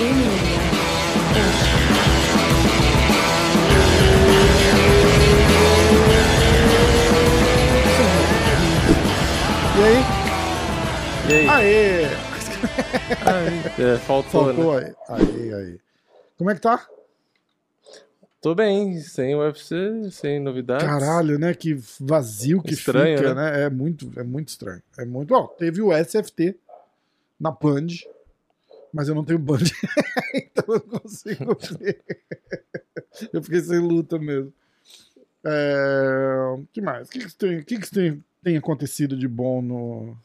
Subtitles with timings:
[0.00, 0.08] E aí?
[11.28, 11.48] E aí?
[11.48, 12.04] Aê!
[13.78, 14.94] É, faltou, Faltou né?
[15.08, 15.20] aí.
[15.20, 15.80] Aí, aí.
[16.38, 16.88] Como é que tá?
[18.40, 20.86] Tô bem, sem UFC, sem novidades.
[20.86, 21.52] Caralho, né?
[21.52, 23.50] Que vazio que Estranho, fica, né?
[23.50, 23.62] né?
[23.64, 24.82] É muito, é muito estranho.
[24.96, 25.28] É muito.
[25.28, 26.56] Bom, teve o SFT
[27.38, 27.88] na Band,
[28.92, 29.58] mas eu não tenho Band,
[30.34, 32.00] então eu não consigo ver.
[33.32, 34.52] eu fiquei sem luta mesmo.
[35.44, 36.54] É...
[36.58, 37.08] O que mais?
[37.08, 40.16] O que, que tem, que, que tem, tem acontecido de bom no,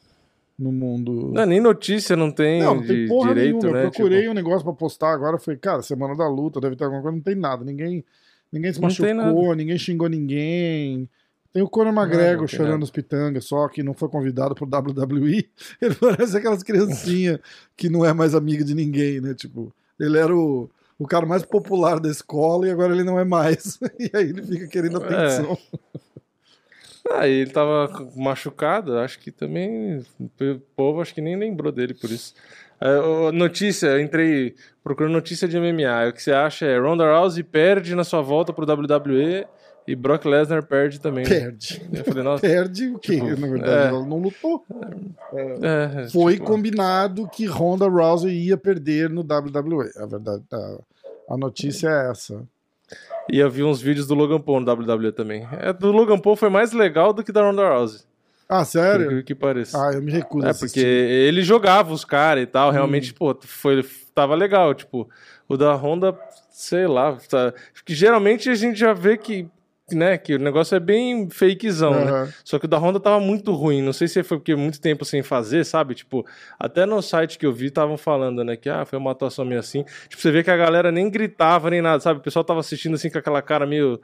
[0.60, 1.32] no mundo?
[1.34, 3.80] Não, nem notícia não tem Não, não tem porra direito, nenhuma.
[3.80, 3.86] né?
[3.86, 5.38] Eu procurei Tipo, um negócio pra postar agora.
[5.38, 7.16] Falei, cara, semana da luta, deve ter alguma coisa.
[7.16, 7.64] Não tem nada.
[7.64, 8.04] Ninguém,
[8.52, 11.10] ninguém se machucou, ninguém xingou ninguém.
[11.56, 12.84] Tem o Conor não McGregor chorando nada.
[12.84, 15.50] os pitangas, só que não foi convidado pro WWE.
[15.82, 17.40] Ele parece aquelas criancinhas
[17.78, 19.34] que não é mais amiga de ninguém, né?
[19.34, 23.24] Tipo, ele era o, o cara mais popular da escola e agora ele não é
[23.24, 23.80] mais.
[23.98, 25.06] E aí ele fica querendo É.
[25.06, 25.58] atenção.
[27.10, 30.04] Ah, ele tava machucado, acho que também.
[30.20, 32.34] O povo acho que nem lembrou dele por isso.
[32.82, 36.10] É, ô, notícia, eu entrei procurando notícia de MMA.
[36.10, 39.46] O que você acha é Ronda Rousey perde na sua volta pro WWE
[39.88, 41.24] e Brock Lesnar perde também.
[41.24, 41.30] né?
[41.30, 41.82] Perde.
[41.94, 42.42] Eu falei, nossa.
[42.42, 43.16] Perde o quê?
[43.20, 43.88] Tipo, Na verdade, é.
[43.90, 44.66] ela não lutou.
[45.62, 49.90] É, Foi tipo, combinado que Ronda Rousey ia perder no WWE.
[49.98, 50.78] A verdade, a,
[51.32, 52.44] a notícia é essa.
[53.32, 55.48] E eu vi uns vídeos do Logan Paul no WWE também.
[55.60, 58.02] É, do Logan Paul foi mais legal do que da Ronda Rousey.
[58.48, 59.24] Ah, sério?
[59.24, 59.76] que pareça.
[59.76, 63.16] Ah, eu me recuso É, porque ele jogava os caras e tal, realmente, Hum.
[63.18, 63.84] pô, foi,
[64.14, 65.10] tava legal, tipo,
[65.50, 66.16] o da Honda,
[66.52, 67.52] sei lá, tá,
[67.84, 69.48] que geralmente a gente já vê que,
[69.92, 72.12] né, que o negócio é bem fakezão, né?
[72.12, 72.34] Aham.
[72.44, 75.06] Só que o da Honda tava muito ruim, não sei se foi porque muito tempo
[75.06, 75.94] sem fazer, sabe?
[75.94, 76.26] Tipo,
[76.58, 79.60] até no site que eu vi estavam falando, né, que ah, foi uma atuação meio
[79.60, 79.84] assim.
[80.10, 82.20] Tipo, você vê que a galera nem gritava nem nada, sabe?
[82.20, 84.02] O pessoal tava assistindo assim com aquela cara meio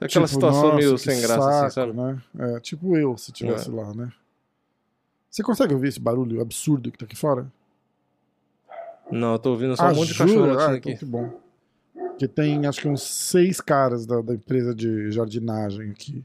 [0.00, 1.92] aquela Tipo, situação nossa, meio sem graça saco, assim, sabe?
[1.92, 2.22] Né?
[2.38, 4.10] É, tipo eu, se tivesse lá, né?
[5.30, 7.46] Você consegue ouvir esse barulho absurdo que tá aqui fora?
[9.10, 10.26] Não, eu tô ouvindo só ah, um monte de jura?
[10.26, 10.96] cachorro Ah, então aqui.
[10.96, 11.41] que bom.
[12.22, 16.24] Que tem, acho que uns seis caras da, da empresa de jardinagem aqui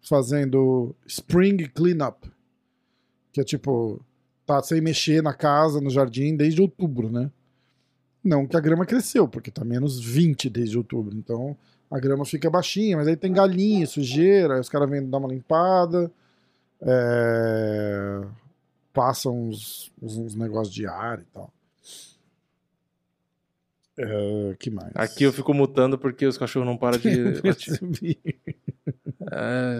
[0.00, 2.30] fazendo Spring Cleanup.
[3.32, 4.00] Que é tipo,
[4.46, 7.28] tá sem mexer na casa, no jardim, desde outubro, né?
[8.22, 11.16] Não que a grama cresceu, porque tá menos 20 desde outubro.
[11.16, 11.56] Então
[11.90, 15.26] a grama fica baixinha, mas aí tem galinha, sujeira, aí os caras vêm dar uma
[15.26, 16.08] limpada,
[16.80, 18.22] é,
[18.92, 21.52] passam uns, uns, uns negócios de ar e tal.
[23.98, 24.90] É, que mais?
[24.94, 27.80] Aqui eu fico mutando porque os cachorros não param de latir.
[29.32, 29.78] É,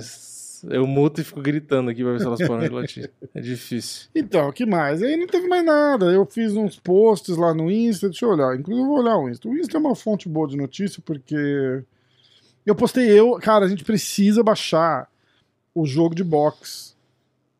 [0.70, 3.10] eu muto e fico gritando aqui pra ver se elas param de latir.
[3.34, 4.08] É difícil.
[4.14, 5.02] Então, o que mais?
[5.02, 6.06] Aí não teve mais nada.
[6.06, 8.08] Eu fiz uns posts lá no Insta.
[8.08, 8.58] Deixa eu olhar.
[8.58, 9.48] Inclusive, eu vou olhar o Insta.
[9.48, 11.82] O Insta é uma fonte boa de notícia porque.
[12.64, 13.32] Eu postei eu.
[13.34, 15.08] Cara, a gente precisa baixar
[15.74, 16.94] o jogo de boxe.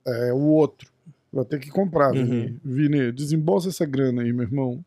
[0.06, 0.90] É, o outro.
[1.32, 2.58] Vou ter que comprar, Vini.
[2.64, 4.82] Vini, desembolsa essa grana aí, meu irmão.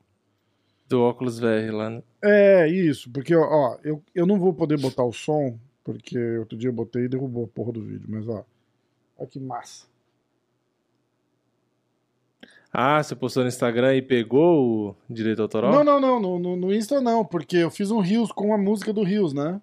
[0.90, 2.04] Do óculos VR lá, né?
[2.22, 3.10] É, isso.
[3.12, 5.58] Porque, ó, eu, eu não vou poder botar o som.
[5.84, 8.06] Porque outro dia eu botei e derrubou a porra do vídeo.
[8.10, 8.44] Mas, ó.
[9.18, 9.86] Olha que massa.
[12.72, 15.72] Ah, você postou no Instagram e pegou o direito autoral?
[15.72, 18.58] Não, não, não, no, no, no Insta não, porque eu fiz um Rios com a
[18.58, 19.60] música do Rios, né?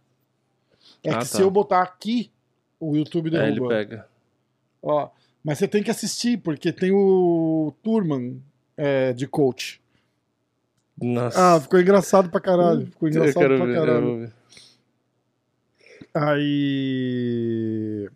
[1.04, 1.24] É Ah, que tá.
[1.24, 2.32] se eu botar aqui,
[2.80, 3.68] o YouTube É, ele derruba.
[3.74, 4.08] pega.
[4.82, 5.08] Ó,
[5.42, 8.42] mas você tem que assistir, porque tem o Turman
[8.76, 9.80] é, de coach.
[11.00, 11.56] Nossa.
[11.56, 12.86] Ah, ficou engraçado pra caralho.
[12.86, 14.06] Ficou eu engraçado quero pra ver, eu caralho.
[14.06, 14.32] vou ver.
[16.14, 18.08] Aí.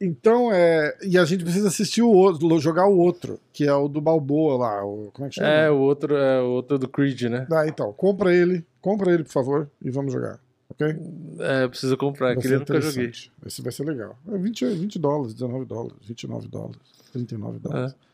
[0.00, 0.96] Então, é.
[1.02, 4.56] E a gente precisa assistir o outro, jogar o outro, que é o do Balboa
[4.56, 4.84] lá.
[4.84, 5.10] O...
[5.12, 5.48] Como é que chama?
[5.48, 7.46] É, o outro é o outro do Creed, né?
[7.52, 10.40] Ah, então, compra ele, compra ele, por favor, e vamos jogar.
[10.70, 10.86] Ok?
[11.38, 13.12] É, eu preciso comprar, ser eu nunca joguei.
[13.46, 14.18] Esse vai ser legal.
[14.28, 16.80] É 20, 20 dólares, 19 dólares, 29 dólares,
[17.12, 17.92] 39 dólares.
[17.92, 18.11] É,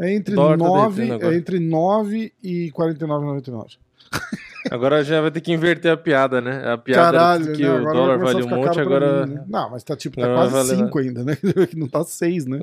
[0.00, 3.78] entre, dólar tá 9, derretendo é entre 9 e 49,99.
[4.70, 6.72] Agora já vai ter que inverter a piada, né?
[6.72, 7.70] A piada Caralho, que né?
[7.70, 9.26] o dólar vale um monte, agora.
[9.26, 9.44] mim, né?
[9.48, 11.38] Não, mas tá tipo, tá Não quase valer 5 ainda, né?
[11.74, 12.60] Não tá 6, né?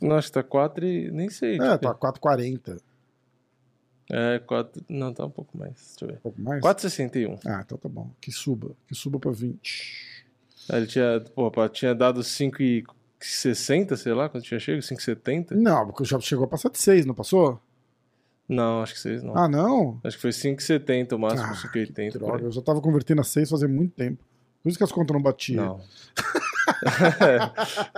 [0.00, 1.10] Nossa, tá 4 e.
[1.10, 1.54] Nem sei.
[1.54, 2.78] É, tipo, tá 4,40.
[4.10, 4.84] É, 4.
[4.88, 5.72] Não, tá um pouco mais.
[5.72, 6.14] Deixa eu ver.
[6.14, 6.62] Um pouco mais?
[6.62, 7.38] 4,61.
[7.46, 8.10] Ah, então tá bom.
[8.20, 8.70] Que suba.
[8.86, 10.24] Que suba pra 20.
[10.68, 12.22] Aí Ele tinha, pô, tinha dado
[13.20, 15.52] 5,60, sei lá, quando tinha chego, 5,70?
[15.52, 17.60] Não, porque já chegou a passar de 6, não passou?
[18.48, 19.36] Não, acho que 6 não.
[19.36, 20.00] Ah, não?
[20.04, 22.12] Acho que foi 5,70 o máximo, Ah, 5,80.
[22.12, 24.22] por Droga, eu já tava convertendo a 6 fazia muito tempo.
[24.62, 25.64] Por isso que as contas não batiam.
[25.64, 25.80] Não.
[27.20, 27.38] É,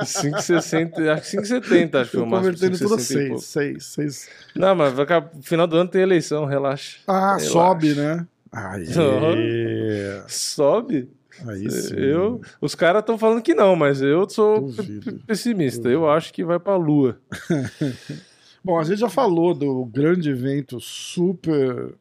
[0.04, 2.52] 5,60, acho que 5,70 acho que foi o máximo.
[2.52, 3.42] convertendo tudo a 5,60 e 6, pouco.
[3.42, 4.28] 6, 6.
[4.54, 6.98] Não, mas vai acabar- final do ano tem eleição, relaxa.
[7.06, 7.46] Ah, Relaxa.
[7.46, 8.26] sobe, né?
[8.52, 8.84] Aí.
[10.28, 11.10] Sobe?
[11.46, 11.94] Aí sim.
[11.94, 15.12] Eu, os caras estão falando que não, mas eu sou Duvido.
[15.12, 15.88] pe- pessimista.
[15.88, 17.18] Eu acho que vai pra lua.
[18.64, 21.94] Bom, a gente já falou do grande evento super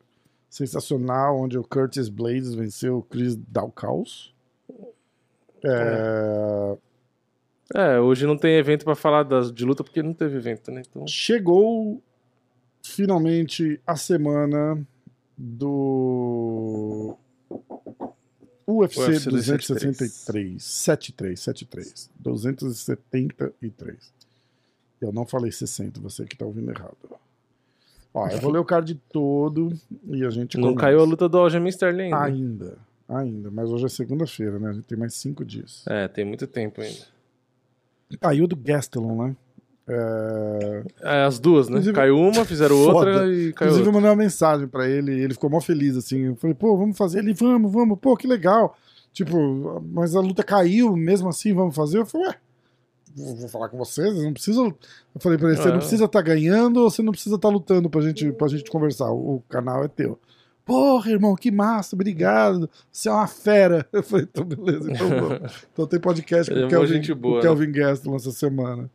[0.49, 4.33] sensacional, onde o Curtis Blades venceu o Chris Dalkaus.
[5.63, 6.77] É,
[7.75, 10.81] É, hoje não tem evento pra falar das, de luta porque não teve evento, né?
[10.89, 12.01] Então, Chegou
[12.83, 14.79] finalmente a semana
[15.37, 16.66] do
[18.79, 20.63] UFC, UFC 263.
[20.63, 22.09] 73, 73.
[22.19, 24.13] 273.
[24.99, 26.97] Eu não falei 60, você que tá ouvindo errado.
[28.13, 29.71] Ó, eu vou ler o card todo
[30.07, 30.81] e a gente não começa.
[30.81, 32.23] caiu a luta do Aljamain Sterling ainda.
[32.23, 32.77] Ainda,
[33.07, 33.51] ainda.
[33.51, 34.69] Mas hoje é segunda-feira, né?
[34.69, 35.83] A gente tem mais cinco dias.
[35.87, 37.05] É, tem muito tempo ainda.
[38.19, 39.35] Caiu do Gastelum, né?
[39.89, 40.83] É...
[41.25, 41.73] As duas, né?
[41.75, 42.93] Inclusive- Caiu uma, fizeram Foda.
[42.93, 43.91] outra e caiu Inclusive, eu outra.
[43.93, 46.25] mandei uma mensagem pra ele e ele ficou mó feliz, assim.
[46.25, 47.19] Eu falei, pô, vamos fazer.
[47.19, 48.75] Ele, vamos, vamos, pô, que legal.
[49.13, 51.99] Tipo, mas a luta caiu, mesmo assim, vamos fazer.
[51.99, 52.35] Eu falei, ué,
[53.15, 54.59] vou, falar com vocês, não precisa.
[54.61, 54.75] Eu
[55.19, 55.71] falei pra ele, você É.
[55.71, 59.09] não precisa estar ganhando ou você não precisa estar lutando pra gente, pra gente conversar.
[59.11, 60.19] O, canal é teu.
[60.65, 62.69] Porra, irmão, que massa, obrigado.
[62.91, 63.87] Você é uma fera.
[63.93, 65.53] Eu falei, então beleza, então vamos.
[65.73, 68.91] Então tem podcast com é o Kelvin, boa, o Kelvin Gastelum essa semana.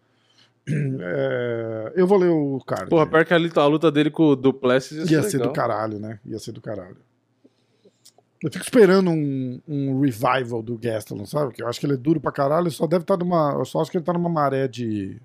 [1.05, 2.89] É, eu vou ler o card.
[2.89, 5.53] Porra, pior que a luta, dele com o Duplessis ia ser, Ia ser legal.
[5.53, 6.21] do caralho, né?
[6.25, 6.99] Ia ser do caralho.
[8.43, 11.53] Eu fico esperando um, um revival do Gastelum, sabe?
[11.53, 13.55] Que eu acho que ele é duro pra caralho, só deve estar numa.
[13.59, 15.21] Eu só acho que ele tá numa maré de,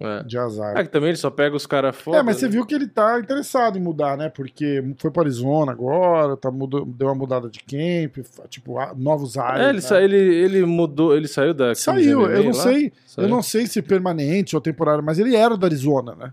[0.00, 0.22] É.
[0.22, 0.76] de azar.
[0.76, 2.18] É que também ele só pega os caras foda.
[2.18, 2.52] É, mas você né?
[2.52, 4.28] viu que ele tá interessado em mudar, né?
[4.28, 9.36] Porque foi pro Arizona agora, tá mudou, deu uma mudada de camp, tipo, a- novos
[9.36, 9.60] ares.
[9.60, 9.80] É, ele, né?
[9.80, 11.74] sa- ele, ele mudou, ele saiu da.
[11.74, 12.62] Saiu, eu não lá?
[12.62, 13.26] sei, Saiu.
[13.26, 16.32] eu não sei se permanente ou temporário, mas ele era do Arizona, né?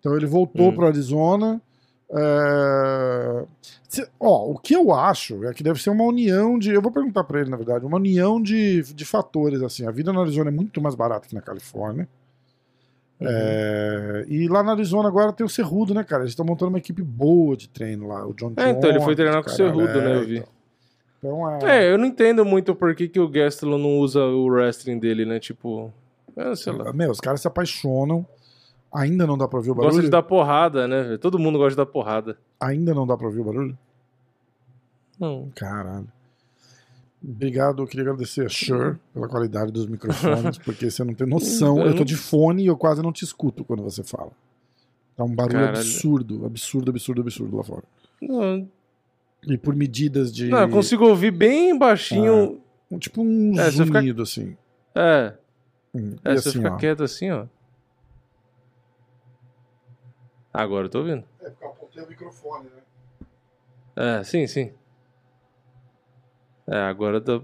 [0.00, 0.74] Então ele voltou Hum.
[0.74, 1.60] pro Arizona.
[2.08, 3.44] é,
[3.88, 6.72] se- Ó, o que eu acho é que deve ser uma união de.
[6.72, 9.62] Eu vou perguntar pra ele, na verdade, uma união de, de fatores.
[9.62, 9.86] assim.
[9.86, 12.08] A vida no Arizona é muito mais barata que na Califórnia.
[13.20, 13.28] Uhum.
[13.30, 16.22] É, E lá no Arizona agora tem o Cerrudo, né, cara?
[16.22, 18.26] Eles estão montando uma equipe boa de treino lá.
[18.26, 20.36] O John É, então, ele foi Jones, treinar com o Cerrudo, né, é, eu vi.
[20.36, 20.48] Então,
[21.18, 21.86] então é.
[21.86, 25.24] É, eu não entendo muito por que, que o Gastelum não usa o wrestling dele,
[25.24, 25.40] né?
[25.40, 25.92] Tipo,
[26.36, 26.92] é, sei lá.
[26.92, 28.26] Meu, os caras se apaixonam.
[28.92, 29.90] Ainda não dá pra ouvir o barulho?
[29.90, 31.18] Gosta de dar porrada, né?
[31.18, 32.38] Todo mundo gosta de dar porrada.
[32.60, 33.78] Ainda não dá pra ouvir o barulho?
[35.18, 35.50] Não.
[35.54, 36.08] Caralho.
[37.28, 41.84] Obrigado, eu queria agradecer a Shure pela qualidade dos microfones, porque você não tem noção.
[41.84, 44.30] Eu tô de fone e eu quase não te escuto quando você fala.
[45.16, 45.78] Tá um barulho Caralho.
[45.78, 47.82] absurdo, absurdo, absurdo, absurdo lá fora.
[48.22, 48.68] Não,
[49.48, 50.48] E por medidas de.
[50.50, 52.60] não, eu consigo ouvir bem baixinho.
[52.90, 54.56] um- Tipo um É, zunido, assim.
[54.94, 55.34] É,
[55.92, 56.76] Hum, é e se eu assim, ficar ó.
[56.76, 57.46] quieto assim, ó.
[60.54, 61.24] Agora eu tô ouvindo.
[61.40, 62.82] É, porque eu apontei o microfone, né?
[63.96, 64.72] É, sim, sim.
[66.68, 67.40] É, agora dá...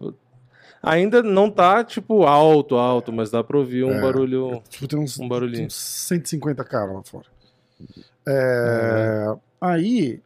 [0.83, 4.01] Ainda não tá, tipo, alto, alto, mas dá pra ouvir um É.
[4.01, 4.61] barulho.
[4.69, 5.67] Tipo, tem uns, Um barulhinho.
[5.67, 7.27] uns 150 caras lá fora.
[8.27, 10.21] É, Aí,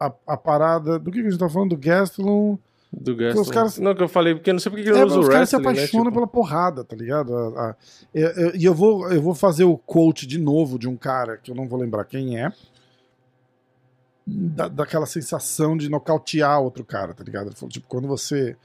[0.00, 0.98] a, a parada.
[0.98, 1.70] Do que, que a gente tá falando?
[1.70, 2.58] Do Gastelum.
[2.92, 3.40] Do Gaston.
[3.40, 5.20] os caras- Não, que eu falei, porque eu não sei porque ele É, usa o
[5.20, 5.62] os caras se né?
[5.62, 7.34] apaixonam Tipo, pela porrada, tá ligado?
[7.34, 7.76] A- a-
[8.14, 11.36] é, é, E eu, vou, eu vou fazer o quote de novo de um cara
[11.38, 12.52] que eu não vou lembrar quem é.
[14.24, 17.48] Da, daquela sensação de nocautear outro cara, tá ligado?
[17.48, 18.56] Ele falou, tipo, quando você.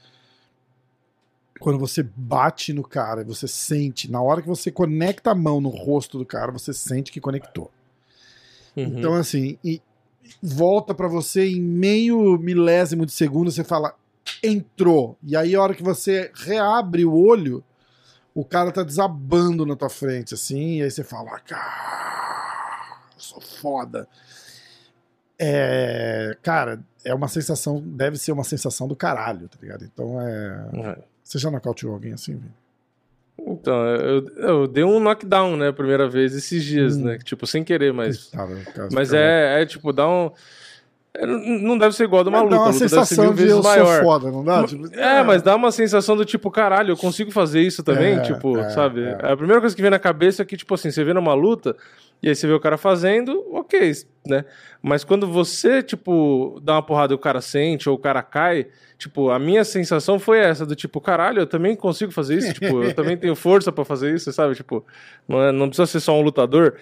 [1.58, 5.70] Quando você bate no cara, você sente, na hora que você conecta a mão no
[5.70, 7.68] rosto do cara, você sente que conectou.
[8.76, 8.84] uhum.
[8.84, 9.82] Então, assim, e
[10.40, 13.94] volta pra você em meio milésimo de segundo, você fala,
[14.42, 15.16] entrou.
[15.22, 17.64] E aí, a hora que você reabre o olho,
[18.34, 23.40] o cara tá desabando na tua frente, assim, e aí você fala, cara, eu sou
[23.40, 24.08] foda.
[25.40, 29.84] É, cara, é uma sensação, deve ser uma sensação do caralho, tá ligado?
[29.84, 30.68] Então é.
[30.74, 30.98] É.
[31.22, 32.50] Você já nocauteou alguém assim, Vini?
[33.40, 37.04] Então, eu, eu dei um knockdown, né, a primeira vez esses dias, Hum.
[37.04, 37.18] né?
[37.22, 38.24] Tipo, sem querer, mas.
[38.30, 38.50] Cara,
[38.92, 39.22] Mas cara.
[39.22, 40.32] é, é tipo, dá um.
[41.14, 43.46] é, não- deve ser igual a de uma Mas luta, dá uma luta sensação de
[43.46, 43.94] eu maior.
[43.94, 44.64] sou foda, não dá?
[44.66, 48.20] Tipo, É, mas dá uma sensação do tipo, caralho, eu consigo fazer isso também, É,
[48.22, 49.04] tipo, é, sabe?
[49.04, 49.12] é.
[49.32, 51.76] A primeira coisa que vem na cabeça é que, tipo assim, você vê numa luta,
[52.22, 53.92] e aí você vê o cara fazendo, ok,
[54.26, 54.44] né?
[54.82, 58.66] Mas quando você, tipo, dá uma porrada e o cara sente, ou o cara cai,
[58.96, 62.82] tipo, a minha sensação foi essa, do tipo, caralho, eu também consigo fazer isso, tipo,
[62.82, 64.54] eu também tenho força pra fazer isso, sabe?
[64.54, 64.84] Tipo,
[65.28, 66.74] não, é- não precisa ser só um lutador.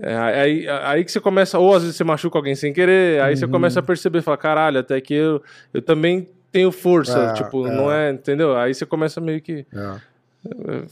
[0.00, 3.36] É, aí, aí que você começa, ou às vezes você machuca alguém sem querer, aí
[3.36, 3.50] você Uhum.
[3.50, 5.42] começa a perceber, fala, caralho, até que eu,
[5.72, 7.18] eu também tenho força.
[7.18, 7.70] É, tipo, é.
[7.70, 8.56] não é, entendeu?
[8.56, 9.94] Aí você começa meio que É.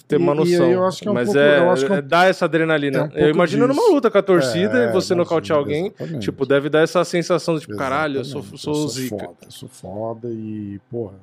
[0.09, 0.91] ter uma E- e noção.
[0.99, 2.99] que é Mas pouco- é, que é um- é- dá essa adrenalina.
[2.99, 3.81] é um pouco eu imagino disso.
[3.81, 5.87] numa luta com a torcida É, e você nocautear alguém.
[5.95, 6.23] exatamente.
[6.25, 9.17] Tipo, deve dar essa sensação de tipo, caralho, eu sou, sou eu o Zica.
[9.19, 11.15] foda, eu sou foda e, porra.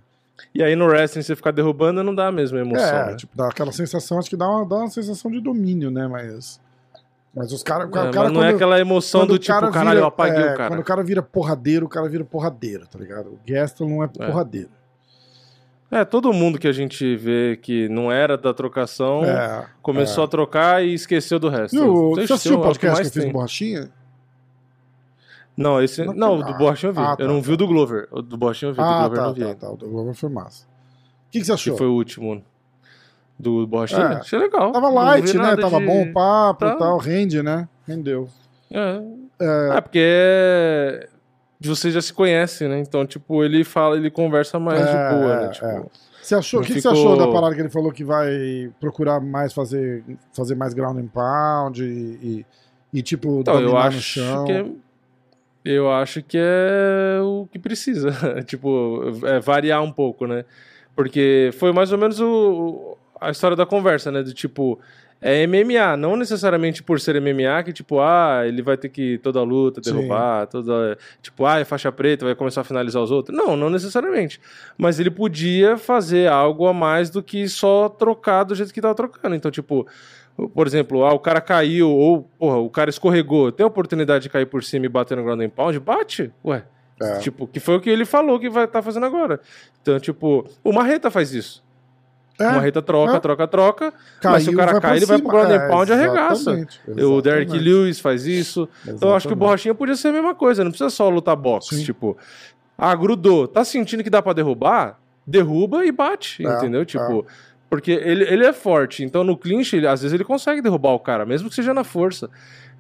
[0.56, 2.86] E aí no wrestling você ficar derrubando não dá a mesma emoção.
[2.86, 3.16] é, né?
[3.16, 6.08] tipo, dá aquela sensação, acho que dá uma, dá uma sensação de domínio, né?
[6.08, 6.60] Mas.
[7.36, 7.88] Mas os caras.
[7.88, 10.54] É, cara, não é quando- aquela emoção do tipo, cara caralho, vira- eu apaguei é,
[10.54, 10.70] o cara.
[10.70, 13.28] Quando o cara vira porradeiro, o cara vira porradeiro, tá ligado?
[13.28, 14.70] O Gaston não é porradeiro.
[15.92, 20.28] É, todo mundo que a gente vê que não era da trocação É, começou é.
[20.28, 21.76] a trocar e esqueceu do resto.
[21.76, 23.26] E o- Deixa você assistiu eu- o é podcast que eu fiz tem.
[23.28, 23.90] no Borrachinha?
[25.58, 26.06] Não, esse.
[26.06, 27.00] Não, Não, o ah, do Borrachinha eu vi.
[27.02, 27.54] ah, eu tá, não vi tá.
[27.54, 28.08] o do Glover.
[28.12, 29.42] O do Borrachinha eu vi, o do Ah, Glover eu tá, não vi.
[29.42, 29.72] tá, tá.
[29.72, 30.66] O do Glover foi massa.
[30.66, 31.74] O que, que você achou?
[31.74, 32.44] Que foi o último
[33.38, 34.02] do Borrachinha.
[34.02, 34.14] É.
[34.18, 34.72] Achei legal.
[34.72, 35.56] Tava light, né?
[35.58, 36.74] Tava de- bom o papo Tá.
[36.74, 36.98] e tal.
[36.98, 37.68] Rende, né?
[37.88, 38.30] Rendeu.
[38.72, 39.02] É.
[39.42, 41.10] É, É, porque é...
[41.68, 42.80] você já se conhece, né?
[42.80, 45.50] Então, tipo, ele fala, ele conversa mais É, de boa, é, né?
[45.50, 45.84] Tipo, é.
[46.22, 48.72] Você achou, o que, que você ficou- achou da parada que ele falou que vai
[48.80, 51.86] procurar mais fazer, fazer mais ground and pound e,
[52.22, 52.46] e,
[53.00, 54.46] e, tipo, Então, eu dominar no acho chão?
[54.46, 54.66] que é,
[55.66, 58.12] eu acho que é o que precisa,
[58.46, 60.46] tipo, é variar um pouco, né?
[60.96, 64.22] Porque foi mais ou menos o, a história da conversa, né?
[64.22, 64.78] Do tipo,
[65.22, 69.42] é MMA, não necessariamente por ser MMA que, tipo, ah, ele vai ter que toda
[69.44, 69.94] luta Sim.
[69.94, 70.98] derrubar, toda.
[71.22, 73.38] Tipo, ah, é faixa preta, vai começar a finalizar os outros.
[73.38, 74.40] Não, não necessariamente.
[74.78, 78.96] Mas ele podia fazer algo a mais do que só trocar do jeito que tava
[78.96, 79.36] trocando.
[79.36, 79.86] Então, tipo,
[80.54, 84.30] por exemplo, ah, o cara caiu, ou, porra, o cara escorregou, tem a oportunidade de
[84.30, 86.64] cair por cima e bater no ground and pound, bate, ué.
[87.02, 87.18] É.
[87.20, 89.40] Tipo, que foi o que ele falou que vai estar fazendo agora.
[89.82, 91.64] Então, tipo, o Marreta faz isso.
[92.40, 93.20] É, O Marreta troca, é.
[93.20, 93.94] troca, troca.
[94.22, 95.46] caiu, mas se o cara cai, ele vai pro cima.
[95.46, 96.52] ground É, pound e arregaça.
[96.52, 97.64] exatamente, O Derek exatamente.
[97.70, 98.68] Lewis faz isso.
[98.88, 99.36] Então, eu acho que o Exatamente.
[99.40, 101.76] Borrachinha podia ser a mesma coisa, não precisa só lutar boxe.
[101.76, 101.84] Sim.
[101.84, 102.18] Tipo,
[102.78, 104.98] ah, grudou, tá sentindo que dá pra derrubar?
[105.28, 106.86] Derruba e bate, É, entendeu?
[106.86, 107.26] Tipo,
[107.70, 111.00] porque ele, ele é forte, então no clinch, ele- às vezes ele consegue derrubar o
[111.00, 112.30] cara, mesmo que seja na força,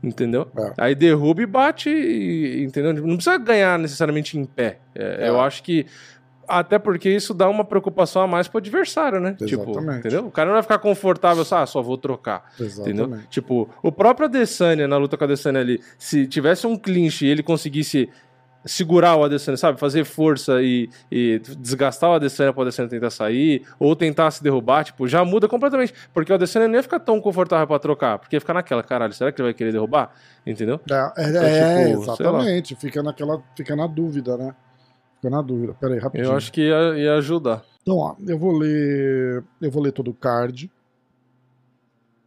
[0.02, 0.48] entendeu?
[0.58, 0.74] É.
[0.78, 2.94] Aí derruba e bate, e- entendeu?
[3.06, 4.80] Não precisa ganhar necessariamente em pé.
[4.96, 5.30] É, É.
[5.30, 5.86] Eu acho que.
[6.50, 9.36] Até porque isso dá uma preocupação a mais pro adversário, né?
[9.46, 10.00] Tipo, Exatamente.
[10.00, 10.26] entendeu?
[10.26, 12.52] O cara não vai ficar confortável, só, ah, só vou trocar.
[12.60, 13.06] Entendeu?
[13.06, 13.28] Exatamente.
[13.30, 17.30] Tipo, o próprio Adesanya, na luta com a Adesanya ali, se tivesse um clinch e
[17.30, 18.10] ele conseguisse
[18.66, 19.80] segurar o Adesanya, sabe?
[19.80, 24.44] Fazer força e, e desgastar o Adesanya para o Adesanya tentar sair, ou tentar se
[24.44, 25.94] derrubar, tipo, já muda completamente.
[26.14, 29.14] Porque o Adesanya nem ia ficar tão confortável para trocar, porque ia ficar naquela, caralho,
[29.14, 30.12] será que ele vai querer derrubar?
[30.46, 30.80] Entendeu?
[30.90, 32.76] É, é, Então, é, tipo, sei exatamente.
[32.76, 33.42] Fica naquela.
[33.56, 34.54] Fica na dúvida, né?
[35.20, 35.74] Fica na dúvida.
[35.74, 36.32] Pera aí, rapidinho.
[36.32, 37.66] Eu acho que ia, ia ajudar.
[37.82, 39.44] Então, ó, eu vou ler.
[39.60, 40.72] Eu vou ler todo o card.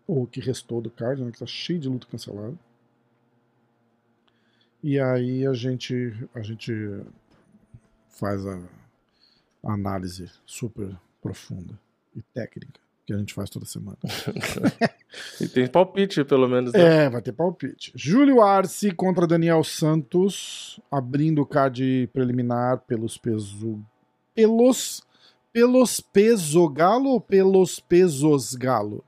[0.07, 1.33] Ou o que restou do card, né?
[1.33, 2.55] Que tá cheio de luta cancelada.
[4.83, 6.29] E aí a gente.
[6.35, 6.73] A gente
[8.09, 8.61] faz a
[9.65, 11.79] análise super profunda
[12.15, 13.99] e técnica que a gente faz toda semana.
[15.39, 16.73] E tem palpite, pelo menos.
[16.73, 17.05] Né?
[17.05, 17.93] É, vai ter palpite.
[17.95, 23.79] Júlio Arce contra Daniel Santos, abrindo o card preliminar pelos peso.
[24.35, 25.03] Pelos.
[25.53, 29.05] Pelos peso galo ou pelos pesos galo?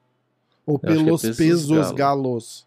[0.67, 1.95] Ou que é pelos pesos pesos galo.
[1.95, 2.67] galos?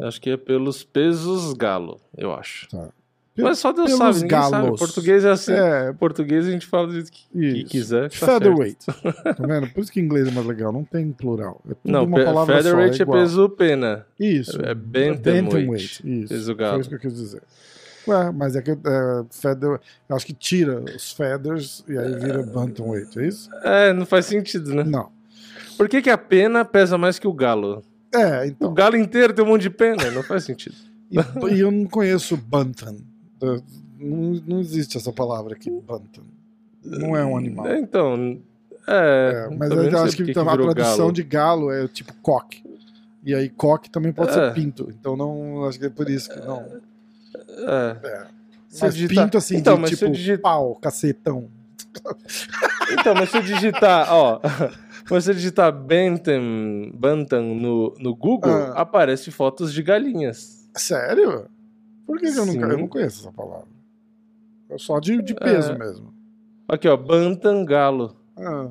[0.00, 2.68] Acho que é pelos pesos galo, eu acho.
[2.68, 2.88] Tá.
[3.38, 4.50] Mas só Deus sabe, ninguém sabe.
[4.50, 4.78] galos.
[4.78, 5.52] Português é assim.
[5.52, 8.10] É, Português a gente fala do jeito que, que quiser.
[8.10, 8.78] Tá Featherweight.
[9.36, 9.68] Tá vendo?
[9.70, 10.72] Por isso que inglês é mais legal.
[10.72, 11.60] Não tem plural.
[11.68, 13.18] É Não, uma palavra featherweight só, é, igual.
[13.18, 14.06] peso pena.
[14.18, 14.58] Isso.
[14.62, 16.02] É bantamweight.
[16.04, 16.28] Isso.
[16.28, 16.80] Peso Foi galo.
[16.80, 17.42] isso que eu quis dizer.
[18.08, 18.76] Ué, mas é que é,
[19.30, 23.50] feather, eu acho que tira os feathers e aí vira bantamweight, é isso?
[23.64, 24.84] É, não faz sentido, né?
[24.84, 25.10] Não.
[25.76, 27.82] Por que, que a pena pesa mais que o galo?
[28.14, 28.72] É, O então.
[28.72, 30.76] galo inteiro tem um monte de pena, não faz sentido.
[31.10, 31.16] E,
[31.54, 32.96] e eu não conheço bantam.
[33.40, 36.24] Não, não existe essa palavra aqui, bantam.
[36.84, 37.66] Não é um animal.
[37.74, 38.38] Então,
[38.86, 39.48] é.
[39.50, 41.12] É, mas eu acho que por então, a tradução galo.
[41.12, 42.62] de galo é tipo coque.
[43.24, 44.34] E aí coque também pode É.
[44.34, 44.88] ser pinto.
[44.90, 46.60] Então não acho que é por isso que não.
[47.66, 47.96] É.
[48.06, 48.26] É.
[48.80, 51.48] Mas digitar- pinto assim, Então, de mas se tipo eu digitar- pau, cacetão.
[52.92, 54.38] Então, mas se eu digitar, ó,
[55.10, 58.82] mas se eu digitar Bantam, Bantam no, no Google, Ah.
[58.82, 60.68] aparece fotos de galinhas.
[60.76, 61.46] Sério?
[62.06, 63.68] Por que, que eu, nunca, eu não conheço essa palavra?
[64.68, 65.78] É só de, de peso É.
[65.78, 66.14] mesmo.
[66.68, 68.16] Aqui, ó, Bantam Galo.
[68.36, 68.70] Ah,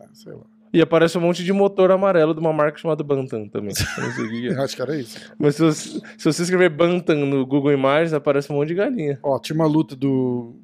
[0.00, 0.44] é, sei lá.
[0.72, 3.74] E aparece um monte de motor amarelo de uma marca chamada Bantam também.
[3.98, 4.56] Não que é.
[4.64, 5.18] Acho que era isso.
[5.38, 9.18] Mas se você, se você escrever Bantam no Google Imagens, aparece um monte de galinha.
[9.22, 10.56] Ó, tinha uma luta do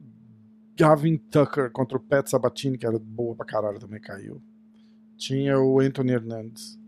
[0.75, 4.41] Gavin Tucker contra o Pat Sabatini, que era boa pra caralho, também caiu.
[5.19, 6.79] Tinha o Anthony Hernandez,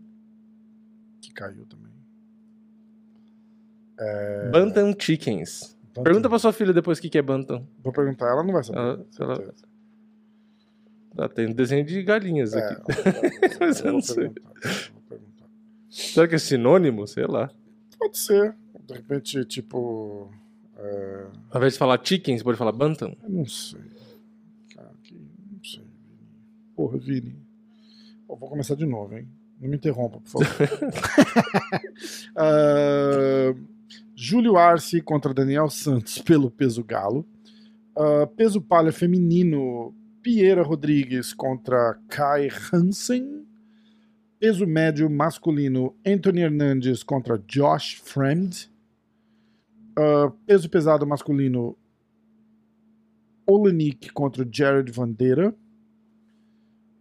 [1.21, 1.80] que caiu também.
[4.03, 4.49] É.
[4.49, 5.77] Bantam Chickens.
[5.89, 6.03] Bantam.
[6.03, 7.67] Pergunta pra sua filha depois o que que é Bantam.
[7.83, 8.79] Vou perguntar, ela não vai saber.
[8.79, 9.53] Ela- ela-.
[11.17, 12.81] Ah, tem desenho de galinhas É, aqui.
[13.59, 14.27] Mas eu não sei.
[14.27, 14.33] Vou
[15.09, 15.45] perguntar.
[15.89, 17.05] Será que é sinônimo?
[17.05, 17.51] Sei lá.
[17.99, 18.55] Pode ser.
[18.87, 20.31] De repente, tipo.
[20.77, 23.15] é, Ao invés de falar chicken, você pode falar Bantam?
[23.23, 23.81] eu não sei.
[24.73, 25.83] Cara, que, não sei.
[26.75, 27.35] Porra, Vini.
[28.27, 29.27] Vou começar de novo, hein?
[29.59, 30.47] Não me interrompa, por favor.
[32.35, 33.53] Ah,
[34.23, 37.25] Júlio Arce contra Daniel Santos pelo peso galo.
[37.97, 43.41] Ah, peso palha feminino, Piera Rodrigues contra Kai Hansen.
[44.39, 48.69] Peso médio masculino, Anthony Hernandes contra Josh Fremd.
[49.97, 51.75] Ah, peso pesado masculino,
[53.47, 55.53] Olenik contra Jared Vandeira.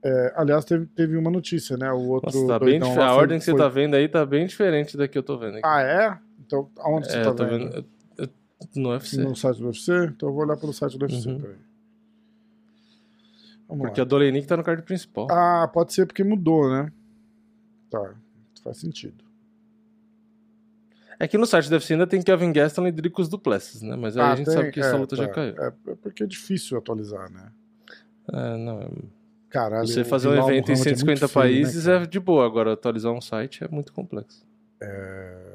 [0.02, 1.92] É, aliás, teve, teve uma notícia, né?
[1.92, 2.30] O outro.
[2.32, 4.96] Nossa, tá bem doidão A ordem que você foi- tá vendo aí tá bem diferente
[4.96, 5.60] da que eu tô vendo aqui.
[5.62, 6.29] Ah, é?
[6.40, 7.70] Então, aonde você é, tá eu tô vendo?
[7.70, 7.86] vendo.
[8.76, 9.16] No UFC.
[9.22, 9.92] No site do UFC?
[10.06, 11.28] Então eu vou olhar pelo site do UFC.
[11.28, 11.40] Uhum.
[11.40, 11.56] Peraí.
[13.68, 14.04] Vamos Porque lá.
[14.04, 15.28] a Dolenic tá no card principal.
[15.30, 16.92] Ah, pode ser porque mudou, né?
[17.90, 18.14] Tá,
[18.62, 19.24] faz sentido.
[21.18, 23.94] É que no site do UFC ainda tem Kevin Gaston e Dricos Duplessis, né?
[23.94, 24.54] Mas aí Ah, a gente tem?
[24.54, 25.34] sabe que essa É, luta já tá.
[25.34, 25.54] caiu.
[25.58, 27.52] É, é porque é difícil atualizar, né?
[28.32, 28.88] É, não, é-
[29.50, 29.86] Caralho.
[29.86, 32.04] você fazer um evento em Muhammad é 150 muito feio, né, países cara?
[32.04, 34.44] é de boa, agora atualizar um site é muito complexo.
[34.80, 35.49] É,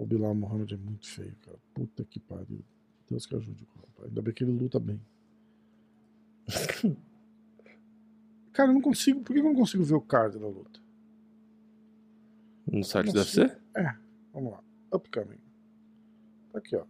[0.00, 1.58] O Bilal Muhammad é muito feio, cara.
[1.74, 2.64] Puta que pariu.
[3.06, 4.08] Deus que ajude o rapaz.
[4.08, 4.98] Ainda bem que ele luta bem.
[8.50, 9.20] cara, eu não consigo.
[9.20, 10.80] Por que eu não consigo ver o card da luta?
[12.66, 13.42] No site do Nossa.
[13.42, 13.58] UFC?
[14.32, 14.64] Vamos lá.
[14.94, 15.38] Upcoming.
[16.50, 16.86] Tá aqui, ó.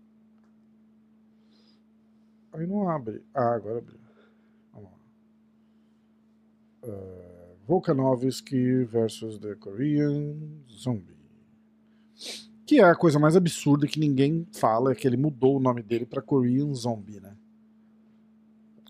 [2.52, 3.24] Aí não abre.
[3.34, 3.98] Ah, agora abriu.
[4.72, 4.98] Vamos lá.
[6.84, 11.18] Uh, Volkanovski versus The Korean Zombie.
[12.70, 15.82] Que é a coisa mais absurda que ninguém fala, é que ele mudou o nome
[15.82, 17.32] dele pra Korean Zombie, né?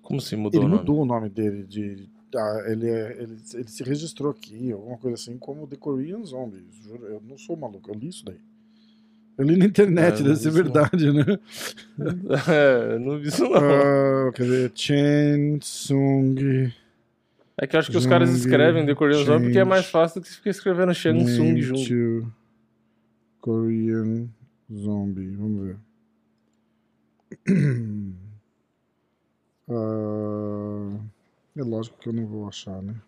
[0.02, 0.80] Como assim mudou ele o nome?
[0.80, 2.06] mudou o nome dele de.
[2.37, 6.62] ah, ele, é, ele, ele se registrou aqui, alguma coisa assim, como The Korean Zombie.
[6.90, 8.37] Eu não sou maluco, eu li isso daí.
[9.38, 10.62] Eu li na internet, É, deve ser isso não.
[10.62, 11.25] verdade, né?
[12.52, 13.54] é, eu não vi isso não.
[13.54, 16.71] Ah, quer dizer, Chen Sung.
[17.56, 19.86] É que eu acho que os caras Jung, escrevem The Korean Zombie porque é mais
[19.86, 21.82] fácil do que ficar escrevendo Shang Tsung name Jung.
[21.88, 22.40] to
[23.41, 24.29] Korean
[24.73, 25.37] Zombie.
[25.37, 25.79] Vamos ver.
[29.73, 30.99] Ah,
[31.57, 33.00] é lógico que eu não vou achar, né?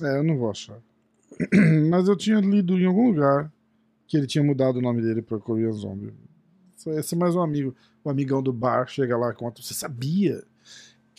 [0.00, 0.78] É, eu não vou achar.
[1.90, 3.52] Mas eu tinha lido em algum lugar
[4.06, 6.12] que ele tinha mudado o nome dele para Korean Zombie.
[6.98, 9.62] Esse é mais um amigo, um amigão do bar, chega lá e conta.
[9.62, 10.44] Você sabia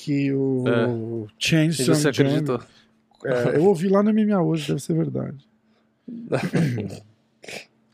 [0.04, 1.66] que o É.
[1.66, 2.60] E você acreditou?
[3.26, 5.48] é, eu ouvi lá no MMA hoje, deve ser verdade.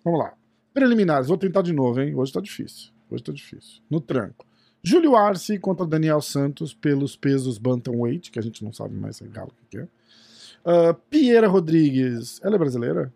[0.04, 0.34] Vamos lá.
[0.74, 2.16] Preliminares, vou tentar de novo, hein?
[2.16, 2.92] Hoje tá difícil.
[3.12, 3.82] Hoje tá difícil.
[3.90, 4.46] No tranco.
[4.82, 9.26] Júlio Arce contra Daniel Santos pelos pesos Bantamweight, que a gente não sabe mais é
[9.28, 9.88] galo o que é.
[10.66, 13.14] Ah, Piera Rodrigues, ela é brasileira?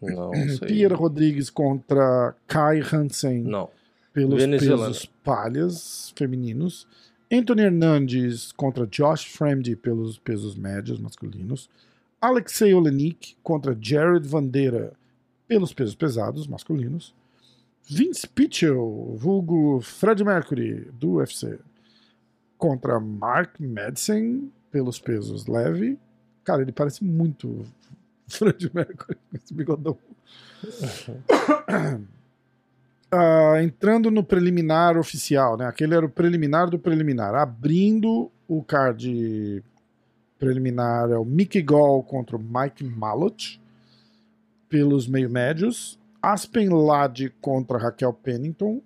[0.00, 0.68] Não, não sei.
[0.68, 3.68] Piera Rodrigues contra Kai Hansen Não.
[4.14, 6.86] Pelos pesos palhas femininos.
[7.30, 11.68] Anthony Hernandes contra Josh Fremd pelos pesos médios masculinos.
[12.20, 14.92] Alexei Olenik contra Jared Vandeira
[15.48, 17.12] pelos pesos pesados masculinos.
[17.86, 21.58] Vince Pichel, vulgo Fred Mercury, do UFC,
[22.56, 25.98] contra Mark Madsen pelos pesos leve.
[26.44, 27.66] Cara, ele parece muito
[28.28, 29.98] Fred Mercury com esse bigodão.
[33.10, 35.66] Ah, entrando no preliminar oficial, né?
[35.66, 37.34] Aquele era o preliminar do preliminar.
[37.34, 39.62] Abrindo o card
[40.38, 43.60] preliminar é o Mickey Gall contra o Mike Malott
[44.68, 45.98] pelos meio médios.
[46.20, 48.82] Aspen Ladd contra Raquel Pennington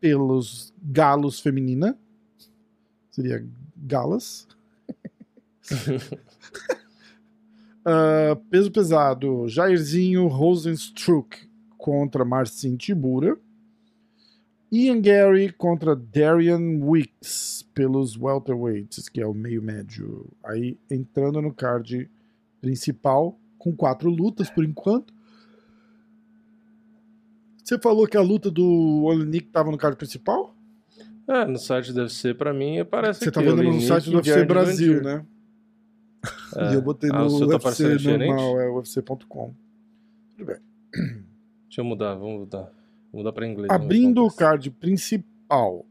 [0.00, 1.96] pelos galos feminina.
[3.10, 4.48] Seria galas.
[7.84, 11.50] Ah, peso pesado, Jairzinho Rosenstruck
[11.86, 13.36] contra Marcin Tibura.
[14.70, 20.26] Ian Gary contra Darian Wicks pelos welterweights, que é o meio médio.
[20.44, 22.08] Aí entrando no card
[22.60, 25.12] principal com quatro lutas por enquanto.
[27.62, 30.54] Você falou que a luta do Olenik estava no card principal?
[31.28, 34.44] É, no site do UFC, pra mim, aparece Você tá vendo no site do UFC
[34.44, 35.24] Brasil, né?
[36.56, 36.70] É.
[36.72, 38.26] E eu botei Ah, no tá UFC diferente?
[38.28, 39.52] normal, é UFC.com.
[40.30, 40.56] Tudo bem.
[41.72, 42.70] Deixa eu mudar, vamos mudar.
[43.10, 43.70] Vou mudar pra inglês.
[43.70, 44.36] Abrindo o tá.
[44.36, 45.86] card principal,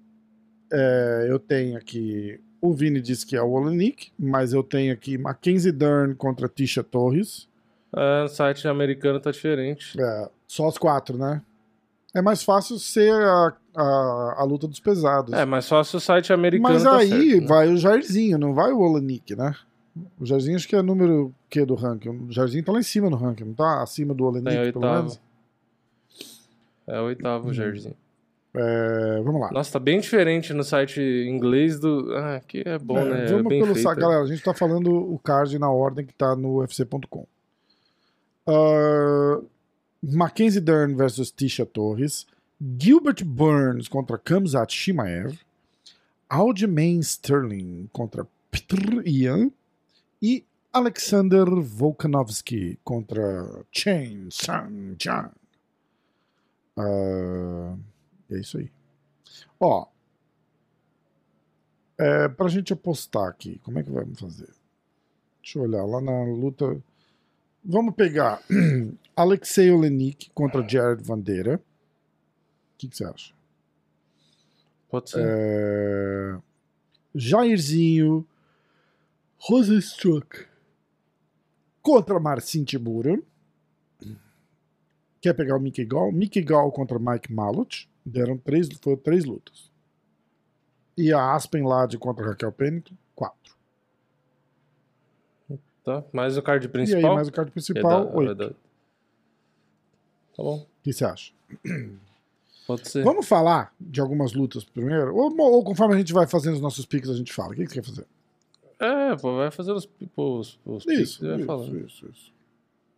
[0.71, 5.17] é, eu tenho aqui O Vini disse que é o Olenik, mas eu tenho aqui
[5.17, 7.49] Mackenzie Dern contra Tisha Torres.
[7.97, 9.99] É, o site americano tá diferente.
[9.99, 11.41] É, só os quatro, né?
[12.13, 15.33] É mais fácil ser a, a, a luta dos pesados.
[15.33, 17.47] É, mas só se o site americano mas tá aí certo, né?
[17.47, 19.55] vai o Jairzinho, não vai o Olenik, né?
[20.19, 22.09] O Jairzinho acho que é número que do ranking?
[22.09, 24.93] O Jairzinho tá lá em cima no ranking, não tá acima do Olenik, Tá pelo
[24.93, 25.19] menos?
[26.93, 27.53] É o oitavo, Hum.
[27.53, 27.93] Jardim.
[28.53, 29.49] É, vamos lá.
[29.51, 32.13] Nossa, tá bem diferente no site inglês do.
[32.15, 33.23] Ah, aqui é bom, É, né?
[33.25, 33.87] É Vamos bem pelo feito.
[33.87, 34.21] site, galera.
[34.23, 37.25] A gente tá falando o card na ordem que tá no UFC.com.
[38.47, 39.45] Uh,
[40.03, 42.25] Mackenzie Dern versus Tisha Torres.
[42.79, 45.39] Gilbert Burns contra Kamzat Shimaev.
[46.29, 49.51] Aljamain Sterling contra Petr Ian.
[50.21, 55.31] E Alexander Volkanovski contra Chen Sang Chan.
[56.81, 57.79] Uh,
[58.29, 58.71] é isso aí.
[59.59, 59.87] Ó,
[61.97, 64.49] é, pra gente apostar aqui, como é que vamos fazer?
[65.41, 66.81] Deixa eu olhar lá na luta.
[67.63, 68.41] Vamos pegar
[69.15, 71.57] Alexei Olenik contra Jared Vandeira.
[71.57, 73.33] O que, que você acha?
[74.89, 75.21] Pode ser.
[75.23, 76.37] É,
[77.13, 78.27] Jairzinho
[79.37, 80.45] Rosenstruck
[81.81, 83.21] contra Marcin Tibura.
[85.21, 86.11] Quer pegar o Mickey Gall?
[86.11, 87.87] Mickey Gall contra Mike Malott.
[88.03, 89.69] Deram três, foram três lutas.
[90.97, 93.55] E a Aspen Ladd contra Raquel Pennington, quatro.
[95.83, 96.03] Tá.
[96.11, 97.15] Mais o card E aí, principal.
[97.15, 98.31] mais o card É principal, da- oito.
[98.31, 100.57] é da- Tá bom.
[100.59, 101.31] O que você acha?
[102.67, 103.03] Pode ser.
[103.03, 105.15] Vamos falar de algumas lutas primeiro?
[105.15, 107.53] Ou, ou conforme a gente vai fazendo os nossos picks, a gente fala.
[107.53, 108.05] O que que você quer fazer?
[108.79, 111.85] É, pô, vai fazer os, pô, os, os Isso, picks e vai isso, falando.
[111.85, 112.33] isso, isso.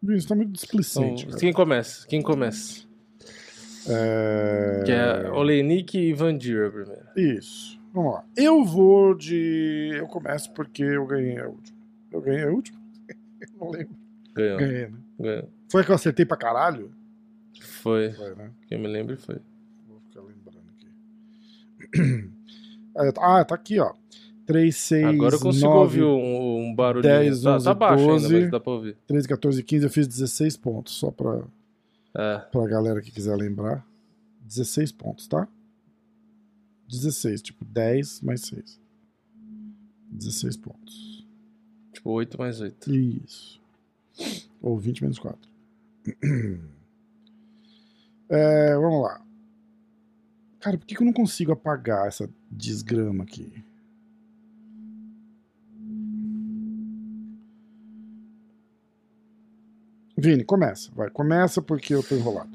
[0.04, 1.26] Vinícius, tá muito displicente.
[1.26, 2.08] Então, quem começa?
[2.08, 2.84] Quem começa?
[3.88, 4.84] É...
[4.86, 7.06] Que é Olenik e Vandira primeiro.
[7.16, 7.80] Isso.
[7.94, 8.26] Vamos lá.
[8.36, 9.92] Eu vou de.
[9.96, 11.78] Eu começo porque eu ganhei a última.
[12.12, 12.80] Eu ganhei a última?
[13.08, 13.96] Eu não lembro.
[14.34, 14.58] Ganhou.
[14.58, 14.98] Ganhei, né?
[15.20, 15.50] Ganhou.
[15.72, 16.92] Foi que eu acertei pra caralho?
[17.62, 18.12] Foi.
[18.12, 18.52] Foi, né?
[18.68, 19.40] Que eu me lembro foi.
[19.88, 22.30] Vou ficar lembrando aqui.
[22.96, 23.92] Ah, tá aqui, ó.
[24.46, 27.14] 3, 6, Agora eu consigo 9, ouvir um, um barulhinho.
[27.14, 28.26] 10, tá, 11, tá baixo 12.
[28.26, 28.98] ainda, mas dá pra ouvir.
[29.08, 29.86] 13, 14, 15.
[29.86, 31.44] Eu fiz 16 pontos, só pra,
[32.16, 32.40] É.
[32.40, 33.86] pra galera que quiser lembrar.
[34.42, 35.48] 16 pontos, tá?
[36.90, 38.80] 16, tipo 10 mais 6.
[40.12, 41.26] 16 pontos.
[41.94, 42.94] Tipo 8 mais 8.
[42.94, 43.62] Isso.
[44.62, 45.50] Ou 20 menos 4.
[48.30, 49.22] É, vamos lá.
[50.60, 53.64] Cara, por que, que eu não consigo apagar essa desgrama aqui?
[60.18, 60.92] Vini, começa.
[60.96, 62.52] Vai, começa porque eu tô enrolado.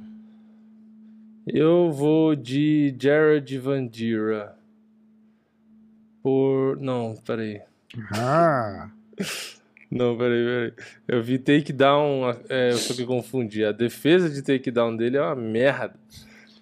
[1.47, 4.55] Eu vou de Jared Vandira.
[6.23, 6.77] Por.
[6.81, 7.61] Não, peraí.
[8.13, 8.91] Ah,
[9.91, 10.73] Não, peraí, peraí.
[11.09, 13.65] Eu vi takedown, é, eu só me confundi.
[13.65, 15.95] A defesa de takedown dele é uma merda.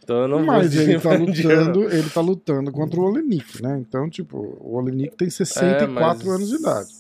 [0.03, 1.27] Então eu não mas vou ele tá não.
[1.27, 3.77] lutando, ele tá lutando contra o Olenik, né?
[3.81, 6.95] Então, tipo, o Olenik tem 64 É, mas- anos de idade.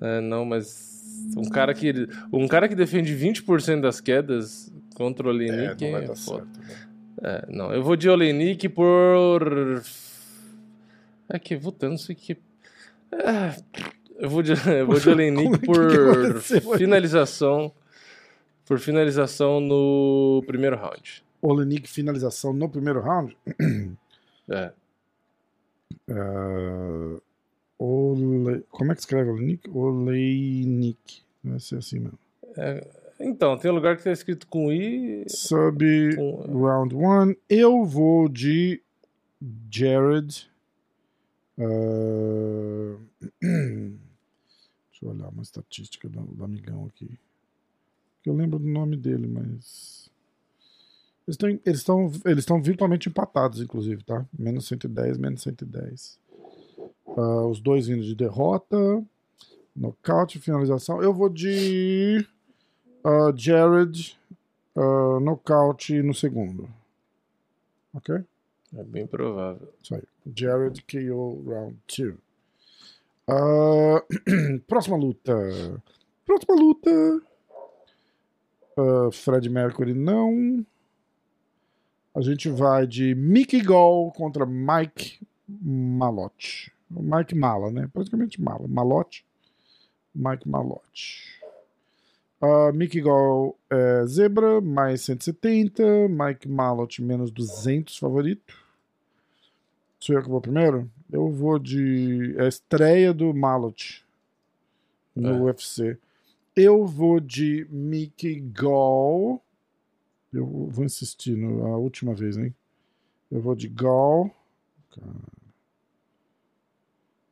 [0.00, 0.95] É, não, mas
[1.36, 5.92] um cara que um cara que defende 20% das quedas contra o É, Olenik não
[5.92, 6.58] vai é, dar certo.
[6.58, 6.86] né?
[7.22, 9.82] É, não, eu vou de Olenik por
[11.28, 11.58] É que
[11.88, 12.36] não sei que
[13.12, 13.56] É,
[14.18, 15.58] eu vou de eu vou de Olenik é
[16.60, 17.72] por finalização
[18.66, 21.24] por finalização no primeiro round.
[21.40, 23.36] Olenik finalização no primeiro round.
[24.48, 24.72] É.
[26.10, 27.18] Ah,
[27.78, 28.64] Ole...
[28.70, 29.68] Como é que escreve Olenik?
[29.70, 31.22] Oleinik.
[31.42, 32.18] Vai ser assim mesmo.
[33.18, 35.82] Então, tem um lugar que tá escrito com i Sub
[36.16, 37.34] com round 1.
[37.48, 38.82] Eu vou de
[39.70, 40.50] Jared.
[41.58, 42.96] Ah,
[44.96, 47.18] Deixa eu olhar uma estatística do, do amigão aqui.
[48.24, 50.10] Eu lembro do nome dele, mas.
[51.26, 51.84] Eles estão eles
[52.24, 54.26] eles estão virtualmente empatados, inclusive, tá?
[54.36, 56.18] Menos 110, menos 110.
[57.08, 58.76] Ah, os dois vindo de derrota.
[59.74, 61.02] Nocaute, finalização.
[61.02, 62.26] Eu vou de
[63.04, 64.18] ah, Jared
[64.74, 66.68] ah, nocaute no segundo.
[67.94, 68.14] Ok?
[68.74, 69.72] é bem provável.
[69.82, 70.02] Isso aí.
[70.34, 72.14] Jared KO round 2.
[73.28, 74.02] Ah,
[74.66, 75.34] próxima luta.
[76.24, 76.90] Próxima luta.
[78.76, 80.64] Ah, Fred Mercury não.
[82.14, 85.20] A gente vai de Mickey Gall contra Mike
[86.90, 87.16] Malotte.
[87.16, 87.88] Mike Mala, né?
[87.92, 88.66] Praticamente Mala.
[88.68, 89.24] Malotte.
[90.14, 91.36] Mike Malotte.
[92.40, 96.08] Uh, Mickey Gall é zebra, mais 170.
[96.08, 98.54] Mike Malotte, menos 200 favorito.
[99.98, 100.90] Sou eu que vou primeiro?
[101.10, 102.34] Eu vou de.
[102.36, 104.04] É a estreia do Malot
[105.14, 105.40] no É.
[105.40, 105.98] UFC.
[106.54, 109.42] Eu vou de Mickey Gall.
[110.32, 112.54] Eu vou insistir no, a última vez, hein?
[113.30, 114.30] Eu vou de Gall.
[114.90, 115.35] Cara.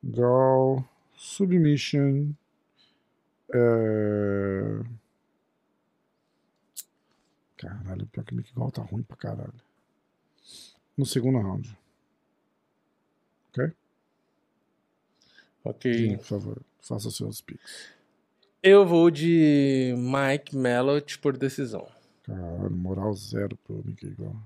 [0.04, 0.84] Gall.
[1.16, 2.32] Submission.
[3.52, 4.80] É...
[7.56, 8.36] Caralho, pior que o
[8.70, 9.54] tá ruim pra caralho.
[10.96, 11.76] No segundo round.
[13.48, 13.72] Ok.
[15.94, 17.94] Vini, por favor, faça seus picks.
[18.62, 21.88] Eu vou de Mike Mellott por decisão.
[22.22, 23.82] Caralho, moral zero pro
[24.18, 24.36] Gall.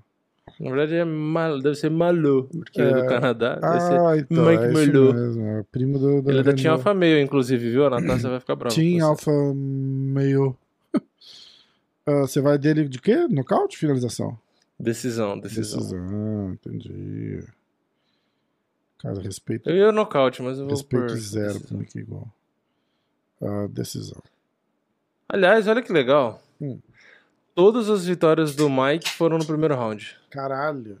[0.59, 3.07] Na verdade, é mal, deve ser Malu, porque é do É.
[3.07, 3.55] Canadá.
[3.55, 5.13] Deve ser Ah, então, Mike é Merlot.
[5.13, 5.47] mesmo.
[5.47, 6.21] É primo do...
[6.21, 6.79] do Ele é da Team Renault.
[6.87, 7.85] Alpha Meio, inclusive, viu?
[7.85, 8.75] A Natasha vai ficar brava.
[8.75, 8.99] você.
[8.99, 10.55] Alpha meio...
[12.05, 13.27] Ah, você vai dele de quê?
[13.29, 13.77] Nocaute?
[13.77, 14.37] Finalização?
[14.79, 15.79] Decisão, decisão.
[15.79, 17.43] Decisão, entendi.
[18.97, 21.67] Cara, respeito, Eu ia nocaute, mas eu vou respeito por zero decisão.
[21.67, 22.27] pro Mickey Gall.
[23.41, 24.21] Ah, decisão.
[25.27, 26.41] Aliás, olha que legal.
[26.59, 26.79] Hum.
[27.59, 30.15] Todas as vitórias do Mike foram no primeiro round.
[30.29, 30.97] Caralho.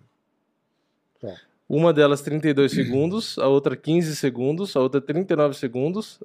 [1.69, 6.19] Uma delas 32 segundos, a outra 15 segundos, a outra 39 segundos,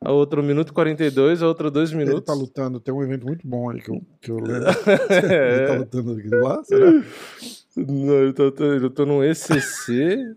[0.00, 2.24] a outra 1 minuto e 42, a outra 2 Ele minutos.
[2.24, 4.68] tá lutando, tem um evento muito bom aí que eu, que eu lembro.
[5.10, 5.78] Ele tá É.
[5.78, 6.90] lutando aqui lá, será?
[7.76, 10.34] Não, eu tô, eu tô no ECC,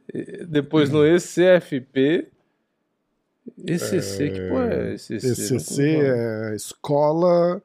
[0.50, 2.28] depois no ECFP.
[3.66, 5.16] ECC, que porra é ECC?
[5.28, 7.62] ECC é escola.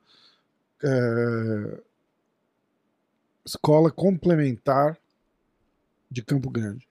[0.83, 1.81] É,
[3.45, 4.99] escola complementar
[6.11, 6.87] de Campo Grande.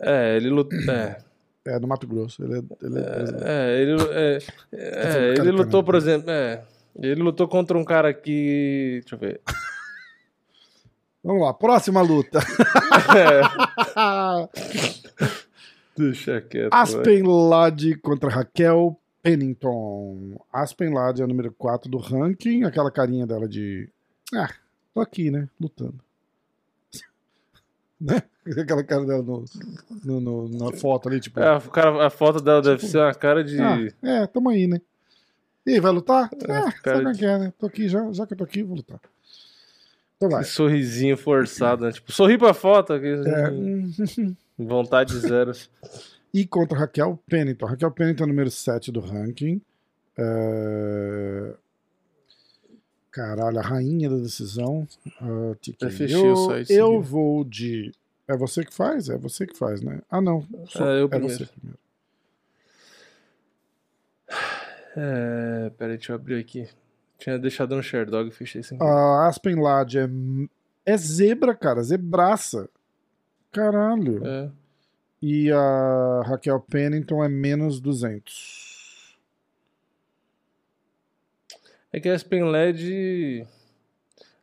[0.00, 0.78] É, ele lutou.
[0.90, 1.18] É,
[1.64, 2.42] É no Mato Grosso.
[2.42, 3.02] Ele é, ele é
[3.44, 4.38] é, ele, é,
[4.72, 6.30] é, do cara ele lutou, por exemplo.
[6.30, 6.64] É,
[6.96, 9.00] ele lutou contra um cara que.
[9.02, 9.40] Deixa eu ver.
[11.22, 12.40] Vamos lá, próxima luta.
[15.96, 16.72] Deixa quieto.
[16.72, 20.36] Aspen Ladd contra Raquel Pennington.
[20.52, 22.64] Aspen Ladd é a número 4 do ranking.
[22.64, 23.88] Aquela carinha dela de.
[24.34, 24.50] Ah,
[24.94, 25.48] tô aqui, né?
[25.60, 25.98] Lutando.
[28.00, 28.22] né?
[28.60, 29.44] Aquela cara dela no,
[30.04, 31.38] no- no- na foto ali, tipo.
[31.38, 33.60] É, o cara, a foto dela deve ser uma cara de.
[33.60, 34.80] Ah, é, tamo aí, né?
[35.64, 36.28] E aí, vai lutar?
[36.48, 37.52] É, Ah, sabe como é de- que é, né?
[37.58, 38.98] Tô aqui já, já que eu tô aqui, vou lutar.
[40.16, 40.42] Então vai.
[40.42, 41.92] que sorrisinho forçado, né?
[41.92, 42.98] Tipo, sorri pra foto.
[42.98, 45.52] que- É, Vontade zero.
[46.32, 47.66] E contra Raquel Pennington.
[47.66, 49.60] Raquel Pennington é número 7 do ranking.
[50.16, 51.54] É,
[53.12, 54.88] Caralho, a rainha da decisão.
[55.20, 56.08] Ah, tiquinho.
[56.08, 57.02] Eu eu, site, eu seguiu.
[57.02, 57.92] vou de.
[58.26, 59.10] É você que faz?
[59.10, 60.00] É você que faz, né?
[60.10, 60.46] Ah, não.
[60.76, 61.36] É, eu é primeiro.
[61.36, 61.78] você primeiro.
[64.96, 66.66] É, peraí, deixa eu abrir aqui.
[67.18, 68.90] Tinha deixado no Sherdog e fechei sem querer.
[68.90, 70.08] A Aspen Ladd é,
[70.86, 71.82] é zebra, cara.
[71.82, 72.68] Zebraça.
[73.50, 74.26] Caralho.
[74.26, 74.50] É.
[75.22, 79.16] E a Raquel Pennington é menos 200.
[81.92, 83.46] É que a Aspen LED.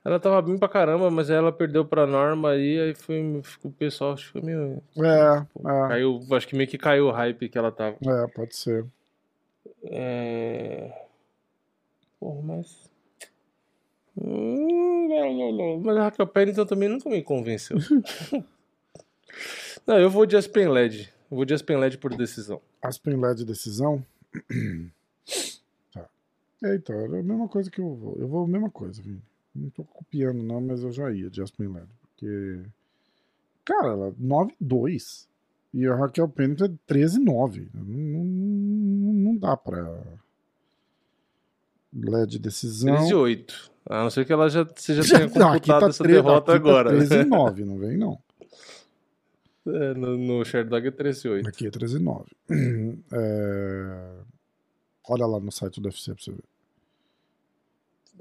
[0.06, 3.74] Ela tava bem pra caramba, mas ela perdeu pra Norma aí, aí foi, ficou, o
[3.74, 4.82] pessoal acho que foi meio.
[4.98, 5.46] É,
[5.89, 7.98] Caiu, acho que meio que caiu o hype que ela tava.
[8.02, 8.86] é, é, pode ser.
[9.84, 11.06] É...
[12.18, 12.89] Porra, mas.
[14.18, 15.80] Hum, não, não, não.
[15.80, 17.78] Mas a Raquel Pennington também nunca me convenceu.
[19.89, 21.12] não, eu vou de Aspen LED.
[21.32, 22.62] Eu vou de Aspen LED por decisão.
[22.82, 24.04] Aspen Ladd decisão.
[25.93, 26.08] tá.
[26.63, 28.15] É, então, era a mesma coisa que eu vou.
[28.19, 29.21] Eu vou a mesma coisa, Vini.
[29.56, 31.88] Não tô copiando, não, mas eu já ia de Aspen Ladd.
[32.02, 32.60] Porque.
[33.65, 35.28] Cara, ela 9-2.
[35.73, 37.67] E a Raquel Pennington é 13-9.
[37.73, 37.84] Não,
[38.23, 40.02] não, não dá pra.
[41.93, 42.95] LED decisão.
[42.95, 43.71] 13 e 8.
[43.88, 46.54] A não ser que ela já, você já tenha Não, computado tá essa tre- derrota
[46.56, 46.89] aqui tá agora.
[46.89, 48.19] 13 e 9, não vem não.
[49.67, 51.50] É, no, no Sherdog é 13 e 8.
[51.50, 52.26] Aqui é 13 e 9.
[53.12, 54.19] É,
[55.10, 56.43] Olha lá no site do UFC pra você ver.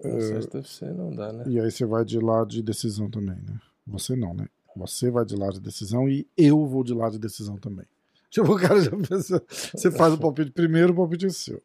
[0.04, 1.44] No site do UFC não dá, né?
[1.46, 3.60] E aí você vai de lá de decisão também, né?
[3.86, 4.48] Você não, né?
[4.74, 7.84] Você vai de lá de decisão e eu vou de lá de decisão também.
[8.30, 9.42] Tipo, o cara já pensa.
[9.48, 11.62] Você faz o palpite primeiro, o palpite é seu.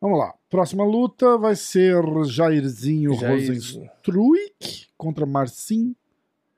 [0.00, 0.34] Vamos lá.
[0.48, 3.86] Próxima luta vai ser Jairzinho Jairzinho.
[3.86, 5.94] Rosenstruik contra Marcin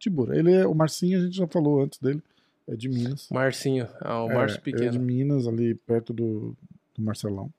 [0.03, 0.37] Tibura.
[0.39, 2.23] Ele é, o Marcinho a gente já falou antes dele.
[2.69, 3.29] É de Minas.
[3.31, 3.89] Marcinho.
[4.01, 5.01] Ah, o É, Márcio É de Pequeno.
[5.01, 6.57] Minas, ali perto do,
[6.95, 7.53] do Marcelão.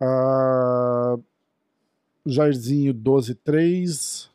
[0.00, 1.16] Ah,
[2.26, 4.28] Jairzinho 12-3.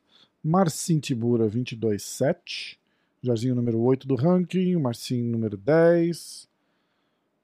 [0.43, 2.77] Marcin Tibura 22-7.
[3.21, 4.75] Jairzinho número 8 do ranking.
[4.77, 6.47] Marcin número 10.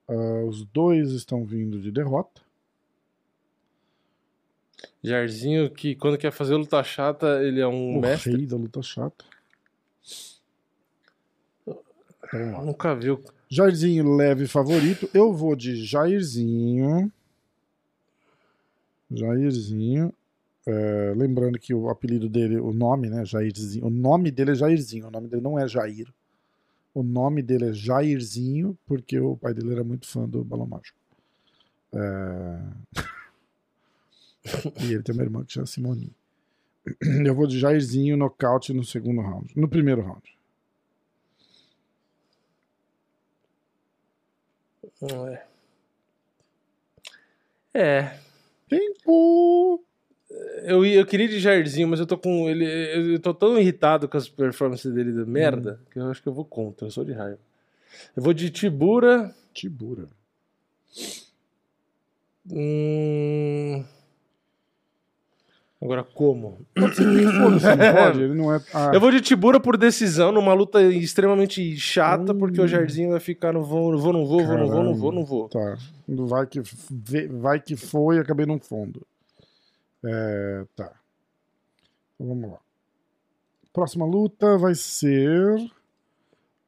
[0.07, 2.41] Ah, os dois estão vindo de derrota.
[5.03, 8.35] Jairzinho, que quando quer fazer luta chata, ele é um o mestre.
[8.35, 9.25] rei da luta chata.
[12.33, 12.63] Lá.
[12.63, 13.21] Nunca viu.
[13.49, 15.09] Jairzinho leve favorito.
[15.13, 17.11] Eu vou de Jairzinho.
[19.11, 20.13] Jairzinho.
[20.65, 23.25] É, lembrando que o apelido dele, o nome, né?
[23.25, 23.85] Jairzinho.
[23.85, 25.07] O nome dele é Jairzinho.
[25.07, 26.07] O nome dele não é Jair.
[26.93, 30.97] O nome dele é Jairzinho, porque o pai dele era muito fã do Balão Mágico.
[31.93, 32.59] É...
[34.83, 36.13] e ele tem uma irmã que chama Simone.
[37.25, 39.51] Eu vou de Jairzinho nocaute no segundo round.
[39.55, 40.37] No primeiro round.
[45.01, 45.43] É.
[47.73, 48.17] É.
[48.69, 49.83] Tempo!
[50.63, 52.65] Eu, eu queria de Jairzinho, mas eu tô com ele.
[53.13, 56.33] Eu tô tão irritado com as performances dele da merda que eu acho que eu
[56.33, 56.87] vou contra.
[56.87, 57.39] Eu sou de raiva.
[58.15, 59.33] Eu vou de Tibura.
[59.53, 60.07] Tibura.
[62.49, 63.20] Hum...
[65.91, 66.59] Agora como?
[66.77, 68.21] Foda-se, não pode?
[68.21, 68.61] Ele não é.
[68.73, 72.63] Ah, Eu vou de Tibura por decisão, numa luta extremamente chata, porque Hum.
[72.63, 75.25] o Jairzinho vai ficar no vou, vou, não vou, vou, não vou, não vou, não
[75.25, 75.49] vou.
[75.49, 75.77] Tá.
[76.07, 76.61] Vai que,
[77.29, 79.05] vai que foi e acabei num fundo.
[80.05, 80.91] É, tá.
[82.15, 82.57] Então vamos lá.
[83.73, 85.57] Próxima luta vai ser.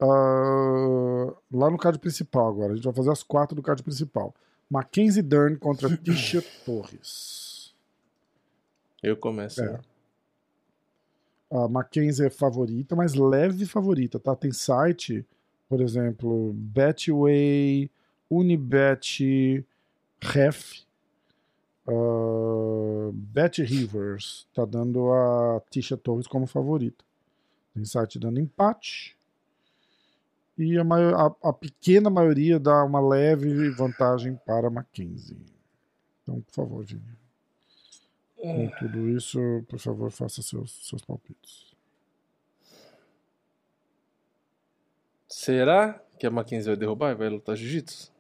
[0.02, 2.74] ah, lá no card principal agora.
[2.74, 4.34] A gente vai fazer as quatro do card principal.
[4.70, 7.43] Mackenzie Dern contra Tisha Torres.
[9.04, 9.62] Eu começo.
[9.62, 9.80] É.
[11.52, 14.36] A Mackenzie é favorita, mas leve favorita, tá?
[14.36, 15.24] Tem site,
[15.70, 17.92] por exemplo, Betway,
[18.30, 19.64] Unibet,
[20.20, 20.82] Ref,
[21.88, 27.04] uh, Bet Rivers, tá dando a Tisha Torres como favorita.
[27.74, 29.16] Tem site dando empate.
[30.58, 35.38] E a, maior- a- a pequena maioria dá uma leve vantagem para a Mackenzie.
[36.22, 37.02] Então, por favor, Vini.
[38.44, 41.74] Com tudo isso, por favor, faça seus, seus palpites.
[45.30, 48.12] Será que a Mackenzie vai derrubar e vai lutar jiu-jitsu?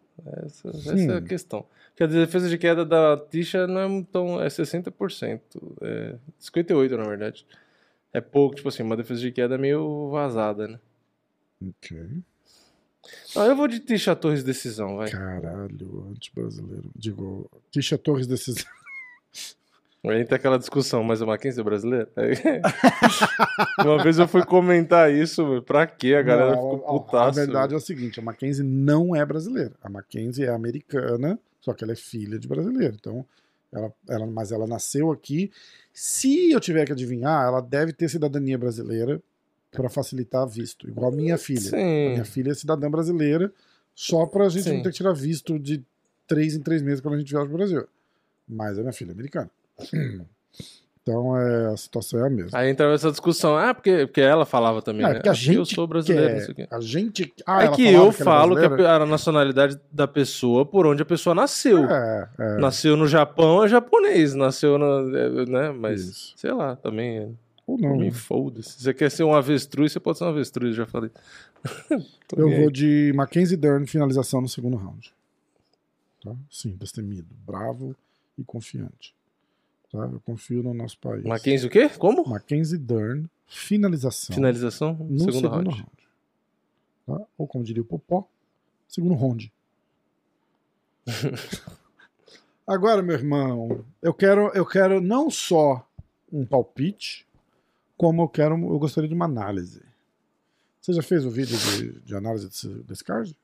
[0.45, 1.65] Essa, essa é a questão.
[1.89, 4.41] Porque a defesa de queda da Tisha não é tão.
[4.41, 5.41] É 60%.
[5.81, 7.45] É 58%, na verdade.
[8.13, 10.79] É pouco, tipo assim, uma defesa de queda meio vazada, né?
[11.61, 12.23] Ok.
[13.35, 15.11] Não, eu vou de Tisha Torres decisão, vai.
[15.11, 16.89] Caralho, anti-brasileiro.
[16.95, 18.71] Digo, Tisha Torres decisão.
[20.05, 22.09] Aí tem aquela discussão, mas o Mackenzie é brasileiro?
[22.17, 22.33] Aí-
[23.85, 26.15] Uma vez eu fui comentar isso, pra quê?
[26.15, 27.39] A galera Não, ficou a- a- putaço.
[27.39, 29.71] A verdade é o seguinte: a Mackenzie não é brasileira.
[29.81, 32.95] A Mackenzie é americana, só que ela é filha de brasileiro.
[32.99, 33.25] Então,
[33.71, 35.51] ela, ela, mas ela nasceu aqui.
[35.93, 39.21] Se eu tiver que adivinhar, ela deve ter cidadania brasileira
[39.71, 41.59] para facilitar visto, igual a minha filha.
[41.69, 42.09] A Sim.
[42.11, 43.51] minha filha é cidadã brasileira,
[43.95, 44.75] só pra gente Sim.
[44.77, 45.81] não ter que tirar visto de
[46.27, 47.87] três em três meses quando a gente viaja pro Brasil.
[48.47, 49.49] Mas a minha filha é americana.
[51.01, 52.57] Então é, a situação é a mesma.
[52.57, 53.57] Aí entrava essa discussão.
[53.57, 55.13] Ah, porque, porque ela falava também, é né?
[55.15, 56.67] porque a Ah, gente eu sou brasileiro, não quer- sei o quê.
[56.71, 57.33] A gente.
[57.45, 61.05] Ah, é que eu ela falo que a, a nacionalidade da pessoa por onde a
[61.05, 61.83] pessoa nasceu.
[61.89, 62.57] É, é.
[62.57, 65.13] Nasceu no Japão é japonês, nasceu no.
[65.17, 65.71] é, né?
[65.71, 66.33] Mas, Isso.
[66.37, 67.17] sei lá, também.
[67.17, 67.29] é-
[67.67, 67.97] Ou não.
[67.97, 68.11] Me né?
[68.11, 68.69] foda-se.
[68.71, 71.11] Se você quer ser um avestruz, você pode ser um avestruz, já falei.
[72.37, 75.13] Eu vou de Mackenzie Dern, finalização no segundo round.
[76.23, 76.31] Tá?
[76.49, 77.93] Sim, destemido, bravo
[78.37, 79.13] e confiante.
[79.93, 80.09] Tá?
[80.11, 81.23] Eu confio no nosso país.
[81.23, 81.87] Mackenzie o quê?
[81.87, 82.27] Como?
[82.27, 84.35] Mackenzie Dern, finalização.
[84.35, 85.69] Finalização no segundo, segundo, round.
[85.69, 85.91] round.
[87.05, 87.21] Tá?
[87.37, 88.27] Ou como diria o Popó,
[88.87, 89.53] segundo round.
[92.65, 95.87] Agora, meu irmão, eu quero, eu quero não só
[96.31, 97.27] um palpite,
[97.95, 99.83] como eu quero, eu gostaria de uma análise.
[100.81, 103.37] Você já fez o vídeo de, de análise desse, desse card?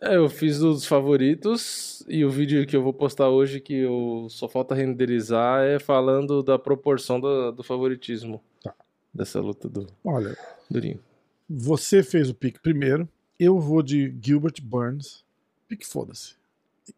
[0.00, 4.28] É, eu fiz os favoritos e o vídeo que eu vou postar hoje, que eu
[4.30, 8.72] só falta renderizar, é falando da proporção do, do favoritismo Tá.
[9.12, 10.36] dessa luta do Olha,
[10.70, 11.00] Durinho.
[11.48, 15.24] você fez o pick primeiro, eu vou de Gilbert Burns.
[15.66, 16.34] Pique foda-se.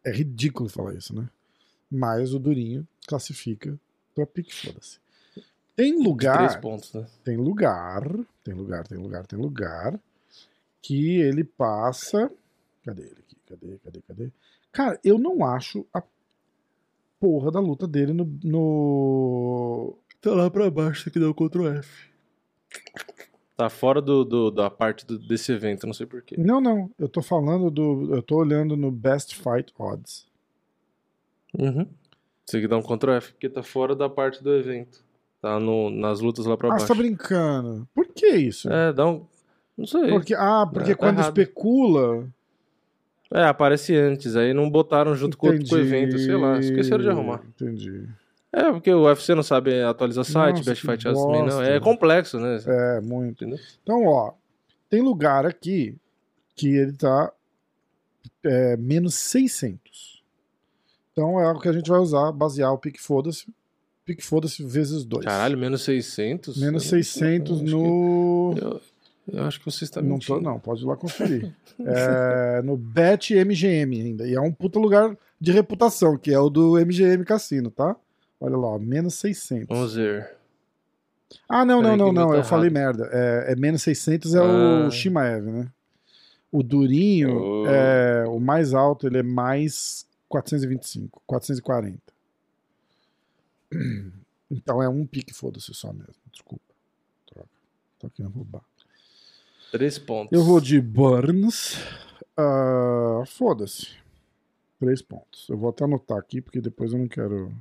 [0.04, 1.28] É ridículo falar isso, né?
[1.90, 3.78] Mas o Durinho classifica
[4.14, 4.98] pra pique foda-se.
[5.74, 6.36] Tem lugar.
[6.36, 7.06] três pontos, né?
[7.24, 8.02] tem lugar,
[8.44, 9.98] tem lugar, tem lugar, tem lugar
[10.82, 12.30] que ele passa.
[12.84, 13.36] Cadê ele aqui?
[13.46, 14.30] Cadê, cadê, cadê?
[14.72, 16.02] Cara, eu não acho a
[17.18, 18.24] porra da luta dele no.
[18.42, 19.98] no...
[20.20, 22.10] Tá lá pra baixo, aqui dá o Ctrl F.
[23.56, 26.34] Tá fora do, do- da parte do- desse evento, não sei porquê.
[26.38, 26.90] Não, não.
[26.98, 28.14] Eu tô falando do.
[28.14, 30.26] Eu tô olhando no Best Fight Odds.
[31.58, 31.86] Uhum.
[32.46, 35.04] Você tem que dar um Ctrl F, porque tá fora da parte do evento.
[35.42, 36.86] Tá no, nas lutas lá pra Ah, baixo.
[36.86, 37.88] você tá brincando.
[37.94, 38.70] Por que isso?
[38.70, 39.26] É, dá um.
[39.76, 40.08] Não sei.
[40.10, 41.28] Porque, ah, porque É, tá quando errado.
[41.38, 42.28] especula.
[43.32, 47.02] É, aparece antes, aí não botaram junto com, o- com o evento, sei lá, esqueceram
[47.02, 47.40] de arrumar.
[47.48, 48.08] Entendi.
[48.52, 51.12] É, porque o UFC não sabe atualizar site, Nossa, Best Fight não.
[51.14, 51.62] bosta.
[51.64, 52.58] É complexo, né?
[52.66, 53.44] É, muito.
[53.44, 53.58] Entendeu?
[53.82, 54.32] Então, ó,
[54.88, 55.96] Tem lugar aqui
[56.56, 57.32] que ele tá
[58.44, 60.20] é, menos 600.
[61.12, 63.46] Então é o que a gente vai usar, basear o pique foda-se.
[64.04, 65.24] Pique foda-se vezes 2.
[65.24, 66.56] Caralho, menos 600?
[66.58, 68.54] Menos Eu não- 600 eu acho no.
[68.60, 68.80] Eu,
[69.32, 70.38] eu acho que você está Não mentindo.
[70.38, 71.54] tô, não, pode ir lá conferir.
[71.80, 74.26] é, no Bet MGM ainda.
[74.28, 77.96] E é um puta lugar de reputação, que é o do MGM Cassino, tá?
[78.40, 79.66] Olha lá, ó, menos 600.
[79.68, 80.36] Vamos ver.
[81.48, 82.30] Ah, não, não, não, não.
[82.30, 82.98] tá Eu falei errado.
[82.98, 83.08] merda.
[83.12, 84.86] É, é menos 600 é Ah.
[84.86, 85.68] o Shimaev, né?
[86.50, 87.66] O Durinho, Oh.
[87.68, 92.00] é, o mais alto, ele é mais 425, 440.
[94.52, 96.12] Então é um pique, foda-se só mesmo.
[96.32, 96.64] Desculpa.
[97.26, 97.48] Troca.
[98.00, 98.62] Tô querendo roubar.
[99.70, 100.32] Três pontos.
[100.32, 101.76] Eu vou de Burns.
[102.36, 103.88] Ah, foda-se.
[104.78, 105.48] Três pontos.
[105.48, 107.52] Eu vou até anotar aqui, porque depois eu não quero.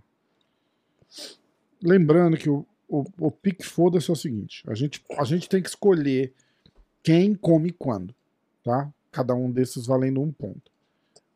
[1.84, 5.62] Lembrando que o, o, o pique foda-se é o seguinte: a gente, a gente tem
[5.62, 6.34] que escolher
[7.04, 8.16] quem come quando,
[8.64, 8.92] tá?
[9.12, 10.72] Cada um desses valendo um ponto.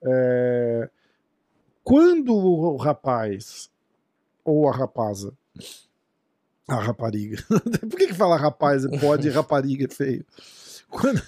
[0.04, 0.90] É,
[1.84, 3.70] Quando o rapaz
[4.44, 5.34] ou a rapaza.
[6.68, 7.44] A rapariga.
[7.50, 10.26] Por que, que fala rapaz pode rapariga é feio?
[10.94, 11.22] Quando,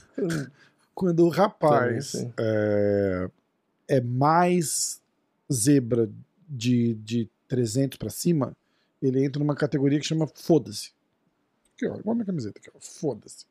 [0.93, 3.29] quando o rapaz Também, é,
[3.87, 5.01] é mais
[5.51, 6.09] zebra
[6.47, 8.55] de, de 300 pra cima,
[9.01, 10.91] ele entra numa categoria que chama foda-se.
[11.75, 13.45] Aqui, ó, igual a minha camiseta aqui, ó, foda-se.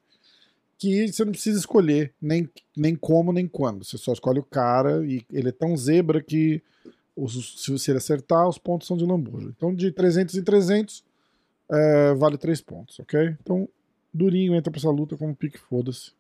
[0.79, 3.85] Que você não precisa escolher nem, nem como nem quando.
[3.85, 6.63] Você só escolhe o cara e ele é tão zebra que
[7.17, 9.53] os- se você acertar, os pontos são de lambuja.
[9.57, 11.05] Então, de 300 em 300,
[11.71, 13.37] é, vale 3 pontos, ok?
[13.41, 13.69] Então,
[14.15, 16.13] Durinho entra pra essa luta como pique foda-se.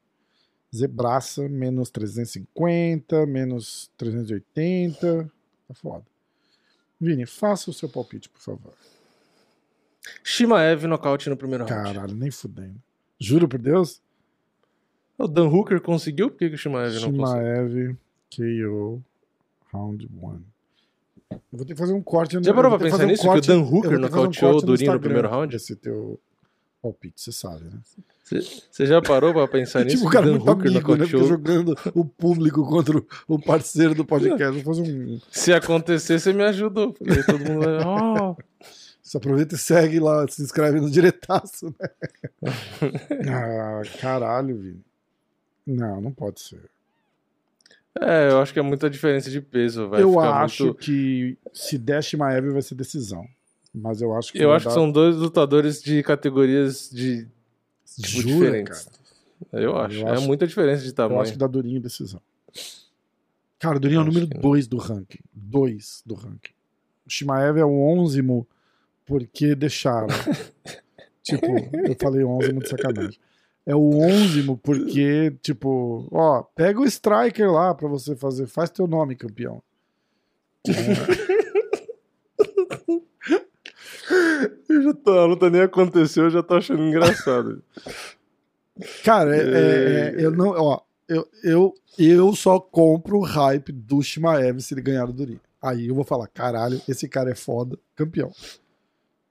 [0.74, 5.30] Zebraça, menos 350, menos 380.
[5.68, 6.04] Tá foda.
[7.00, 8.72] Vini, faça o seu palpite, por favor.
[10.22, 11.92] Shimaev nocaute no primeiro round.
[11.94, 12.76] Caralho, nem fudendo.
[13.18, 14.02] Juro por Deus?
[15.16, 16.28] O Dan Hooker conseguiu?
[16.30, 17.26] Por que, que o Shimaev não conseguiu?
[17.26, 17.96] Shimaev,
[18.36, 19.02] KO,
[19.72, 20.40] round 1.
[21.30, 22.36] Eu vou ter que fazer um corte.
[22.42, 23.22] Já parou pra pensar um nisso?
[23.22, 25.28] Que o corte- Dan Hooker fazer um nocauteou o corte no Durinho no Instagram primeiro
[25.28, 25.54] round?
[25.56, 26.20] Esse teu
[26.84, 27.80] palpite, você sabe, né?
[28.70, 29.96] Você já parou pra pensar nisso?
[29.96, 31.06] tipo, o cara muito Hooker amigo, né?
[31.06, 34.62] Jogando o público contra o- parceiro do podcast.
[34.62, 35.20] Fazer um.
[35.30, 36.92] Se acontecer, você me ajudou.
[36.92, 37.84] Porque todo mundo vai.
[37.86, 38.36] Oh,
[39.02, 41.88] Você aproveita e segue lá, se inscreve no diretaço, né?
[43.30, 44.80] ah, caralho, Vini.
[45.66, 46.60] Não, não pode ser.
[48.00, 49.88] É, eu acho que é muita diferença de peso.
[49.88, 50.78] Vai eu acho muito...
[50.80, 53.26] que se der Shimaev vai ser decisão.
[53.74, 54.38] Mas eu acho que.
[54.38, 57.26] Eu acho que dar- são dois lutadores de categorias de
[57.84, 58.84] tipo, Jura, diferentes.
[59.50, 59.62] cara?
[59.64, 59.96] Eu acho.
[59.98, 61.20] Eu é acho- muita diferença de Eu tamanho.
[61.20, 62.20] acho que dá Durinho decisão.
[63.58, 64.40] Cara, o Durinho é o Eu número que não.
[64.42, 65.18] 2 do ranking.
[65.32, 66.52] 2 do ranking.
[67.06, 68.22] O Shimaev é o 11
[69.04, 70.06] porque deixaram.
[71.22, 73.18] tipo, eu falei 11 de sacanagem.
[73.66, 78.46] É o 11 porque, tipo, ó, pega o striker lá pra você fazer.
[78.46, 79.62] Faz teu nome, campeão.
[84.68, 87.62] Eu já tô, a luta nem aconteceu, eu já tô achando engraçado.
[89.04, 90.48] Cara, é- é- é- eu não.
[90.48, 95.40] Ó, eu, eu, eu só compro o hype do Shimaev se ele ganhar o Durinho.
[95.62, 98.30] Aí eu vou falar, caralho, esse cara é foda, campeão.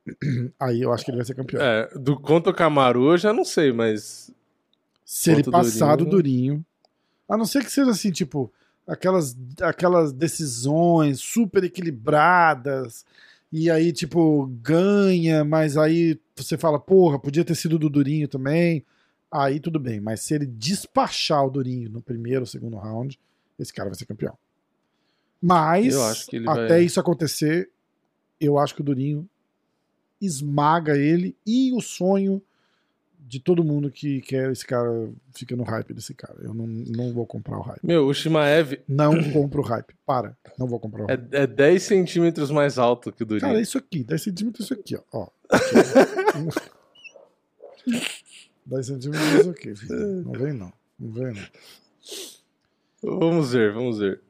[0.59, 1.61] Aí eu acho que ele vai ser campeão.
[1.61, 4.31] É, do contra o Camaru eu já não sei, mas.
[5.05, 6.55] se ele passar do Durinho.
[6.55, 6.65] Durinho.
[7.27, 8.51] A não ser que seja assim, tipo,
[8.87, 13.05] aquelas, aquelas decisões super equilibradas.
[13.55, 18.83] E aí, tipo, ganha, mas aí você fala, porra, podia ter sido do Durinho também.
[19.31, 23.19] Aí tudo bem, mas se ele despachar o Durinho no primeiro ou segundo round,
[23.59, 24.35] esse cara vai ser campeão.
[25.39, 25.93] Mas,
[26.49, 27.69] até vai- isso acontecer,
[28.41, 29.29] eu acho que o Durinho
[30.19, 32.41] esmaga ele e o sonho
[33.33, 36.35] de todo mundo que quer esse cara fica no hype desse cara.
[36.43, 37.79] Eu não, não vou comprar o hype.
[37.81, 39.95] Meu, o Shimaev Não compro o hype.
[40.05, 40.37] Para.
[40.55, 41.33] Não vou comprar o é, hype.
[41.33, 43.47] é 10 centímetros mais alto que o Durinho.
[43.47, 44.03] Cara, é isso aqui.
[44.03, 45.01] 10 centímetros isso aqui, ó.
[45.11, 45.27] ó.
[45.49, 45.75] Aqui,
[47.87, 47.97] ó.
[48.67, 50.23] 10 centímetros isso aqui, filho.
[50.25, 50.71] Não vem não.
[50.99, 53.19] Não vem não.
[53.19, 54.21] Vamos ver, vamos ver.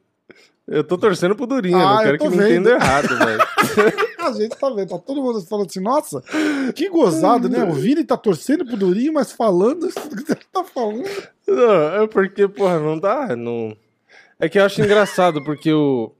[0.66, 4.04] Eu tô torcendo pro Durinho, eu Ah, não quero que me entenda errado, velho.
[4.28, 6.22] A gente tá vendo, tá todo mundo falando assim, nossa,
[6.74, 7.64] que gozado, né?
[7.64, 11.04] O Vini tá torcendo pro Durinho, mas falando isso que ele tá falando.
[11.46, 13.76] Não, é porque, porra, não dá, não...
[14.38, 16.12] É que eu acho engraçado, porque o...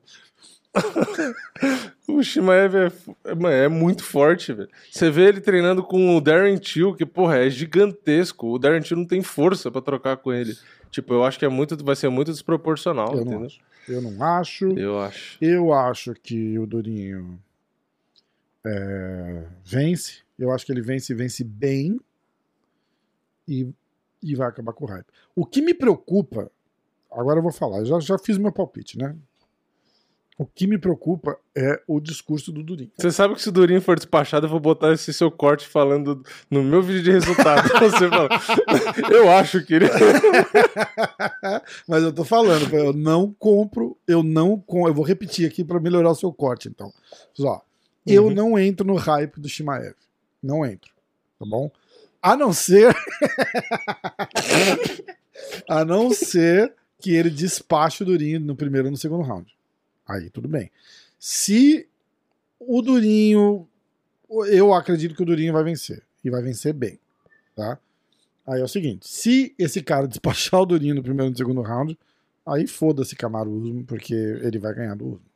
[2.09, 2.93] o Shimaev é,
[3.25, 4.69] é, mano, é muito forte, velho.
[4.91, 8.49] Você vê ele treinando com o Darren Till, que, porra, é gigantesco.
[8.49, 10.57] O Darren Till não tem força pra trocar com ele.
[10.91, 13.47] Tipo, eu acho que é muito, vai ser muito desproporcional, Eu não entendeu?
[13.47, 13.61] acho.
[13.89, 14.79] Eu não acho.
[14.79, 15.39] Eu acho.
[15.41, 17.39] Eu acho que o Durinho
[18.67, 20.23] é, vence.
[20.39, 22.01] Eu acho que ele vence e vence bem.
[23.47, 23.69] E,
[24.23, 25.07] e vai acabar com o hype.
[25.37, 26.51] O que me preocupa,
[27.11, 29.15] agora eu vou falar, eu já, já fiz meu palpite, né?
[30.37, 32.91] O que me preocupa é o discurso do Durinho.
[32.99, 36.25] Você sabe que se o Durinho for despachado, eu vou botar esse seu corte falando
[36.51, 37.69] no meu vídeo de resultado.
[37.79, 38.29] Você fala,
[39.13, 39.87] eu acho que ele.
[41.87, 45.79] Mas eu tô falando, eu não compro, eu não com, eu vou repetir aqui para
[45.79, 46.93] melhorar o seu corte, então.
[47.33, 47.65] Só,
[48.07, 48.35] eu Uhum.
[48.35, 49.95] não entro no hype do Shimaev.
[50.43, 50.93] Não entro,
[51.39, 51.71] tá bom?
[52.21, 52.95] A não ser
[55.69, 59.53] a não ser que ele despache o Durinho no primeiro ou no segundo round.
[60.09, 60.71] Aí tudo bem.
[61.19, 61.87] Se
[62.59, 63.67] o Durinho,
[64.49, 66.99] eu acredito que o Durinho vai vencer e vai vencer bem,
[67.55, 67.79] tá?
[68.47, 71.63] Aí é o seguinte, se esse cara despachar o Durinho no primeiro e no segundo
[71.63, 71.99] round,
[72.47, 75.34] aí foda-se Camaro Usman, porque ele vai ganhar do Usman.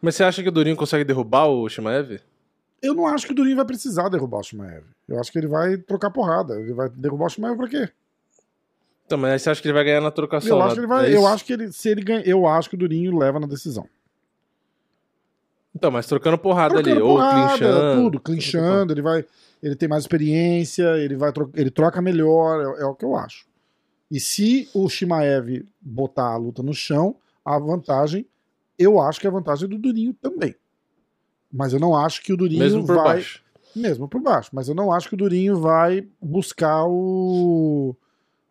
[0.00, 2.20] Mas você acha que o Durinho consegue derrubar o Shimaev?
[2.82, 4.84] Eu não acho que o Durinho vai precisar derrubar o Shimaev.
[5.08, 6.54] Eu acho que ele vai trocar porrada.
[6.60, 7.88] Ele vai derrubar o Shimaev pra quê?
[9.06, 10.50] Então, mas você acha que ele vai ganhar na trocação?
[10.50, 10.64] Eu né?
[10.64, 11.12] acho que ele vai.
[11.12, 11.72] É eu acho que ele.
[11.72, 13.86] Se ele ganha, eu acho que o Durinho leva na decisão.
[15.74, 18.02] Então, mas trocando porrada ali, Trocando ou porrada, clinchando.
[18.02, 19.24] Tudo, clinchando, ele vai.
[19.62, 23.46] Ele tem mais experiência, ele vai ele troca melhor, é, é o que eu acho.
[24.10, 28.26] E se o Shimaev botar a luta no chão, a vantagem,
[28.78, 30.54] eu acho que é a vantagem do Durinho também.
[31.52, 33.04] Mas eu não acho que o Durinho Mesmo por vai.
[33.04, 33.44] baixo.
[33.76, 34.50] Mesmo por baixo.
[34.52, 37.96] Mas eu não acho que o Durinho vai buscar o.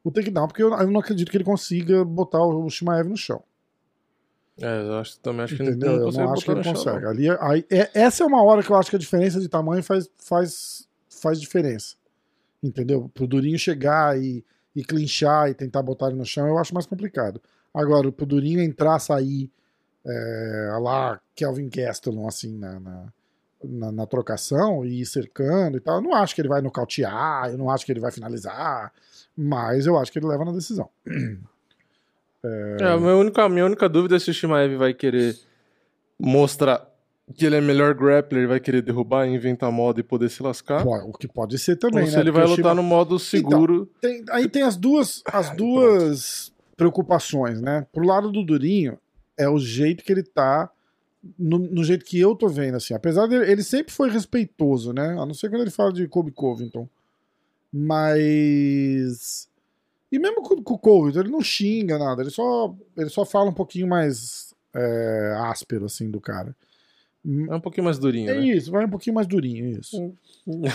[0.03, 3.41] O takedown, porque eu, eu não acredito que ele consiga botar o Shimaev no chão.
[4.61, 5.93] É, eu acho, também acho que Entendeu?
[5.93, 7.05] não Eu consegue não acho que ele no chão, consegue.
[7.05, 9.81] Ali, aí, é- essa é uma hora que eu acho que a diferença de tamanho
[9.81, 11.95] faz, faz, faz diferença.
[12.61, 13.09] Entendeu?
[13.13, 14.43] Pro Durinho chegar e,
[14.75, 17.41] e clinchar e tentar botar ele no chão, eu acho mais complicado.
[17.73, 19.49] Agora, pro Durinho entrar, sair,
[20.05, 23.05] é, a lá Kelvin Gastelum, assim, na, na,
[23.63, 27.49] na- na trocação e ir cercando e tal, eu não acho que ele vai nocautear,
[27.51, 28.91] eu não acho que ele vai finalizar,
[29.37, 30.89] mas eu acho que ele leva na decisão.
[32.45, 35.33] É, a minha única, a minha única dúvida é se o Shimaev vai querer
[36.19, 36.85] mostrar
[37.37, 40.85] que ele é melhor grappler, vai querer derrubar, inventar moda e poder se lascar.
[40.85, 42.21] O que pode ser também, ou se né?
[42.21, 43.89] ele vai lutar Shima- no modo seguro.
[44.01, 47.87] Tem- aí tem as duas, as duas preocupações, né?
[47.93, 48.97] Pro lado do Durinho,
[49.37, 50.71] é o jeito que ele tá,
[51.37, 52.93] no, no jeito que eu tô vendo, assim.
[52.93, 55.11] Apesar dele, ele sempre foi respeitoso, né?
[55.19, 56.87] A não ser quando ele fala de Kobe Covington.
[57.71, 59.49] Mas.
[60.11, 63.49] E mesmo com, com o Covington, ele não xinga nada, ele só, ele só fala
[63.49, 66.55] um pouquinho mais é, áspero, assim, do cara.
[67.25, 68.45] É um pouquinho mais durinho, É né?
[68.47, 69.99] isso, vai um pouquinho mais durinho, isso.
[70.45, 70.61] Hum.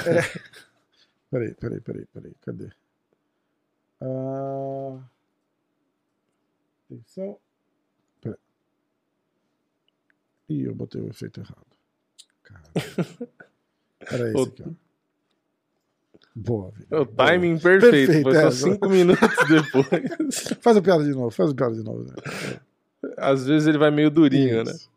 [1.30, 2.32] Peraí, peraí, peraí, peraí.
[2.40, 2.70] Cadê?
[4.00, 4.98] Ah,
[6.90, 7.36] Atenção.
[8.22, 8.38] Peraí.
[10.48, 11.66] Ih, eu botei o efeito errado.
[12.42, 12.62] Cara.
[14.08, 14.70] Peraí, esse aqui, ó.
[16.34, 17.00] Boa, vida.
[17.00, 18.50] O timing perfeito, Perfeito, foi só é.
[18.52, 20.56] cinco minutos depois.
[20.60, 22.04] Faz a piada de novo, faz a piada de novo.
[22.04, 22.60] né?
[23.16, 24.70] Às vezes ele vai meio durinho, né?
[24.70, 24.88] Isso.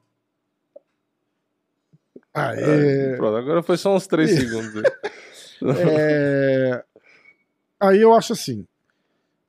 [2.33, 3.15] Aê.
[3.17, 4.41] Pronto, agora foi só uns três Isso.
[4.41, 4.75] segundos.
[4.83, 4.91] aí.
[5.63, 6.83] É,
[7.79, 8.65] Aí eu acho assim,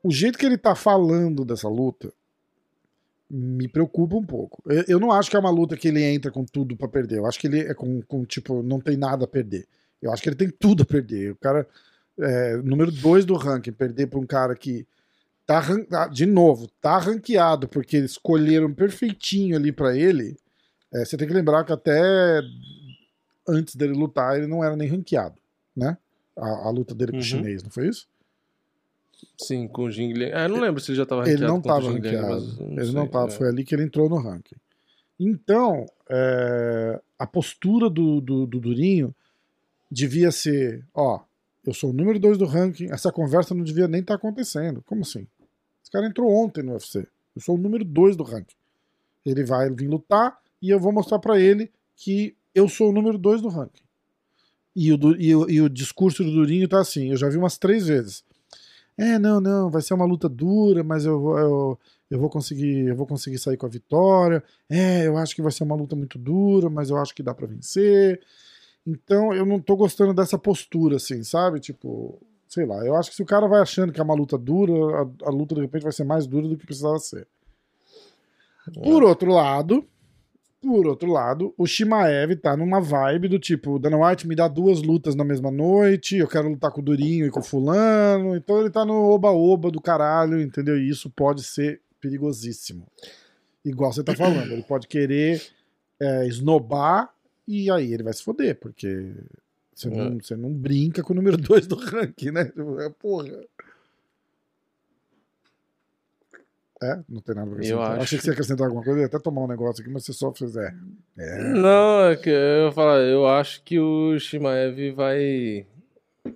[0.03, 2.13] o jeito que ele tá falando dessa luta
[3.35, 4.63] me preocupa um pouco.
[4.67, 7.19] Eu, eu não acho que é uma luta que ele entra com tudo pra perder.
[7.19, 9.67] Eu acho que ele é com, com, tipo, não tem nada a perder.
[10.03, 11.33] Eu acho que ele tem tudo a perder.
[11.33, 11.67] O cara,
[12.21, 14.87] é, número dois do ranking, perder pra um cara que
[15.47, 15.63] tá,
[15.93, 20.37] ah, de novo, tá ranqueado porque eles escolheram perfeitinho ali pra ele.
[20.93, 22.43] É, você tem que lembrar que até
[23.49, 25.37] antes dele lutar, ele não era nem ranqueado,
[25.75, 25.97] né?
[26.37, 27.25] A, a luta dele com o Uhum.
[27.27, 28.07] chinês, não foi isso?
[29.39, 30.33] Sim, com o Jing Liang.
[30.35, 32.29] Ah, não lembro se ele já tava Ele ranqueado não contra o estava ranqueado.
[32.29, 33.29] mas Ele sei, não estava.
[33.29, 33.31] é.
[33.31, 34.57] Foi ali que ele entrou no ranking.
[35.19, 39.15] Então, é, a postura do, do, do Durinho
[39.91, 41.21] devia ser: ó,
[41.65, 44.83] eu sou o número dois do ranking, essa conversa não devia nem estar acontecendo.
[44.87, 45.27] Como assim?
[45.83, 47.07] Esse cara entrou ontem no UFC.
[47.35, 48.55] Eu sou o número dois do ranking.
[49.25, 53.17] Ele vai vir lutar e eu vou mostrar pra ele que eu sou o número
[53.17, 53.83] dois do ranking.
[54.75, 57.59] E o, e, o, e o discurso do Durinho tá assim: eu já vi umas
[57.59, 58.25] três vezes.
[58.97, 61.79] É, não, não, vai ser uma luta dura, mas eu, vou- eu,
[62.11, 64.43] eu vou conseguir, eu vou conseguir sair com a vitória.
[64.69, 67.35] É, eu acho que vai ser uma luta muito dura, mas eu acho que dá
[67.35, 68.21] pra vencer.
[68.87, 71.61] Então, eu não tô gostando dessa postura assim, sabe?
[71.61, 72.19] Tipo,
[72.49, 74.73] sei lá, eu acho que se o cara vai achando que é uma luta dura,
[75.25, 77.27] a, a luta de repente vai ser mais dura do que precisava ser.
[78.83, 79.85] Por outro lado,
[80.63, 84.81] por outro lado, o Shimaev tá numa vibe do tipo, Dana White me dá duas
[84.81, 88.61] lutas na mesma noite, eu quero lutar com o Durinho e com o fulano, então
[88.61, 90.79] ele tá no oba-oba do caralho, entendeu?
[90.79, 92.87] E isso pode ser perigosíssimo.
[93.65, 95.43] Igual você tá falando, ele pode querer
[96.01, 97.13] é, esnobar
[97.47, 99.13] e aí ele vai se foder, porque
[99.75, 102.53] você não, você não brinca com o número 2 do ranking, né?
[102.79, 103.29] É, Porra.
[106.83, 106.99] É?
[107.09, 107.93] Não tem nada pra Eu acrescentar.
[107.93, 108.03] acho.
[108.03, 110.05] Achei que você ia acrescentar alguma coisa, eu ia até tomar um negócio aqui, mas
[110.05, 110.57] você só fez.
[110.57, 110.75] É.
[111.17, 111.39] É.
[111.53, 115.65] Não, é que eu falo, eu acho que o Shimaev vai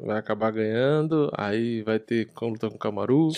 [0.00, 3.30] vai acabar ganhando, aí vai ter com- luta com o Kamaru.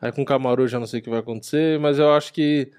[0.00, 2.32] Aí com o Kamaru eu já não sei o que vai acontecer, mas eu acho
[2.32, 2.70] que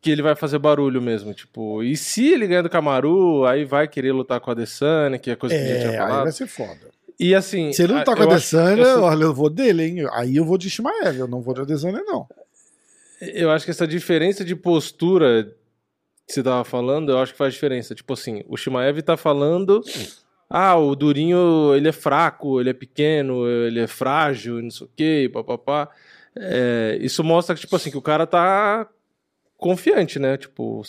[0.00, 3.86] que ele vai fazer barulho mesmo, tipo, e se ele ganhar do Kamaru, aí vai
[3.86, 6.22] querer lutar com a Adesanya, que é coisa que a gente É, aí falado.
[6.24, 6.90] vai ser foda.
[7.20, 9.84] E assim, Se ele lutar com eu a acho- Adesanya, eu- olha, eu vou dele,
[9.84, 10.08] hein?
[10.12, 12.26] Aí eu vou de Shimaev, eu não vou de Adesanya, não.
[13.34, 15.54] Eu acho que essa diferença de postura
[16.26, 17.94] que você tava falando, eu acho que faz diferença.
[17.94, 19.80] Tipo assim, o Shimaev tá falando,
[20.50, 24.90] ah, o Durinho, ele é fraco, ele é pequeno, ele é frágil, não sei o
[24.96, 25.88] quê, papapá.
[26.34, 28.88] É, isso mostra que, tipo assim, que o cara tá
[29.56, 30.36] confiante, né?
[30.36, 30.82] Tipo,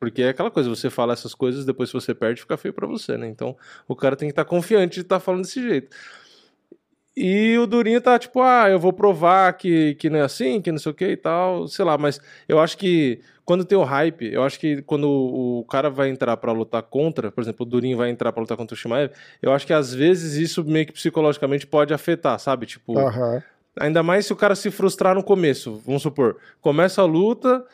[0.00, 2.86] porque é aquela coisa, você fala essas coisas, depois se você perde, fica feio pra
[2.86, 3.28] você, né?
[3.28, 3.56] Então,
[3.86, 5.94] o cara tem que estar confiante de estar falando desse jeito.
[7.20, 10.70] E o Durinho tá tipo, ah, eu vou provar que, que não é assim, que
[10.70, 13.82] não sei o que e tal, sei lá, mas eu acho que quando tem o
[13.82, 17.68] hype, eu acho que quando o, cara vai entrar pra lutar contra, por exemplo, o
[17.68, 19.10] Durinho vai entrar pra lutar contra o Shimaev,
[19.42, 22.66] eu acho que às vezes isso meio que psicologicamente pode afetar, sabe?
[22.66, 22.94] Tipo.
[23.80, 25.80] Ainda mais se o cara se frustrar no começo.
[25.84, 27.64] Vamos supor, começa a luta,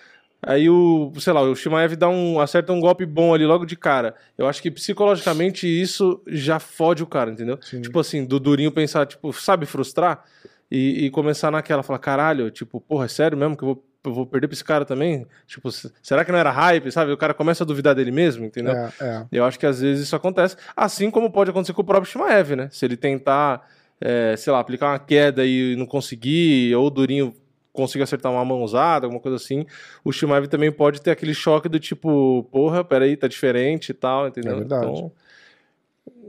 [0.46, 3.76] aí o, sei lá, o Shimaev dá um, acerta um golpe bom ali logo de
[3.76, 4.14] cara.
[4.36, 7.58] Eu acho que psicologicamente isso já fode o cara, entendeu?
[7.60, 7.80] Sim.
[7.80, 10.24] Tipo assim, do Durinho pensar, tipo, sabe frustrar?
[10.70, 14.12] E, e começar naquela, falar, caralho, tipo, porra, é sério mesmo que eu vou, eu
[14.12, 15.26] vou perder pra esse cara também?
[15.46, 17.12] Tipo, será que não era hype, sabe?
[17.12, 18.74] O cara começa a duvidar dele mesmo, entendeu?
[18.74, 19.26] É, é.
[19.30, 20.56] Eu acho que às vezes isso acontece.
[20.76, 22.68] Assim como pode acontecer com o próprio Shimaev, né?
[22.72, 23.68] Se ele tentar,
[24.00, 27.34] é, sei lá, aplicar uma queda e não conseguir, ou o Durinho
[27.74, 29.66] conseguir acertar uma mãozada, alguma coisa assim,
[30.04, 34.28] o Shimaev também pode ter aquele choque do tipo, porra, peraí, tá diferente e tal,
[34.28, 34.52] entendeu?
[34.52, 34.86] É verdade.
[34.86, 35.12] Então,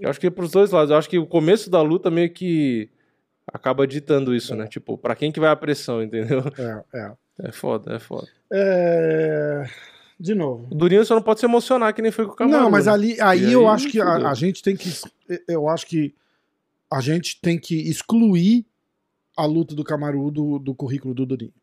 [0.01, 0.89] eu acho que é pros dois lados.
[0.91, 2.89] Eu acho que o começo da luta meio que
[3.47, 4.67] acaba ditando isso, né?
[4.67, 6.43] Tipo, pra quem que vai a pressão, entendeu?
[6.57, 7.11] É, é.
[7.43, 8.27] É foda, é foda.
[8.51, 9.65] É,
[10.19, 10.67] De novo.
[10.71, 12.63] O Durinho só não pode se emocionar que nem foi com o Kamaru.
[12.63, 12.91] Não, mas né?
[12.93, 14.89] ali, aí, eu acho que a, a gente tem que.
[15.47, 16.15] Eu acho que
[16.89, 18.65] a gente tem que excluir
[19.35, 21.53] a luta do Camaru do, do currículo do Durinho.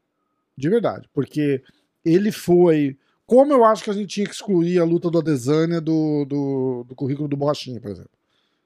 [0.56, 1.08] De verdade.
[1.12, 1.62] Porque
[2.04, 2.96] ele foi.
[3.26, 6.84] Como eu acho que a gente tinha que excluir a luta do Adesanya do, do,
[6.88, 8.10] do currículo do Borrachinha, por exemplo.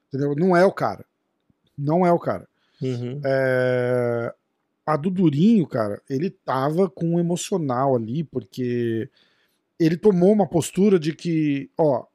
[0.09, 0.35] Entendeu?
[0.35, 1.05] Não é o cara.
[1.77, 2.47] Não é o cara.
[2.81, 3.21] Uhum.
[3.23, 4.33] É,
[4.85, 9.09] A do Durinho, cara, ele tava com um emocional ali, porque
[9.79, 12.05] ele tomou uma postura de que, ó,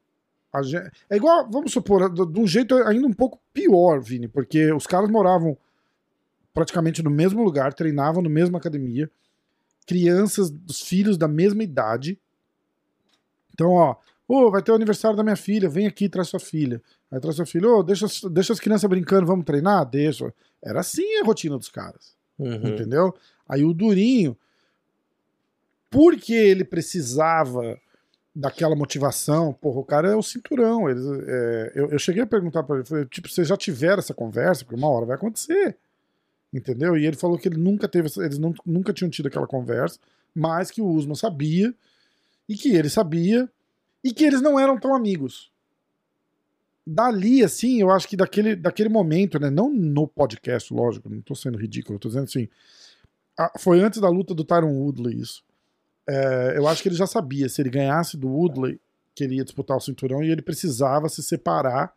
[0.51, 4.71] a gen- é igual, vamos supor, de um jeito ainda um pouco pior, Vini, porque
[4.73, 5.57] os caras moravam
[6.53, 9.09] praticamente no mesmo lugar, treinavam na mesma academia,
[9.85, 12.17] crianças, os filhos da mesma idade.
[13.53, 13.95] Então, ó,
[14.27, 16.81] ô, vai ter o aniversário da minha filha, vem aqui, traz sua filha.
[17.11, 19.85] Aí traz sua filha, ô, deixa, as- deixa as crianças brincando, vamos treinar?
[19.85, 20.33] Deixa.
[20.63, 22.67] Era assim a rotina dos caras, Uhum.
[22.69, 23.13] entendeu?
[23.47, 24.37] Aí o Durinho,
[25.89, 27.79] porque ele precisava
[28.35, 30.89] daquela motivação, porra, o cara é o cinturão.
[30.89, 34.13] Eles, é, eu, eu cheguei a perguntar pra ele, falei, tipo, vocês já tiveram essa
[34.13, 34.63] conversa?
[34.65, 35.77] Porque uma hora vai acontecer.
[36.53, 36.95] Entendeu?
[36.95, 39.97] E ele falou que ele nunca teve, eles não- nunca tinham tido aquela conversa,
[40.35, 41.73] mas que o Usman sabia,
[42.47, 43.49] e que ele sabia,
[44.03, 45.51] e que eles não eram tão amigos.
[46.85, 49.49] Dali, assim, eu acho que daquele, daquele momento, né?
[49.49, 52.47] Não no podcast, lógico, não tô sendo ridículo, tô dizendo assim.
[53.35, 55.43] a- foi antes da luta do Tyron Woodley, isso.
[56.07, 58.79] É, eu acho que ele já sabia, se ele ganhasse do Woodley,
[59.15, 61.91] que ele ia disputar o cinturão e ele precisava se separar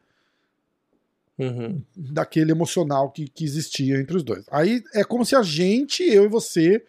[1.39, 1.83] Uhum.
[1.95, 4.47] daquele emocional que, que existia entre os dois.
[4.51, 6.83] Aí é como se a gente, eu e você,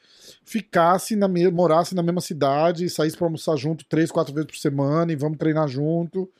[0.45, 4.57] ficasse na me morasse na mesma cidade, saísse pra almoçar junto três, quatro vezes por
[4.57, 6.31] semana e vamos treinar junto.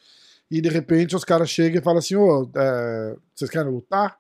[0.49, 4.18] E de repente os caras chegam e falam assim: ô, é, vocês querem lutar?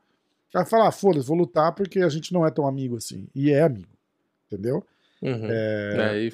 [0.53, 3.27] Aí fala, ah, foda-se, vou lutar porque a gente não é tão amigo assim.
[3.33, 3.87] E é amigo.
[4.47, 4.85] Entendeu?
[5.21, 5.47] Uhum.
[5.49, 6.09] É...
[6.09, 6.33] Aí,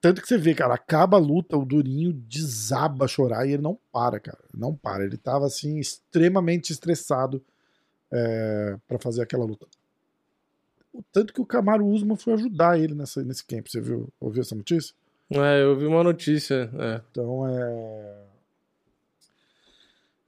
[0.00, 3.62] Tanto que você vê, cara, acaba a luta, o Durinho desaba a chorar e ele
[3.62, 4.38] não para, cara.
[4.54, 5.04] Não para.
[5.04, 7.44] Ele tava, assim, extremamente estressado
[8.12, 9.66] é, para fazer aquela luta.
[10.92, 13.66] O tanto que o Camaro Usman foi ajudar ele nessa, nesse camp.
[13.66, 14.08] Você viu?
[14.20, 14.94] Ouviu essa notícia?
[15.30, 16.70] é, eu vi uma notícia.
[16.78, 17.00] É.
[17.10, 18.24] Então é.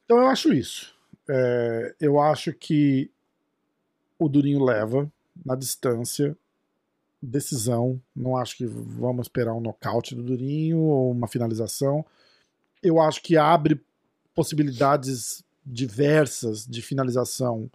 [0.04, 0.94] Então eu acho isso.
[1.28, 3.10] É, eu acho que
[4.18, 5.10] o Durinho leva
[5.44, 6.36] na distância.
[7.22, 8.00] Decisão.
[8.14, 12.04] Não acho que vamos esperar um nocaute do Durinho ou uma finalização.
[12.82, 13.80] Eu acho que abre
[14.34, 17.70] possibilidades diversas de finalização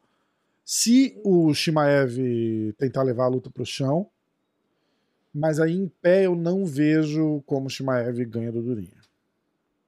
[0.63, 4.09] se o Shimaev tentar levar a luta para o chão.
[5.33, 9.01] Mas aí em pé eu não vejo como o Shimaev ganha do Durinho.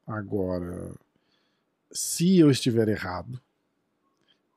[0.05, 0.93] Agora,
[1.91, 3.41] se eu estiver errado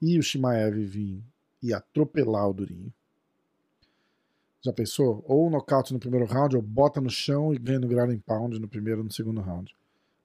[0.03, 1.23] e o Shimaev vir
[1.63, 2.93] e atropelar o Durinho,
[4.63, 5.25] Já pensou?
[5.27, 8.59] Ou nocaute no primeiro round, ou bota no chão e ganha no ground and pound
[8.59, 9.75] no primeiro ou no segundo round.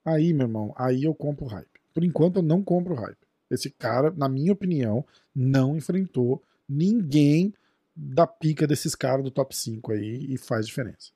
[0.04, 1.66] Aí, meu irmão, aí eu compro o hype.
[1.94, 3.16] Por enquanto eu não compro o hype.
[3.50, 7.54] Esse cara, na minha opinião, não enfrentou ninguém
[7.94, 11.10] da pica desses caras do top 5 aí e faz diferença.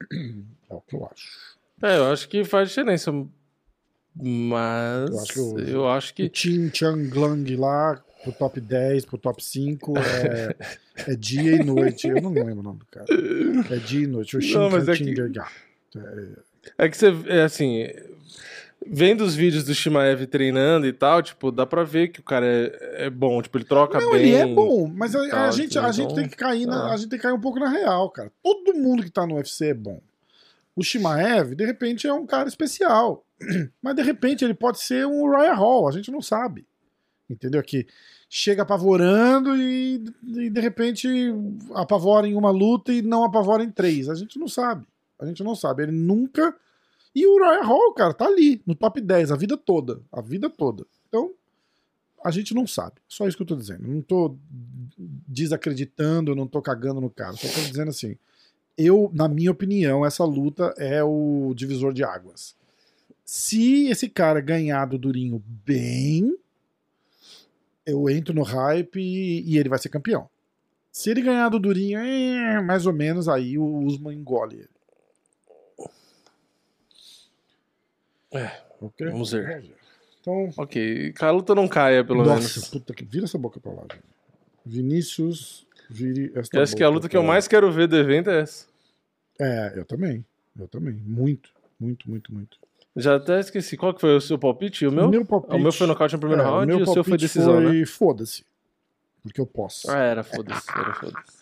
[0.70, 1.58] É o que eu acho.
[1.82, 3.10] É, eu acho que faz diferença.
[4.14, 6.28] Mas Eu acho que o- eu acho O que.
[6.28, 10.56] Tim Chang lá, pro top 10, pro top 5, é,
[11.12, 12.08] é dia e noite.
[12.08, 13.06] Eu não lembro o nome do cara.
[13.70, 14.36] É dia e noite.
[14.36, 15.32] O mas é que- Shinkan
[16.78, 17.86] É que você, é assim,
[18.86, 22.46] vendo os vídeos do Shimaev treinando e tal, tipo, dá pra ver que o cara
[22.46, 24.20] é, é bom, tipo, ele troca Não, bem.
[24.20, 26.88] ele é bom, mas a, a tal, gente, a então, gente tem que cair na,
[26.88, 26.94] ah.
[26.94, 28.30] a gente tem que cair um pouco na real, cara.
[28.42, 30.00] Todo mundo que tá no UFC é bom.
[30.74, 33.24] O Shimaev, de repente, é um cara especial.
[33.82, 36.66] Mas de repente ele pode ser um Royal Hall, a gente não sabe.
[37.30, 37.62] Entendeu?
[37.62, 37.86] Que
[38.28, 41.08] chega apavorando e, e de repente
[41.74, 44.08] apavora em uma luta e não apavora em três.
[44.08, 44.84] A gente não sabe.
[45.18, 45.84] A gente não sabe.
[45.84, 46.54] Ele nunca.
[47.14, 50.00] E o Royal Hall, cara, tá ali, no top 10, a vida toda.
[50.12, 50.86] A vida toda.
[51.08, 51.32] Então,
[52.24, 52.96] a gente não sabe.
[53.08, 53.86] Só isso que eu tô dizendo.
[53.86, 54.36] Não tô
[55.26, 57.32] desacreditando, não tô cagando no cara.
[57.32, 58.16] Só tô dizendo assim.
[58.76, 62.54] Eu, na minha opinião, essa luta é o divisor de águas.
[63.24, 66.36] Se esse cara ganhar do Durinho bem,
[67.86, 70.28] eu entro no hype e, e ele vai ser campeão.
[70.92, 74.68] Se ele ganhar do Durinho, é, mais ou menos, aí o Usman engole ele.
[78.32, 79.06] É, Ok?
[79.10, 79.64] vamos ver.
[80.20, 82.68] Então, Ok, que a luta não caia, pelo nossa, menos.
[82.68, 83.04] puta que.
[83.04, 84.04] Vira essa boca pra lá, gente.
[84.64, 87.28] Vinícius, vire esta Eu acho que a luta que eu lá.
[87.28, 88.66] mais quero ver do evento é essa.
[89.40, 90.24] É, eu também.
[90.58, 90.92] Eu também.
[90.94, 92.58] Muito, muito, muito, muito.
[92.96, 93.76] Já até esqueci.
[93.76, 94.86] Qual que foi o seu palpite?
[94.86, 95.08] O meu?
[95.08, 97.60] Meu palpite, O meu foi nocaute no primeiro é, round e o seu foi decisão,
[97.60, 97.68] né?
[97.68, 98.44] foi Foda-se.
[99.22, 99.90] Porque eu posso.
[99.90, 101.40] Ah, era foda-se, era foda-se.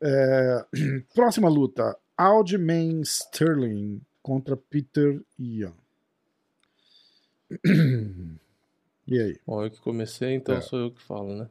[0.00, 0.64] É,
[1.14, 5.72] próxima luta: Aljamain Sterling contra Peter Yan.
[9.10, 9.40] E aí?
[9.46, 10.60] Bom, eu que comecei, então É.
[10.60, 11.48] sou eu que falo, né?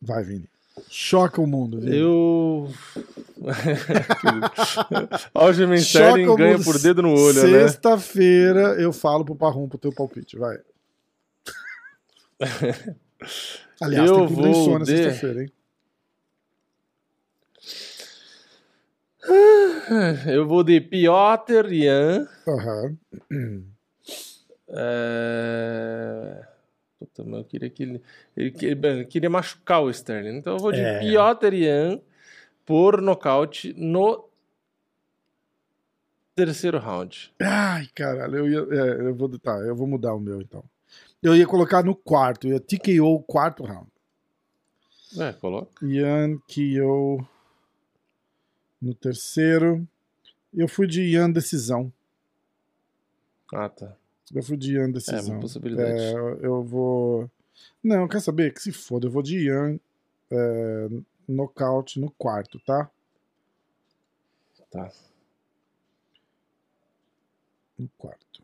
[0.00, 0.48] Vai, Vini.
[0.88, 1.96] Choca o mundo, Vini.
[1.98, 2.70] Eu.
[5.34, 7.68] Algemen Sterling ganha por dedo no olho, né?
[7.68, 10.58] Sexta-feira eu falo pro Parrum pro teu palpite, vai.
[13.80, 15.52] Aliás, Eu tem tudo vou insônia de- sexta-feira, hein?
[20.26, 22.26] Eu vou de Piotr Jan.
[22.48, 22.96] Aham.
[24.68, 26.46] É...
[27.04, 28.02] Puta, mas eu queria que ele...
[28.36, 30.36] Ele, que- ele queria machucar o Sterling.
[30.38, 31.00] Então eu vou de É.
[31.00, 32.00] Piotr Jan
[32.64, 34.28] por nocaute no
[36.34, 37.32] terceiro round.
[37.40, 40.64] Ai, caralho, eu, ia, é, eu vou tá, eu vou mudar o meu então.
[41.22, 43.90] Eu ia colocar no quarto, eu ia TKO o quarto round.
[45.18, 45.84] É, coloca.
[45.84, 47.26] Ian KO
[48.80, 49.86] no terceiro.
[50.54, 51.92] Eu fui de Ian decisão.
[53.52, 53.96] Ah, tá.
[54.34, 55.34] Eu fui de Ian É, decisão.
[55.34, 56.00] uma possibilidade.
[56.00, 56.12] É,
[56.46, 57.30] eu vou.
[57.82, 58.52] Não, quer saber?
[58.54, 59.78] Que se foda, eu vou de Ian
[60.30, 60.88] é,
[61.28, 62.90] nocaute no quarto, tá?
[64.70, 64.90] Tá.
[67.78, 68.42] No quarto.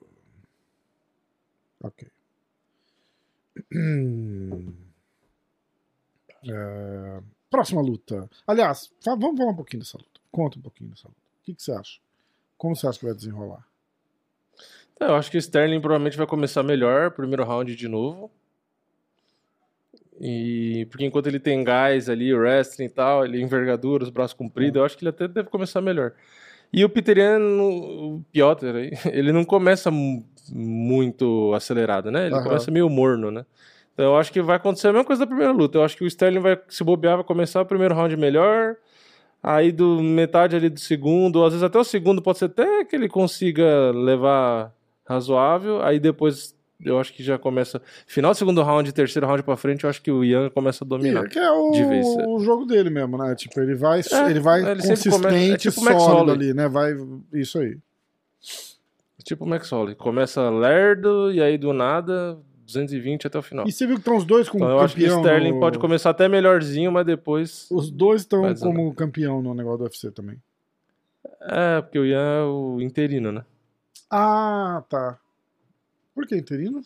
[1.83, 2.09] Ok.
[6.45, 7.21] É,
[7.51, 8.31] próxima luta.
[8.47, 10.21] Aliás, vamos falar um pouquinho dessa luta.
[10.31, 11.21] Conta um pouquinho dessa luta.
[11.21, 12.01] O que, que você acha?
[12.57, 13.68] Como você acha que vai desenrolar?
[15.01, 18.31] É, Eu acho que o Sterling provavelmente vai começar melhor, primeiro round de novo.
[20.21, 24.35] E porque enquanto ele tem gás ali, o wrestling e tal, ele envergadura, os braços
[24.37, 26.13] compridos, eu acho que ele até deve começar melhor.
[26.73, 27.63] E o Peteriano,
[28.17, 28.67] o Piotr,
[29.13, 32.27] ele não começa mu- muito acelerado, né?
[32.27, 32.45] Ele Aham.
[32.45, 33.47] começa meio morno, né?
[33.95, 35.79] Então eu acho que vai acontecer a mesma coisa da primeira luta.
[35.79, 38.77] Eu acho que o Sterling vai se bobear, vai começar o primeiro round melhor.
[39.41, 42.85] Aí do metade ali do segundo, ou às vezes até o segundo pode ser até
[42.85, 44.73] que ele consiga levar
[45.09, 45.83] razoável.
[45.83, 46.55] Aí depois
[46.85, 47.81] eu acho que já começa.
[48.07, 50.87] Final do segundo round, terceiro round pra frente, eu acho que o Ian começa a
[50.87, 51.25] dominar.
[51.25, 52.07] E, que é o, de vez.
[52.07, 53.35] o jogo dele mesmo, né?
[53.35, 56.69] Tipo, ele vai, É, ele vai ele consistente, começa- é tipo sólido ali, né?
[56.69, 56.95] Vai.
[57.33, 57.77] Isso aí.
[59.25, 59.95] Tipo o Max Holloway.
[59.95, 63.67] Começa lerdo e aí do nada 220 até o final.
[63.67, 65.21] E você viu que estão os dois como Então eu acho que o campeão.
[65.23, 67.67] Sterling no- pode começar até melhorzinho, mas depois.
[67.71, 70.37] Os dois estão como campeão no negócio do UFC também.
[71.43, 73.45] É, porque o Ian é o interino, né?
[74.11, 75.19] Ah, tá.
[76.15, 76.83] Por que interino?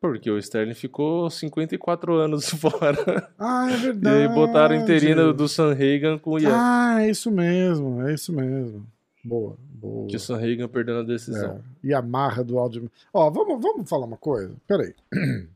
[0.00, 3.30] Porque o Sterling ficou 54 anos fora.
[3.38, 4.16] Ah, é E verdade.
[4.16, 6.52] aí botaram interino do Sanhagen com o Ian.
[6.54, 8.86] Ah, é isso mesmo, é isso mesmo.
[9.24, 10.06] Boa, boa.
[10.08, 11.56] Que o Sanhagen perdendo a decisão.
[11.82, 11.86] É.
[11.88, 12.90] E a marra do áudio.
[13.12, 14.54] Ó, vamos, vamos falar uma coisa?
[14.66, 14.94] Peraí.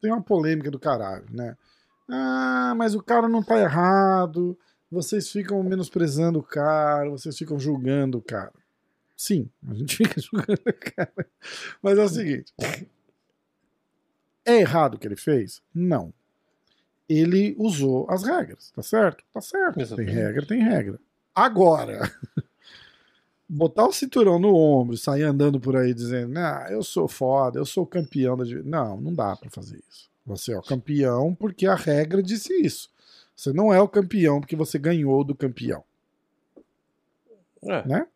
[0.00, 1.56] Tem uma polêmica do caralho, né?
[2.08, 4.56] Ah, mas o cara não tá errado.
[4.90, 8.52] Vocês ficam menosprezando o cara, vocês ficam julgando o cara.
[9.16, 11.26] Sim, a gente fica julgando o cara.
[11.82, 12.52] Mas é o seguinte:
[14.44, 15.62] é errado o que ele fez?
[15.74, 16.12] Não.
[17.08, 19.24] Ele usou as regras, tá certo?
[19.32, 19.80] Tá certo.
[19.80, 20.12] Exatamente.
[20.12, 21.00] Tem regra, tem regra.
[21.34, 22.10] Agora,
[23.48, 27.58] botar o cinturão no ombro e sair andando por aí dizendo, ah, eu sou foda,
[27.60, 28.44] eu sou campeão da.
[28.44, 30.10] divi-" Não, não dá pra fazer isso.
[30.26, 32.90] Você é o campeão porque a regra disse isso.
[33.36, 35.84] Você não é o campeão porque você ganhou do campeão,
[37.62, 37.86] É.
[37.86, 38.06] né?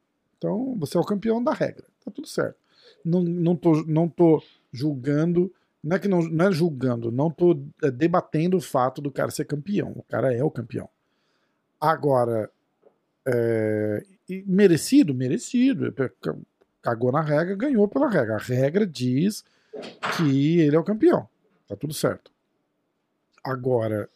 [0.41, 1.85] Então, você é o campeão da regra.
[2.03, 2.57] Tá tudo certo.
[3.05, 5.53] Não, não, tô, não tô julgando.
[5.85, 9.31] Não é que não, não é julgando, não tô é, debatendo o fato do cara
[9.31, 9.93] ser campeão.
[9.95, 10.89] O cara é o campeão.
[11.79, 12.51] Agora,
[13.27, 14.03] é,
[14.47, 15.15] merecido?
[15.15, 15.95] Merecido.
[16.81, 18.37] Cagou na regra, ganhou pela regra.
[18.37, 19.45] A regra diz
[20.17, 21.29] que ele é o campeão.
[21.69, 22.33] Tá tudo certo.
[23.45, 24.09] Agora,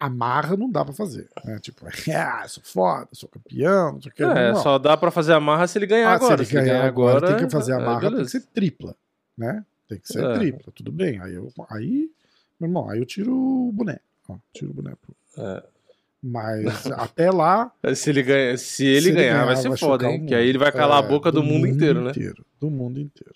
[0.00, 1.28] amarra não dá pra fazer.
[1.44, 1.58] Né?
[1.60, 1.84] Tipo,
[2.16, 4.22] ah, sou foda, sou campeão, não sei o que.
[4.22, 4.62] É, não.
[4.62, 6.42] só dá pra fazer a marra se ele ganhar Ah, agora.
[6.42, 8.96] se ele ganhar agora, tem que fazer é, marra, tem que ser tripla,
[9.36, 9.64] né?
[9.86, 10.34] Tem que ser É.
[10.34, 11.20] tripla, tudo bem.
[11.20, 12.10] Aí, eu, aí,
[12.58, 14.00] meu irmão, aí eu tiro o boné.
[14.28, 14.94] Ó, tiro o boné.
[15.06, 15.14] pô.
[15.42, 15.62] É.
[16.22, 17.72] Mas até lá.
[17.94, 20.26] Se ele, ganha, se ele se ele ganhar, ganhar, vai ser vai foda, hein?
[20.26, 22.12] Que aí ele vai calar a é, boca do, mundo, inteiro, né?
[22.58, 23.34] Do mundo inteiro.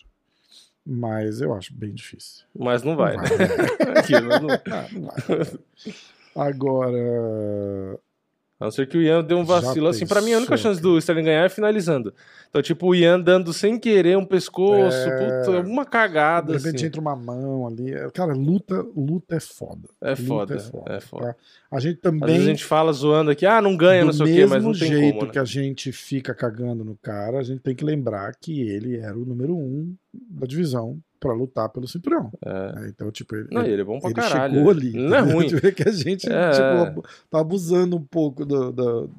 [0.87, 2.45] Mas eu acho bem difícil.
[2.55, 3.23] Mas não vai, né?
[3.23, 3.97] vai.
[3.99, 5.59] Aquilo, mas não- Ah, não vai.
[6.35, 7.99] Agora.
[8.61, 9.87] A não ser que o Ian dê um vacilo.
[9.87, 12.15] Já Assim, pra mim, a única chance do Sterling ganhar é finalizando.
[12.49, 15.41] Então, tipo, o Ian dando sem querer um pescoço, É.
[15.45, 16.87] puta, uma cagada, De repente assim.
[16.87, 17.93] entra uma mão ali.
[18.15, 19.89] Cara, luta, luta é foda.
[20.01, 20.93] É Luta foda, é foda.
[20.95, 21.27] é foda.
[21.27, 21.37] tá?
[21.73, 22.27] A gente Às também.
[22.29, 24.63] vezes a gente fala zoando aqui, ah, não ganha, do não sei o quê, mas
[24.63, 25.33] não tem jeito como, né?
[25.33, 29.19] que a gente fica cagando no cara, a gente tem que lembrar que ele era
[29.19, 29.93] o número um
[30.31, 32.31] da divisão pra lutar pelo cinturão.
[32.45, 32.73] É.
[32.73, 32.89] né?
[32.95, 34.55] Então, tipo, ele, Não, ele, ele é bom pra ele caralho.
[34.55, 34.93] chegou ali.
[34.93, 35.47] Não é ruim.
[35.49, 36.51] Tu vê que a gente É.
[36.51, 39.11] tipo, tá abusando um pouco do- do-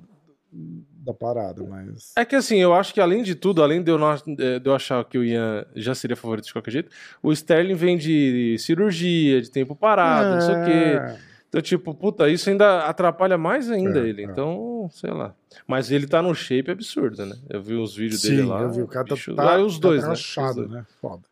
[0.51, 2.11] da parada, mas.
[2.15, 4.67] É que assim, eu acho que além de tudo, além de eu, não, eh, de
[4.69, 6.89] eu achar que o Ian já seria favorito de qualquer jeito,
[7.21, 10.71] o Sterling vem de cirurgia, de tempo parado, não sei o quê.
[10.71, 11.17] É.
[11.47, 14.23] Então, tipo, puta, isso ainda atrapalha mais ainda É, ele.
[14.23, 14.25] é.
[14.25, 15.33] Então, sei lá.
[15.67, 17.35] Mas ele tá no shape absurdo, né?
[17.49, 18.61] Eu vi os vídeos Sim, dele lá.
[18.63, 18.81] eu vi.
[18.81, 20.13] O cara tá, bicho- tá, os dois, tá né?
[20.13, 20.69] rachado, Os dois.
[20.71, 20.85] né?
[20.99, 21.23] Foda.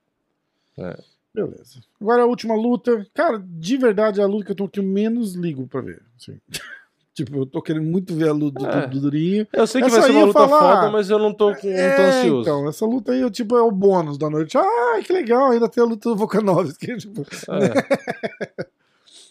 [0.78, 0.98] É.
[1.34, 1.80] Beleza.
[2.00, 3.06] Agora a última luta.
[3.14, 6.02] Cara, de verdade, é a luta que eu tô eu menos ligo pra ver.
[6.18, 6.40] assim.
[7.14, 8.88] tipo, eu tô querendo muito ver a luta do, É.
[8.88, 9.48] do Durinho.
[9.52, 11.68] Eu sei que Essa vai ser uma luta falar- foda, mas eu não tô, com,
[11.68, 12.42] não tô É, ansioso.
[12.42, 14.58] então, essa luta aí, tipo, é o bônus da noite.
[14.58, 16.98] Ah, que legal, ainda tem a luta do Volkanovski.
[16.98, 18.74] Tipo, É.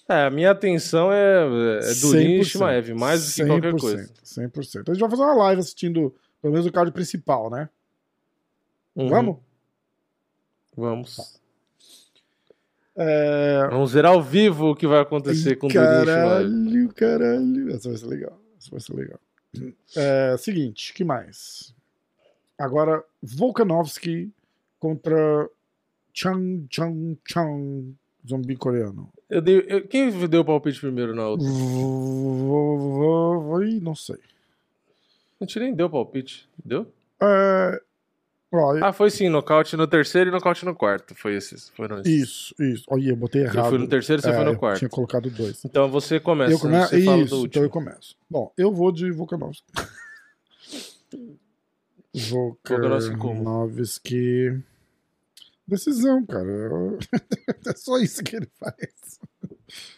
[0.09, 1.45] É, a minha atenção é,
[1.81, 4.11] é Durinho e 100%, Shimaev, mais do que qualquer coisa.
[4.25, 4.89] 100%.
[4.91, 6.13] A gente vai fazer uma live assistindo,
[6.43, 7.69] pelo menos, o card principal, né?
[8.97, 9.09] Uhum.
[9.09, 9.37] Vamos?
[10.77, 11.41] Vamos.
[12.97, 13.67] É...
[13.71, 15.73] Vamos ver ao vivo o que vai acontecer com o.
[15.73, 17.71] Caralho, caralho.
[17.75, 18.39] Essa vai ser legal.
[18.59, 19.21] Essa vai ser legal.
[19.97, 21.75] É, seguinte, que mais?
[22.59, 24.31] Agora, Volkanovski
[24.79, 25.49] contra
[26.13, 27.95] Chang Chang Chang,
[28.27, 29.11] zumbi coreano.
[29.29, 31.47] Eu dei, eu- quem deu o palpite primeiro na outra?
[31.49, 32.79] Vou,
[33.81, 34.19] não sei.
[35.41, 36.49] A gente nem deu palpite.
[36.65, 36.87] Deu?
[37.21, 37.83] É,
[38.53, 41.15] ó, Ah, foi sim, nocaute no terceiro e nocaute no quarto.
[41.15, 41.69] Foi esses.
[41.71, 42.23] Foram esses.
[42.23, 42.85] isso, isso.
[42.89, 43.59] Olha, eu botei errado.
[43.59, 44.79] Eu fui no terceiro, você É, foi no eu quarto.
[44.79, 45.65] Tinha colocado dois.
[45.65, 46.53] Então você começa.
[46.53, 46.89] eu começo.
[46.91, 48.17] Você fala do Isso, então eu começo.
[48.31, 49.65] Bom, eu vou de Volkanovski.
[52.15, 54.61] Volkanovski.
[55.67, 56.45] Decisão, cara.
[56.49, 56.99] Eu-
[57.67, 59.21] É só isso que ele faz.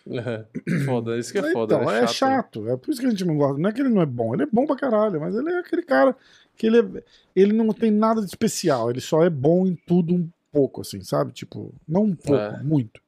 [0.07, 0.45] É,
[0.85, 1.75] foda, isso que é foda.
[1.75, 2.63] então, é é chato.
[2.63, 2.69] chato.
[2.69, 3.59] É por isso que a gente não gosta.
[3.59, 5.59] Não é que ele não é bom, ele é bom pra caralho, mas ele é
[5.59, 6.15] aquele cara
[6.57, 7.03] que ele, é-
[7.35, 8.91] ele não tem nada de especial.
[8.91, 11.33] Ele só é bom em tudo um pouco, assim, sabe?
[11.33, 12.63] Tipo, não um pouco, É.
[12.63, 13.01] muito.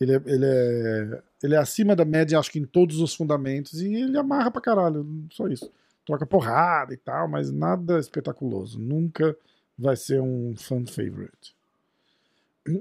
[0.00, 3.80] Ele é, ele, é, ele é acima da média, acho que em todos os fundamentos,
[3.80, 5.06] e ele amarra pra caralho.
[5.30, 5.70] Só isso.
[6.04, 8.78] Troca porrada e tal, mas nada espetaculoso.
[8.78, 9.36] Nunca
[9.78, 11.54] vai ser um fan favorite.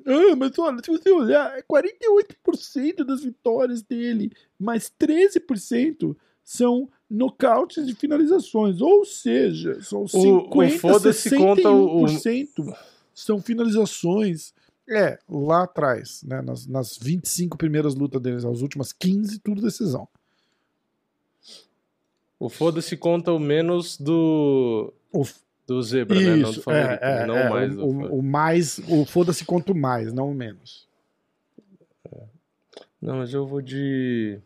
[0.06, 7.88] Ah, mas olha, se você olhar, é 48% das vitórias dele, mas 13% são nocautes
[7.88, 8.82] e finalizações.
[8.82, 12.76] Ou seja, são o 50, foda-se conta o- 61%
[13.14, 14.54] são finalizações.
[14.90, 20.08] É, lá atrás, né, nas, nas 25 primeiras lutas deles, as últimas 15, tudo decisão.
[22.38, 25.24] O foda-se conta o menos do, O,
[25.66, 26.36] do zebra, né?
[26.36, 27.78] Não do isso, favorito, é, é, não é, mais.
[27.78, 30.86] o, o, o mais, o foda-se quanto mais, não o menos.
[33.02, 34.40] Não, mas eu vou de.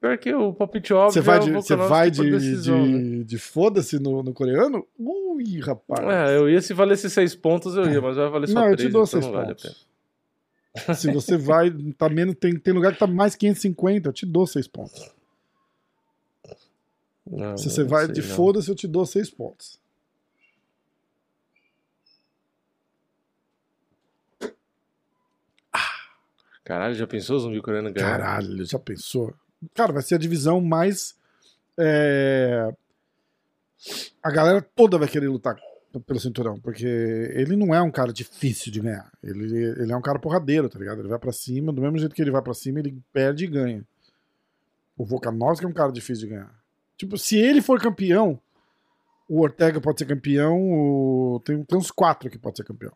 [0.00, 1.12] Pior que o palpite óbvio.
[1.12, 2.98] Você vai é de, você vai por de, decisão, né?
[2.98, 4.86] de, de foda-se no, no coreano?
[4.98, 6.00] Ui, rapaz.
[6.06, 8.76] É, eu ia se valesse seis pontos, eu ia, mas vai valer só não, eu
[8.76, 9.88] três, te dou então seis não vale pontos.
[10.96, 14.46] Se você vai, tá menos, tem, tem lugar que tá mais 550, eu te dou
[14.46, 15.10] 6 pontos.
[17.26, 18.28] Não, Se você não vai sei, de não.
[18.28, 19.80] foda-se, eu te dou 6 pontos.
[26.64, 28.18] Caralho, já pensou o zumbi coreano ganhar?
[28.18, 29.34] Caralho, já pensou?
[29.74, 31.16] Cara, vai ser a divisão mais.
[31.78, 32.72] é,
[34.22, 35.56] A galera toda vai querer lutar
[36.06, 39.10] pelo cinturão, porque ele não é um cara difícil de ganhar.
[39.22, 41.00] Ele, ele é um cara porradeiro, tá ligado?
[41.00, 43.48] Ele vai pra cima, do mesmo jeito que ele vai pra cima, ele perde e
[43.48, 43.84] ganha.
[44.96, 46.54] O Volkanovski é um cara difícil de ganhar.
[46.96, 48.38] Tipo, se ele for campeão,
[49.28, 51.40] o Ortega pode ser campeão, o...
[51.44, 52.92] tem, tem uns quatro que pode ser campeão.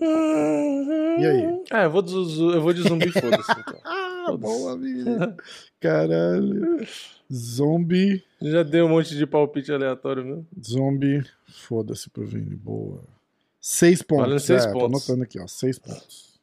[0.00, 1.62] E aí?
[1.70, 3.50] Ah, eu vou de, eu vou de zumbi, foda-se.
[3.52, 3.78] Então.
[4.28, 5.34] Ah, boa, vida.
[5.80, 6.86] Caralho.
[7.32, 8.22] Zombie.
[8.42, 10.46] Já dei um monte de palpite aleatório mesmo.
[10.62, 11.24] Zombie.
[11.48, 12.54] Foda-se pro Vini.
[12.54, 13.00] Boa.
[13.58, 14.24] Seis pontos.
[14.26, 15.02] Valendo seis é, Tô pontos.
[15.08, 15.46] anotando aqui, ó.
[15.46, 16.38] Seis pontos.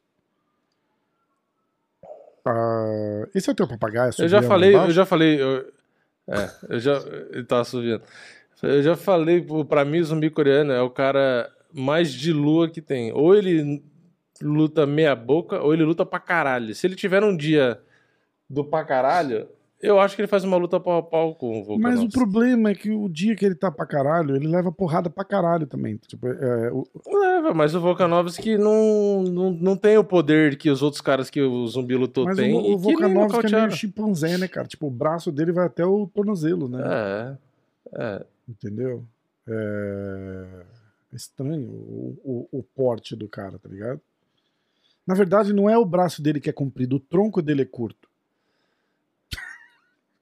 [2.44, 4.12] Ah, esse é o teu papagaio?
[4.18, 5.40] Eu já falei, eu já falei.
[5.40, 5.72] eu-
[6.28, 6.96] é, eu já.
[7.30, 8.02] Ele tá assoviando.
[8.62, 12.80] Eu já falei, pra mim, o zumbi coreano é o cara mais de lua que
[12.80, 13.12] tem.
[13.12, 13.82] Ou ele
[14.42, 16.74] luta meia boca, ou ele luta pra caralho.
[16.74, 17.80] Se ele tiver um dia
[18.48, 19.48] do pra caralho,
[19.82, 22.12] eu acho que ele faz uma luta pau a pau com o Mas o Volkanovski.
[22.12, 25.66] problema é que o dia que ele tá pra caralho, ele leva porrada pra caralho
[25.66, 25.96] também.
[26.06, 30.82] Tipo, é, o- Leva, mas o Volkanovski não, não, não tem o poder que os
[30.82, 32.52] outros caras que o zumbi lutou mas têm.
[32.54, 34.66] o, o Volkanovski é meio chimpanzé, né, cara?
[34.66, 36.82] Tipo, o braço dele vai até o tornozelo, né?
[37.94, 38.26] É, é.
[38.48, 39.04] Entendeu?
[39.48, 40.46] É
[41.16, 42.18] estranho o,
[42.52, 44.00] o, o porte do cara, tá ligado?
[45.06, 48.08] Na verdade, não é o braço dele que é comprido, o tronco dele é curto.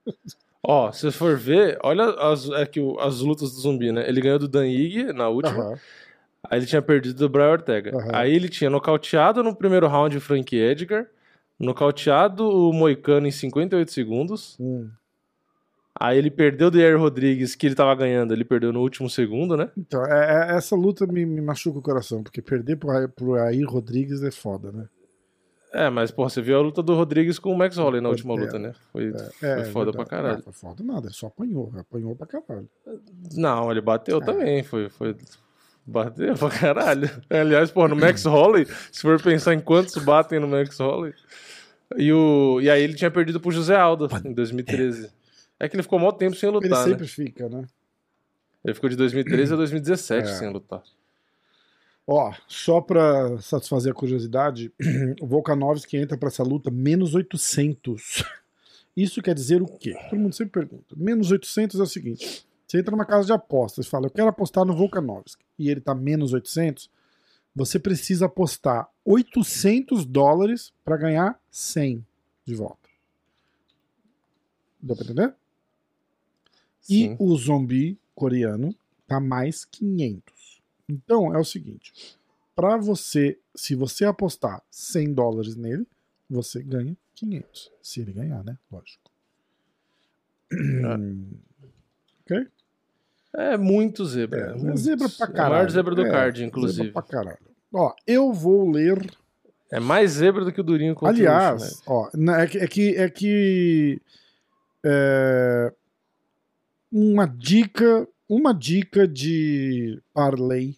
[0.63, 4.07] Ó, se for ver, olha as, é que o- as lutas do zumbi, né?
[4.07, 5.79] Ele ganhou do Dan Ige na última, Aham.
[6.43, 7.95] aí ele tinha perdido do Brian Ortega.
[7.95, 8.09] Aham.
[8.13, 11.05] Aí ele tinha nocauteado no primeiro round o Frank Edgar,
[11.59, 14.57] nocauteado o Moicano em 58 segundos.
[14.59, 14.89] Hum.
[15.97, 19.55] Aí ele perdeu do Yair Rodrigues, que ele tava ganhando, ele perdeu no último segundo,
[19.55, 19.69] né?
[19.77, 23.65] Então, é- é- essa luta me, me machuca o coração, porque perder pro, pro Air
[23.65, 24.87] Rodrigues é foda, né?
[25.73, 28.33] É, mas, porra, você viu a luta do Rodrigues com o Max Holloway na última
[28.35, 28.45] pena.
[28.45, 28.73] luta, né?
[28.91, 30.09] Foi, É, foi é foda pra verdade.
[30.09, 30.35] caralho.
[30.37, 32.69] Não, foi foda nada, ele só apanhou, apanhou pra caralho.
[33.33, 34.25] Não, ele bateu É.
[34.25, 35.15] também, foi, foi.
[35.85, 37.09] Bateu pra caralho.
[37.29, 41.13] Aliás, pô, no Max Holloway, se for pensar em quantos batem no Max Holloway.
[41.97, 45.09] E, o, e aí ele tinha perdido pro José Aldo em 2013.
[45.59, 46.91] É que ele ficou mó tempo sem Ele lutar, né?
[46.91, 47.65] sempre fica, né?
[48.63, 50.33] Ele ficou de 2013 a 2017 É.
[50.33, 50.83] sem lutar.
[52.07, 54.71] Ó, só pra satisfazer a curiosidade,
[55.21, 58.23] o Volkanovski entra pra essa luta menos 800.
[58.95, 59.95] Isso quer dizer o quê?
[60.09, 60.95] Todo mundo sempre pergunta.
[60.95, 64.27] Menos 800 é o seguinte: você entra numa casa de apostas e fala, eu quero
[64.27, 66.89] apostar no Volkanovski, e ele tá menos 800,
[67.55, 72.05] você precisa apostar 800 dólares pra ganhar 100
[72.45, 72.87] de volta.
[74.79, 75.33] Deu pra entender?
[76.89, 78.73] E o zumbi coreano
[79.07, 80.61] tá mais 500.
[80.87, 81.91] Então é o seguinte:
[82.55, 85.87] para você, se você apostar 100 dólares nele,
[86.29, 87.71] você ganha 500.
[87.81, 88.57] Se ele ganhar, né?
[88.71, 89.09] Lógico.
[92.25, 92.47] ok?
[93.37, 94.39] É muito zebra.
[94.39, 94.77] É, muito.
[94.77, 95.53] zebra pra É a caralho.
[95.55, 96.87] maior zebra do É, card, inclusive.
[96.87, 97.37] Zebra pra caralho.
[97.73, 99.05] Ó, eu vou ler.
[99.71, 101.83] É mais zebra do que o Durinho o Aliás, Usman.
[101.87, 102.09] ó,
[102.39, 102.57] é que.
[102.59, 104.01] É que, é que
[104.85, 105.73] é,
[106.97, 108.07] uma dica.
[108.27, 110.75] Uma dica de parlay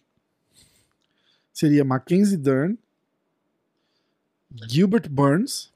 [1.50, 2.76] seria Mackenzie Dern,
[4.68, 5.72] Gilbert Burns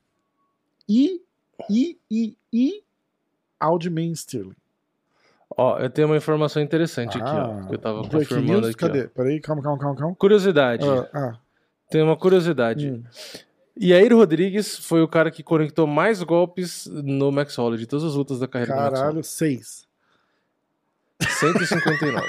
[0.89, 1.23] e.
[1.71, 1.97] E.
[2.11, 2.37] E.
[2.53, 2.83] E.
[4.15, 4.55] Sterling.
[5.57, 7.69] Ó, eu tenho uma informação interessante aqui, Ah, ó.
[7.69, 8.67] Que eu tava confirmando news?
[8.67, 8.75] aqui.
[8.79, 9.05] Cadê?
[9.05, 9.09] Ó.
[9.09, 10.17] Peraí, calma, calma, calma, calma.
[10.17, 10.85] Curiosidade.
[10.87, 11.39] Ah, ah,
[11.91, 12.91] Tem uma curiosidade.
[12.91, 13.03] hum.
[13.81, 18.15] Yair Rodrigues foi o cara que conectou mais golpes no Max Holloway de todas as
[18.15, 19.07] lutas da carreira do Max Holloway.
[19.09, 19.87] Caralho, seis.
[21.51, 22.29] 159.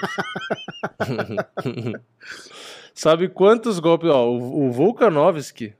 [2.93, 4.09] Sabe quantos golpes?
[4.09, 5.73] Ó, o, o Volkanovski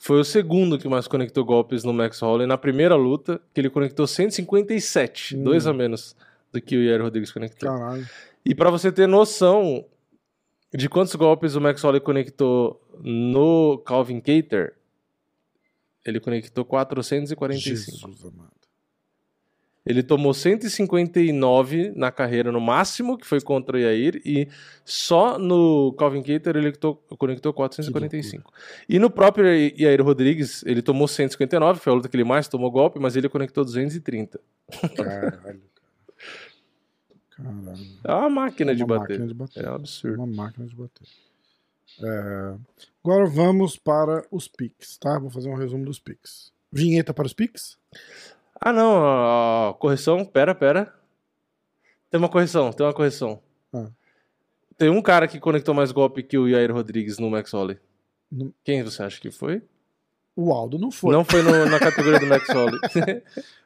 [0.00, 3.70] foi o segundo que mais conectou golpes no Max Holloway na primeira luta, que ele
[3.70, 5.44] conectou 157, Hum.
[5.44, 6.14] dois a menos
[6.52, 7.68] do que o Yair Rodrigues conectou.
[7.68, 8.06] Caralho.
[8.44, 9.84] E pra você ter noção
[10.72, 14.74] de quantos golpes o Max Holloway conectou no Calvin Cater,
[16.04, 17.76] ele conectou 445.
[17.76, 18.52] Jesus amado.
[19.88, 24.46] Ele tomou 159 na carreira no máximo, que foi contra o Yair, e
[24.84, 28.52] só no Calvin Cater ele to- conectou 445.
[28.88, 32.70] E no próprio Yair Rodrigues, ele tomou 159, foi a luta que ele mais tomou
[32.70, 34.38] golpe, mas ele conectou 230.
[34.94, 35.58] Caralho, cara.
[37.30, 37.78] Caralho.
[38.04, 39.18] É uma máquina de Uma bater.
[39.20, 39.64] máquina de bater.
[39.64, 40.16] É um absurdo.
[40.22, 41.06] Uma máquina de bater.
[42.02, 42.54] É,
[43.04, 45.18] Agora vamos para os pics, tá?
[45.18, 46.52] Vou fazer um resumo dos pics.
[46.70, 47.78] Vinheta para os pics?
[48.60, 48.90] Ah, não.
[49.02, 50.24] ó, correção.
[50.24, 50.92] Pera, pera.
[52.10, 53.40] Tem uma correção, tem uma correção.
[53.72, 53.88] Ah.
[54.76, 57.78] Tem um cara que conectou mais golpe que o Yair Rodrigues no Max Holloway.
[58.30, 59.62] No- Quem você acha que foi?
[60.36, 61.12] O Aldo não foi.
[61.12, 62.78] Não foi no- na categoria do Max Holloway.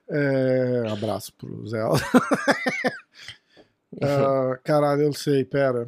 [0.09, 2.01] É, abraço pro Zé Aldo.
[4.01, 5.87] Ah, caralho, eu sei, pera.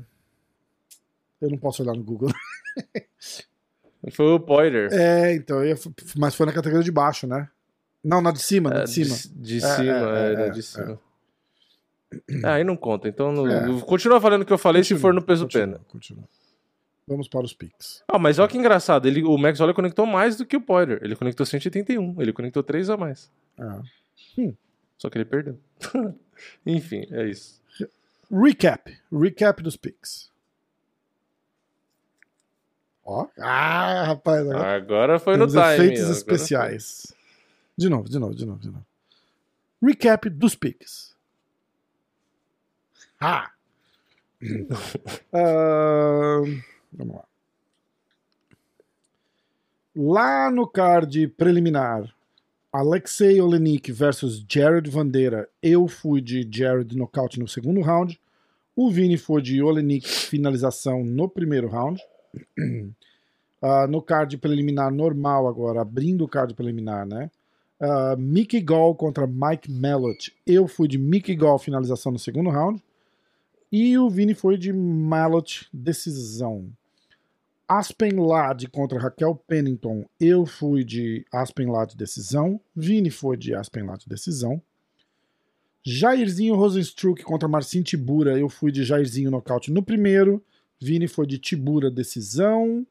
[1.41, 2.31] Eu não posso olhar no Google.
[4.13, 4.93] foi o Poiter.
[4.93, 5.75] É, então, ia-
[6.17, 7.49] mas foi na categoria de baixo, né?
[8.05, 9.17] Não, na de cima, na É, de cima.
[9.17, 11.01] De, de É, cima, é, é, é, de cima.
[12.45, 13.09] Ah, aí não conta.
[13.09, 15.81] Então, no- continua falando o que eu falei se for no peso continua, pena.
[15.89, 16.25] Continua.
[17.09, 18.03] Vamos para os pics.
[18.09, 19.07] Ah, mas olha que engraçado.
[19.07, 21.01] Ele, o Max conectou mais do que o Poiter.
[21.03, 22.21] Ele conectou 181.
[22.21, 23.31] Ele conectou 3 a mais.
[23.59, 23.83] Ah.
[24.97, 25.59] Só que ele perdeu.
[26.65, 27.61] Enfim, é isso.
[28.31, 28.97] Recap.
[29.13, 30.31] Recap dos pics.
[33.05, 33.27] Ó.
[33.39, 34.41] Ah, rapaz.
[34.49, 35.61] Agora Agora foi no time.
[35.61, 37.15] efeitos agora especiais.
[37.77, 38.87] De novo, de novo, de novo, de novo.
[39.83, 41.14] Recap dos pics.
[43.20, 43.51] Ah!
[45.33, 46.41] Ah,
[46.93, 47.25] vamos lá.
[49.97, 52.14] Lá no card preliminar,
[52.72, 55.49] Alexei Olenik versus Jared Vandeira.
[55.62, 58.20] Eu fui de Jared nocaute no segundo round.
[58.77, 62.01] O Vini foi de Olenik finalização no primeiro round.
[63.66, 67.31] Ah, no card preliminar normal agora, abrindo o card preliminar, né?
[67.87, 70.35] Ah, Mickey Gall contra Mike Mallott.
[70.47, 72.82] Eu fui de Mickey Gall finalização no segundo round.
[73.70, 76.72] E o Vini foi de Mallott decisão.
[77.68, 80.07] Aspen Ladd contra Raquel Pennington.
[80.18, 82.59] Eu fui de Aspen Ladd decisão.
[82.74, 84.62] Vini foi de Aspen Ladd decisão.
[85.82, 88.39] Jairzinho Rosenstruck contra Marcin Tibura.
[88.39, 90.43] Eu fui de Jairzinho nocaute no primeiro.
[90.80, 92.87] Vini foi de Tibura decisão.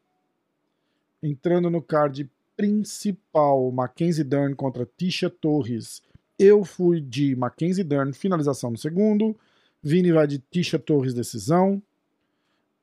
[1.23, 6.01] Entrando no card principal, Mackenzie Dern contra Tisha Torres.
[6.37, 9.35] Eu fui de Mackenzie Dern finalização no segundo.
[9.81, 11.81] Vini vai de Tisha Torres decisão.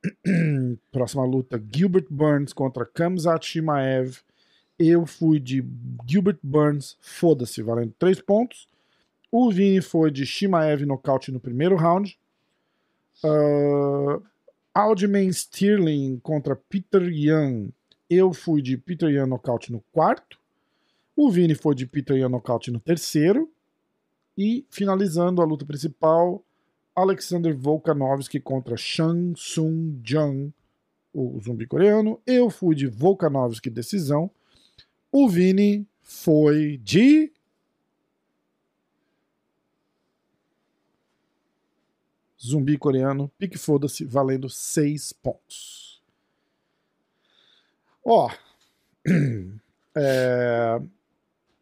[0.91, 4.19] Próxima luta, Gilbert Burns contra Kamzat Shimaev.
[4.79, 5.65] Eu fui de
[6.07, 8.67] Gilbert Burns, foda-se, valendo 3 pontos.
[9.31, 12.19] O Vini foi de Shimaev nocaute no primeiro round.
[13.23, 14.23] Uh,
[14.75, 17.71] Aljamain Sterling contra Peter Young.
[18.11, 20.37] Eu fui de Peter Young nocaute no quarto.
[21.15, 23.49] O Vini foi de Peter Young nocaute no terceiro.
[24.37, 26.45] E finalizando a luta principal,
[26.93, 30.53] Alexander Volkanovski contra Shang Tsung Jung,
[31.15, 32.21] o zumbi coreano.
[32.27, 34.29] Eu fui de Volkanovski decisão.
[35.13, 37.33] O Vini foi de.
[42.43, 45.90] Zumbi coreano, pique foda-se, valendo 6 pontos.
[48.05, 48.31] Ó.
[49.97, 50.81] é,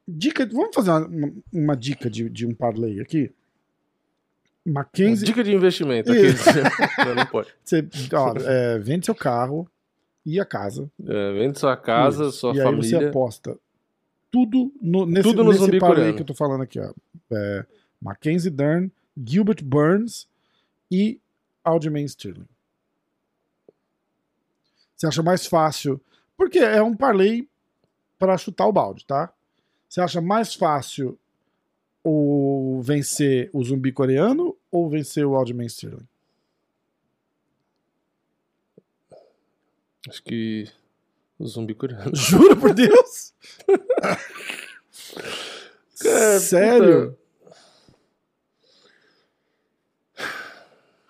[0.06, 0.46] dica.
[0.46, 3.32] Vamos fazer uma, uma dica de, de um parlay aqui.
[4.66, 5.24] Mackenzie.
[5.26, 6.12] Dica de investimento.
[6.14, 6.48] Isso.
[6.48, 6.72] aqueles-
[7.06, 7.48] não, não pode.
[7.64, 9.68] Você, ó, é, vende seu carro
[10.26, 10.90] e a casa.
[11.06, 12.32] É, vende sua casa, Isso.
[12.38, 13.08] sua e aí você família.
[13.08, 13.58] aposta
[14.30, 16.78] tudo no, nesse, Tudo no nesse parlay que eu tô falando aqui.
[16.78, 16.92] Ó.
[17.32, 17.66] É,
[18.00, 20.28] Mackenzie Dern, Gilbert Burns
[20.90, 21.18] e
[21.64, 22.46] Aljamain Sterling.
[24.96, 26.00] Você acha mais fácil?
[26.38, 27.46] Porque é um parlay
[28.18, 29.30] para chutar o balde, tá?
[29.88, 31.18] Você acha mais fácil
[32.04, 36.06] o vencer o zumbi coreano ou vencer o Aljamain Sterling?
[40.08, 40.66] Acho que
[41.38, 42.10] o zumbi coreano.
[42.14, 43.34] Juro por Deus!
[46.00, 47.10] Cara, Sério?
[47.12, 47.18] puta.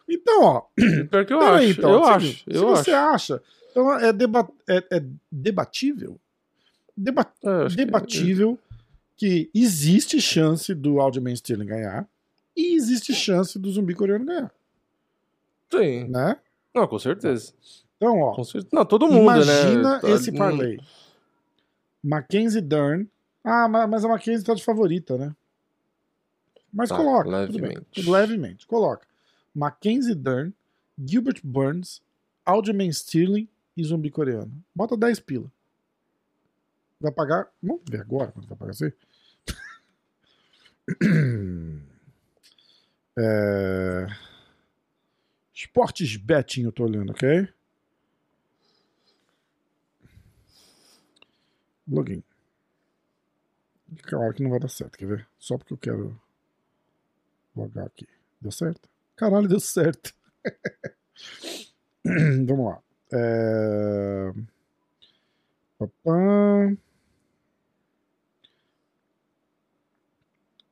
[0.08, 0.62] Então, ó.
[1.10, 1.64] Pior que eu acho.
[1.66, 2.26] então, eu acho.
[2.32, 3.34] Se Eu você acho.
[3.34, 3.42] acha.
[3.70, 6.18] Então é, deba é, é debatível.
[6.96, 8.58] Deba É, que- debatível
[9.16, 12.08] que, existe chance do Aljamain Sterling ganhar
[12.56, 14.52] e existe chance do zumbi coreano ganhar,
[15.72, 16.04] Sim.
[16.08, 16.38] né?
[16.74, 17.52] Não, com certeza.
[17.96, 18.68] Então, ó, certeza.
[18.72, 20.10] Não, todo mundo, imagina né?
[20.12, 20.78] esse parlay.
[22.02, 23.06] Mackenzie Dern.
[23.42, 25.34] Ah, ma- mas a Mackenzie tá de favorita, né?
[26.72, 27.24] Mas Tá, coloca.
[27.46, 27.68] Tudo bem.
[27.70, 28.10] levemente.
[28.10, 28.66] Levemente.
[28.66, 29.06] Coloca.
[29.54, 30.52] Mackenzie Dern,
[31.02, 32.00] Gilbert Burns,
[32.44, 33.48] Aljamain Sterling
[33.78, 34.52] e zumbi coreano.
[34.74, 35.52] Bota 10 pila.
[37.00, 37.48] Vai pagar.
[37.62, 38.92] Vamos ver agora quanto vai pagar aí.
[43.20, 44.06] É...
[45.52, 47.48] Esportes Betting, eu tô olhando, ok?
[51.88, 52.22] Login.
[54.02, 55.28] Claro que não vai dar certo, quer ver?
[55.36, 56.22] Só porque eu quero
[57.56, 58.06] logar aqui.
[58.40, 58.88] Deu certo?
[59.16, 60.14] Caralho, deu certo.
[62.46, 62.80] Vamos lá.
[63.12, 64.32] É...
[65.78, 66.76] Papá.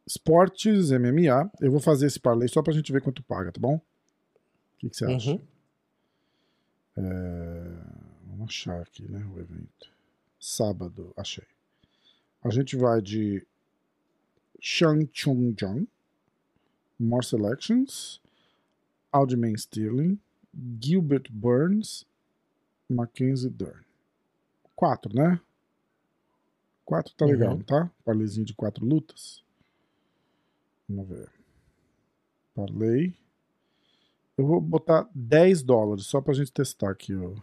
[0.07, 1.51] Esportes, MMA.
[1.61, 3.77] Eu vou fazer esse parlay só pra gente ver quanto paga, tá bom?
[3.77, 3.81] O
[4.79, 5.33] que, que você acha?
[5.33, 5.41] Uhum.
[6.97, 8.07] É,
[8.37, 9.25] Vamos achar aqui, né?
[9.35, 9.91] O evento.
[10.39, 11.45] Sábado, achei.
[12.45, 13.45] A gente vai de
[14.61, 15.89] Shang Chung Jung,
[16.99, 18.21] More Selections,
[19.11, 20.19] Aljamain Sterling,
[20.81, 22.07] Gilbert Burns,
[22.89, 23.85] Mackenzie Dern.
[24.75, 25.41] Quatro, né?
[26.85, 27.57] Quatro tá legal, Uhum.
[27.59, 27.91] não tá?
[28.05, 29.43] Parlezinho de quatro lutas.
[30.89, 31.29] Vamos ver.
[32.55, 33.15] Parley.
[34.39, 37.35] Eu vou botar 10 dólares só pra gente testar aqui ó.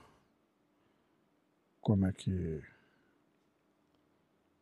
[1.81, 2.61] como é que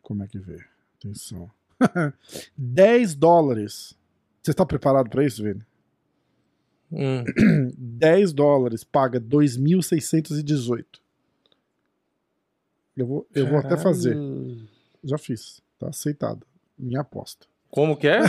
[0.02, 0.66] como é que vê.
[0.98, 1.50] Atenção.
[2.58, 3.98] 10 dólares.
[4.42, 5.64] Você está preparado pra isso, Vini?
[6.92, 7.24] Hum.
[7.78, 10.86] 10 dólares paga 2.618.
[12.98, 14.18] Eu vou, eu vou até fazer.
[15.04, 15.62] Já fiz.
[15.80, 16.46] Tá aceitado.
[16.78, 17.48] Minha aposta.
[17.70, 18.20] Como que é?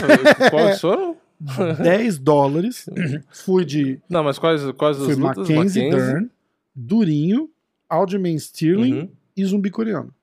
[0.50, 1.16] Quais foram?
[1.82, 2.88] 10 dólares.
[3.44, 5.48] Fui de Não, mas quais, quais as lutas?
[5.48, 6.30] Mackenzie Dern,
[6.74, 7.50] Durinho,
[7.88, 9.10] Aljamain Sterling Uhum.
[9.36, 10.14] e Zumbi Coreano.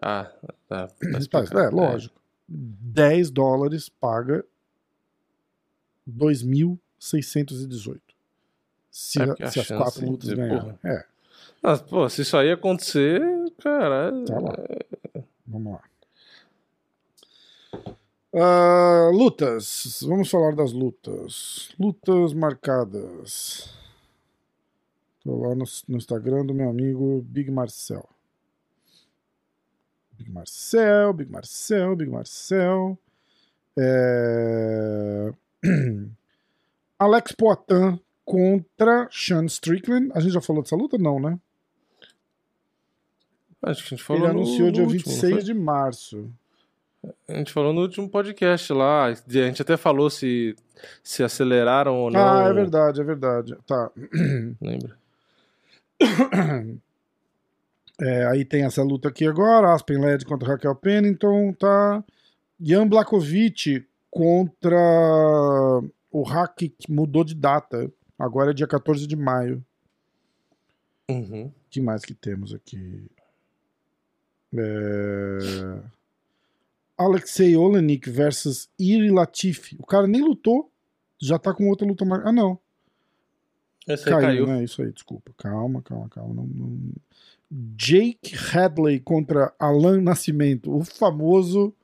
[0.00, 0.32] Ah,
[0.66, 0.86] tá.
[0.88, 1.58] tá Tá, explicado.
[1.60, 2.14] é, lógico.
[2.48, 4.44] 10 dólares paga
[7.02, 8.00] 2.618.
[8.90, 10.78] Se, É se as quatro lutas de- ganharem.
[10.84, 11.04] É,
[11.64, 11.76] É.
[11.88, 13.20] Pô, se isso aí acontecer,
[13.58, 14.12] cara.
[14.26, 14.54] tá lá.
[15.46, 15.82] Vamos lá.
[18.34, 20.02] Ah, lutas.
[20.06, 21.70] Vamos falar das lutas.
[21.78, 23.72] Lutas marcadas.
[25.22, 28.08] Tô lá no, no Instagram do meu amigo Big Marcel.
[30.12, 32.98] Big Marcel, Big Marcel, Big Marcel.
[33.78, 35.32] É...
[37.02, 40.10] Alex Poitin contra Sean Strickland.
[40.14, 40.96] A gente já falou dessa luta?
[40.98, 41.38] Não, né?
[43.62, 45.42] Acho que a gente falou Ele no- anunciou no dia último, não 26 foi?
[45.42, 46.30] de março.
[47.28, 49.06] A gente falou no último podcast lá.
[49.06, 50.54] A gente até falou se,
[51.02, 52.20] se aceleraram ou não.
[52.20, 53.56] Ah, é verdade, é verdade.
[53.66, 53.90] Tá.
[54.60, 54.96] Lembra?
[58.00, 62.02] É, aí tem essa luta aqui agora, Aspen Led contra Raquel Pennington, tá?
[62.60, 64.78] Jan Blakovic contra
[66.12, 67.90] o Hack mudou de data.
[68.18, 69.64] Agora é dia 14 de maio.
[71.10, 71.46] Uhum.
[71.46, 73.10] O que mais que temos aqui?
[74.54, 75.78] É...
[76.96, 79.76] Alexei Olenik versus Iri Latifi.
[79.80, 80.70] O cara nem lutou,
[81.20, 82.24] já tá com outra luta mais.
[82.24, 82.58] Ah, não.
[83.88, 84.46] Esse aí Caiu, caiu.
[84.46, 84.62] né?
[84.62, 85.32] Isso aí, desculpa.
[85.36, 86.34] Calma, calma, calma.
[86.34, 86.92] Não, não-
[87.76, 91.74] Jake Hadley contra Alan Nascimento, o famoso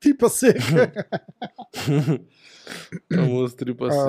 [0.00, 0.92] Tripa Seca.
[3.12, 4.02] Famoso tripa seca.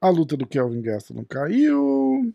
[0.00, 2.34] Ah, a luta do Kelvin Gastelum caiu.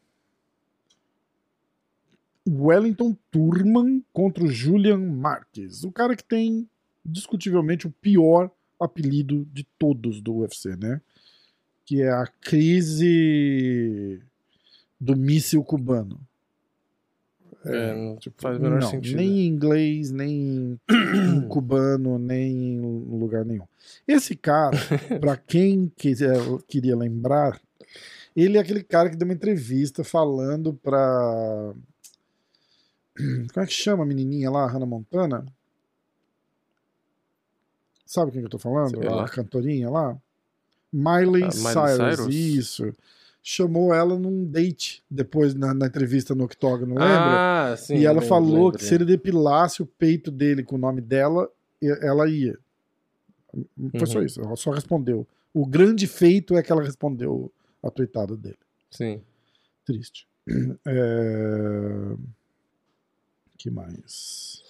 [2.48, 5.84] Wellington Turman contra o Julian Marques.
[5.84, 6.70] O cara que tem
[7.04, 11.02] discutivelmente o pior apelido de todos do UFC, né?
[11.86, 14.22] Que é a crise
[15.00, 16.20] do míssil cubano.
[17.66, 19.18] É, não faz o menor não, sentido.
[19.18, 23.66] Nem em inglês, nem em cubano, nem em lugar nenhum.
[24.08, 24.78] Esse cara,
[25.20, 26.36] pra quem quiser,
[26.68, 27.60] queria lembrar,
[28.36, 31.74] ele é aquele cara que deu uma entrevista falando pra.
[33.54, 35.46] Como é que chama a menininha lá, Hannah Montana?
[38.06, 39.00] Sabe quem que eu tô falando?
[39.00, 39.28] Sei A lá.
[39.30, 40.16] cantorinha lá?
[40.94, 42.36] Miley, Ah, Cyrus, Cyrus?
[42.36, 42.94] isso.
[43.48, 47.70] Chamou ela num date depois na, na entrevista no Octógono, lembra?
[47.72, 47.94] Ah, sim.
[47.94, 51.00] e ela lembro, falou lembro, que se ele depilasse o peito dele com o nome
[51.00, 51.48] dela,
[52.02, 52.58] ela ia.
[53.92, 54.26] Foi só Uhum.
[54.26, 55.28] isso, ela só respondeu.
[55.54, 57.52] O grande feito é que ela respondeu
[57.84, 58.58] a tuitada dele.
[58.90, 59.22] Sim.
[59.86, 60.28] Triste.
[60.88, 62.16] É...
[63.60, 64.64] que mais?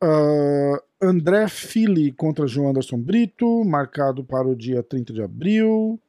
[0.00, 6.00] Ah, André Fili contra João Anderson Brito, marcado para o dia 30 de abril.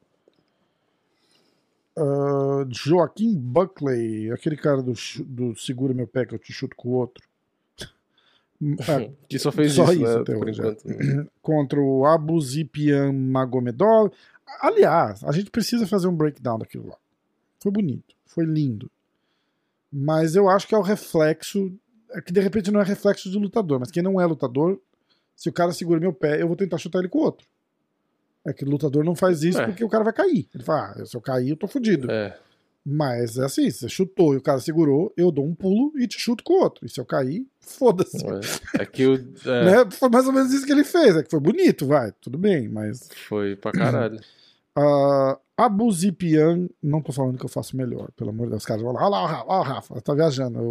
[1.98, 4.94] Ah, Joaquim Buckley, aquele cara do,
[5.26, 7.28] do Segura Meu Pé que eu te chuto com o outro.
[8.82, 10.68] Ah, Que só fez Só isso, isso né, até hoje, é.
[10.68, 11.32] enquanto.
[11.42, 14.12] contra o Abuzipian Magomedov.
[14.62, 16.98] Aliás, a gente precisa fazer um breakdown daquilo lá.
[17.60, 18.88] Foi bonito, foi lindo.
[19.92, 21.74] Mas eu acho que é o reflexo.
[22.12, 24.80] É que de repente não é reflexo de lutador, mas quem não é lutador,
[25.36, 27.48] se o cara segura meu pé, eu vou tentar chutar ele com o outro.
[28.46, 29.66] É que o lutador não faz isso É.
[29.66, 30.48] porque o cara vai cair.
[30.54, 32.10] Ele fala, ah, se eu cair, eu tô fudido.
[32.12, 32.38] É.
[32.84, 36.20] Mas é assim, você chutou e o cara segurou, eu dou um pulo e te
[36.20, 36.84] chuto com o outro.
[36.84, 38.18] E se eu cair, foda-se.
[38.80, 39.14] É que o.
[39.46, 39.92] é, Né?
[39.92, 41.16] Foi mais ou menos isso que ele fez.
[41.16, 43.08] É que foi bonito, vai, tudo bem, mas.
[43.30, 44.20] Foi pra caralho.
[44.74, 48.64] Uh, Abu Zipian, não tô falando que eu faço melhor, pelo amor de Deus.
[48.64, 50.60] Os caras vão lá, olha lá, olha lá, olha o Rafa, tá viajando.
[50.60, 50.64] O,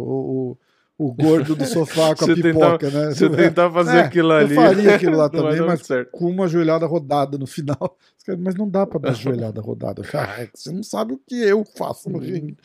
[0.53, 0.57] o,
[1.05, 3.13] o gordo do sofá com a pipoca, tentar- né?
[3.13, 4.55] Você tentar fazer É, aquilo ali.
[4.55, 6.11] Eu faria aquilo lá também, mas certo.
[6.11, 7.97] com uma joelhada rodada no final.
[8.37, 10.03] Mas não dá pra dar joelhada rodada.
[10.13, 12.55] Ah, você não sabe o que eu faço no ringue.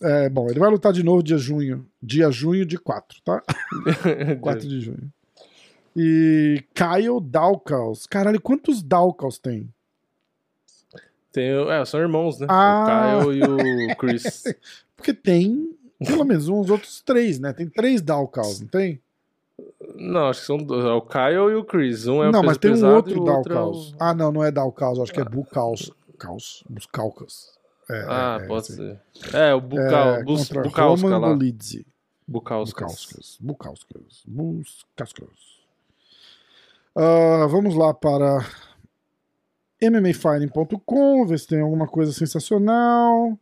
[0.00, 1.86] É, É, bom, ele vai lutar de novo dia junho.
[2.02, 3.42] Dia junho de 4, tá?
[4.40, 5.12] 4 de junho.
[5.94, 8.06] E Kyle Dawkins.
[8.06, 9.68] Caralho, quantos Dawkins tem?
[11.30, 12.46] Tem, é, são irmãos, né?
[12.48, 13.18] Ah.
[13.20, 14.44] O Kyle e o Chris.
[14.96, 17.52] Porque tem pelo menos uns outros três, né?
[17.52, 19.00] Tem três Dawkins, não tem?
[19.96, 20.84] não, acho que são dois.
[20.84, 22.06] É o Kyle e o Chris.
[22.06, 23.92] Um é o não, mas tem um outro outro é o-.
[23.98, 25.90] Ah, não, não é Dawkins, acho que é Bucaus.
[26.18, 27.56] Caus, Buscalcas.
[27.88, 29.00] É, Ah, é, é, pode ser.
[29.32, 31.28] É, o Bucal, É, Bus, Bukowska Roman lá.
[31.28, 31.86] Bolidze.
[32.26, 33.38] Bukauskas.
[33.40, 33.40] Bukauskas.
[33.40, 34.22] Bukauskas.
[34.26, 35.58] Bukauskas.
[36.94, 38.44] Ah, vamos lá para
[39.80, 43.38] MMAfighting.com, ver se tem alguma coisa sensacional.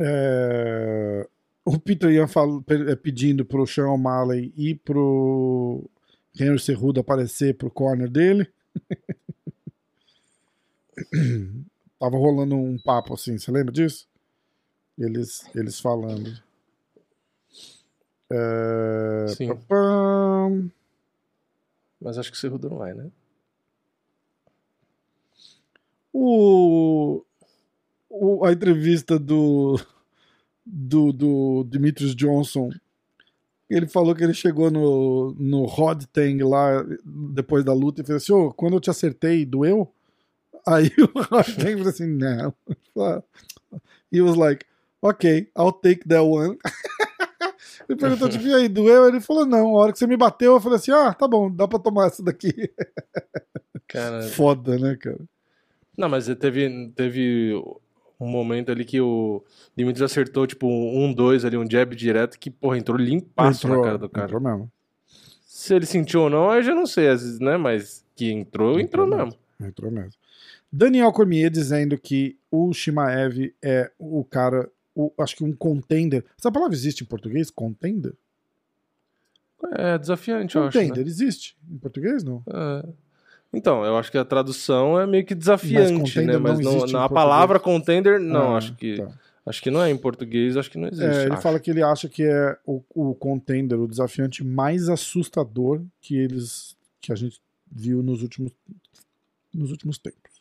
[0.00, 1.28] É,
[1.64, 2.26] o Peter Ian
[2.88, 5.88] é, pedindo pro Sean O'Malley e pro
[6.38, 8.48] Henry Cerrudo aparecer pro corner dele.
[11.98, 14.06] Tava rolando um papo assim, você lembra disso?
[14.98, 16.38] Eles, eles falando.
[18.30, 19.48] É, Sim.
[19.48, 20.70] papam.
[22.00, 23.10] Mas acho que o Cerrudo não vai, né?
[26.12, 27.24] O,
[28.20, 29.78] o- a entrevista do,
[30.64, 32.70] do, do Demetrius Johnson,
[33.68, 38.22] ele falou que ele chegou no, no Rod Tang lá depois da luta e fez
[38.22, 39.90] assim: "Ô, quando eu te acertei, doeu?
[40.66, 42.54] Aí o Rod Tang falou assim: não.
[44.12, 44.64] He was like,
[45.02, 46.56] ok, I'll take that one.
[47.88, 49.06] Ele perguntou, tipo, e aí, doeu?
[49.08, 51.50] Ele falou, não, a hora que você me bateu, eu falei assim, ah, tá bom,
[51.50, 52.50] dá pra tomar essa daqui.
[53.88, 55.20] Cara, Foda, né, cara?
[55.98, 57.52] Não, mas teve, teve
[58.18, 59.42] um momento ali que o
[59.76, 63.98] Dimitri acertou, tipo, um, dois ali, um jab direto, que, porra, entrou limpaço na cara
[63.98, 64.26] do cara.
[64.26, 64.70] Entrou mesmo.
[65.46, 67.56] Se ele sentiu ou não, eu já não sei, às vezes, né?
[67.56, 69.38] Mas que entrou, entrou, Entrou mesmo.
[69.60, 70.12] Entrou mesmo.
[70.72, 76.24] Daniel Cormier dizendo que o Shimaev é o cara, o- acho que um contender.
[76.38, 77.50] Essa palavra existe em português?
[77.50, 78.14] Contender?
[79.78, 80.76] É desafiante, eu acho.
[80.78, 81.10] Contender Né?
[81.10, 82.42] existe em português, não?
[82.46, 82.88] É.
[83.56, 86.32] Então, eu acho que a tradução é meio que desafiante, contender né?
[86.34, 88.96] não Mas não, existe em na- a palavra contender, não, Ah, acho que.
[88.96, 89.08] tá.
[89.46, 91.04] Acho que não é em português, acho que não existe.
[91.06, 91.42] É, ele acho.
[91.42, 96.74] fala que ele acha que é o, o contender, o desafiante mais assustador que eles
[96.98, 97.38] que a gente
[97.70, 98.52] viu nos últimos
[99.52, 100.40] nos últimos tempos.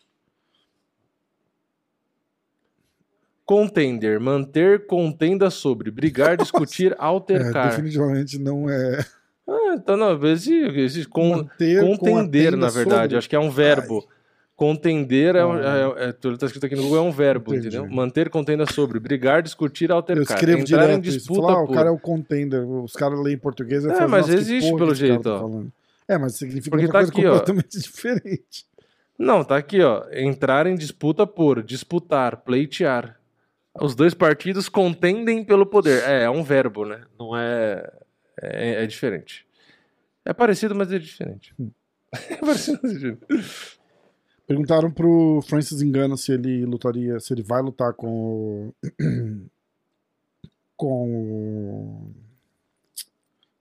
[3.46, 7.72] Contender, manter contenda sobre, brigar, discutir, É, altercar.
[7.72, 9.06] definitivamente não é
[9.48, 13.02] Ah, então não, existe, existe con- manter contender, na verdade.
[13.04, 13.18] sobre.
[13.18, 14.08] Acho que é um verbo.
[14.56, 17.76] Contender é, um- é, é, tudo tá escrito aqui no Google, é um verbo, Entendi.
[17.76, 17.92] entendeu?
[17.94, 20.38] Manter contenda sobre, brigar, discutir, Eu altercar.
[20.38, 21.18] escrevo Entrar em direto isso.
[21.18, 22.64] disputa Falar, ah, o cara é o contender.
[22.64, 25.40] Os caras leem em português É, mas "Nossa, que existe pelo esse jeito, tá ó.
[25.40, 25.72] falando?"
[26.08, 27.32] É, mas significa Porque tá coisa aqui, ó.
[27.32, 28.66] completamente diferente.
[29.18, 30.04] Não, tá aqui, ó.
[30.12, 33.18] Entrar em disputa por, disputar, pleitear.
[33.82, 36.04] Os dois partidos contendem pelo poder.
[36.04, 37.02] É, é um verbo, né?
[37.20, 37.92] Não é.
[38.52, 39.46] É, é diferente.
[40.26, 41.54] É parecido, mas é diferente.
[41.60, 41.72] Hum.
[42.30, 43.80] é parecido, mas é diferente.
[44.46, 48.76] Perguntaram pro Francis Engano se ele lutaria, se ele vai lutar com o.
[50.76, 52.12] com o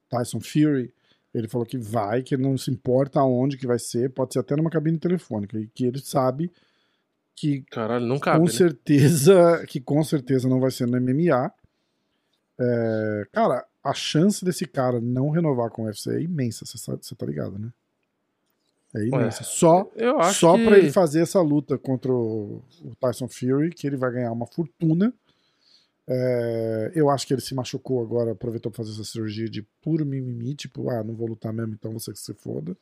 [0.09, 0.93] Tyson Fury.
[1.33, 4.41] Ele falou que vai, que ele não se importa aonde que vai ser, pode ser
[4.41, 6.51] até numa cabine telefônica, e que ele sabe
[7.35, 8.39] que Caralho, não cabe.
[8.41, 8.51] com né?
[8.51, 11.51] certeza que com certeza não vai ser no MMA.
[12.61, 17.27] É, cara, a chance desse cara não renovar com o UFC é imensa, você tá
[17.27, 17.73] ligado, né?
[18.95, 19.43] É imensa.
[19.43, 20.67] Só Eu acho só que...
[20.67, 24.47] pra ele fazer essa luta contra o, o Tyson Fury, que ele vai ganhar uma
[24.47, 25.13] fortuna.
[26.07, 30.05] É, eu acho que ele se machucou agora, aproveitou pra fazer essa cirurgia de puro
[30.05, 32.77] mimimi, tipo, ah, não vou lutar mesmo, então você que se foda.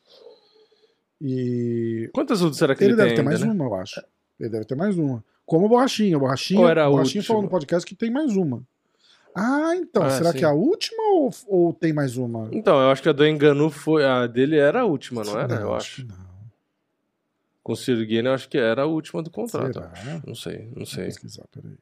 [1.19, 3.51] E Quantas lutas será que ele ele, deve tem ter ainda, mais né?
[3.51, 4.01] uma, eu acho.
[4.39, 5.23] Ele deve ter mais uma.
[5.45, 6.17] Como o Borrachinha.
[6.17, 7.23] O Borrachinha, Ou era o Borrachinha última?
[7.35, 8.63] falou no podcast que tem mais uma.
[9.35, 10.03] Ah, então.
[10.03, 10.39] Ah, será sim.
[10.39, 12.49] que é a última ou, ou tem mais uma?
[12.51, 14.05] Então, eu acho que a do Enganu foi.
[14.05, 15.55] A dele era a última, não era?
[15.55, 16.05] eu acho.
[16.05, 16.31] não.
[17.63, 19.79] Com o Sirguene, eu acho que era a última do contrato.
[20.25, 21.05] Não sei, não Vou sei.
[21.05, 21.77] pesquisar, peraí.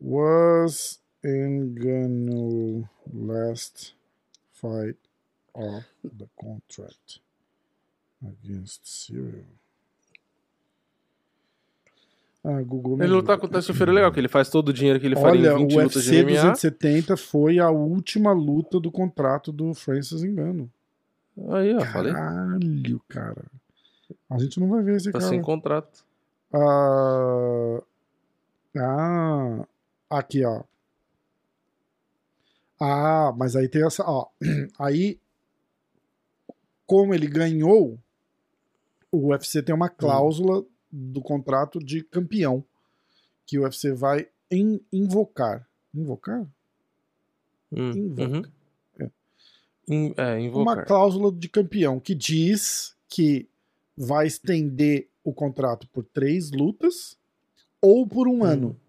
[0.00, 3.96] Was Engano last
[4.52, 4.96] fight
[5.52, 5.84] of
[6.16, 7.20] the contract
[8.22, 9.44] against Cyril?
[12.44, 14.72] Ah, Google Ele lutar com o Tyson Fury é legal, que ele faz todo o
[14.72, 16.30] dinheiro que ele faria Olha, em o 20 lutas de UFC MMA.
[16.52, 20.70] 270 foi a última luta do contrato do Francis Engano.
[21.50, 22.12] Aí, ó, falei.
[22.12, 23.44] Caralho, cara.
[24.30, 25.30] A gente não vai ver esse Tá cara.
[25.30, 26.04] sem contrato.
[26.52, 27.82] Ah,
[28.78, 29.66] ah,
[30.08, 30.62] aqui, ó.
[32.80, 34.28] Ah, mas aí tem essa, ó.
[34.78, 35.18] Aí,
[36.86, 37.98] como ele ganhou,
[39.10, 42.64] o UFC tem uma cláusula do contrato de campeão
[43.46, 45.66] que o UFC vai in- invocar.
[45.94, 46.46] Invocar?
[47.72, 48.22] Hum, Invoca.
[48.28, 48.42] uhum.
[48.98, 49.10] É.
[49.88, 50.86] In- é, Uma invocar.
[50.86, 53.48] cláusula de campeão que diz que
[53.96, 57.16] vai estender o contrato por três lutas
[57.80, 58.44] ou por um Hum.
[58.44, 58.80] ano.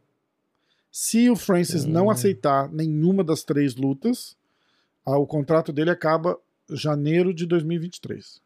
[0.92, 2.10] Se o Francis não Hum.
[2.12, 4.36] aceitar nenhuma das três lutas,
[5.06, 6.40] o contrato dele acaba
[6.70, 8.42] janeiro de 2023.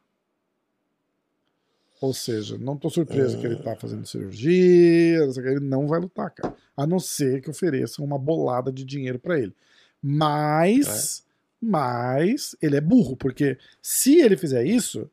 [2.03, 6.01] Ou seja, não tô surpreso que ele tá fazendo cirurgia, não sei ele não vai
[6.01, 6.53] lutar, cara.
[6.75, 9.55] A não ser que ofereçam uma bolada de dinheiro pra ele.
[10.01, 11.25] Mas,
[11.61, 15.09] mas ele é burro, porque se ele fizer isso,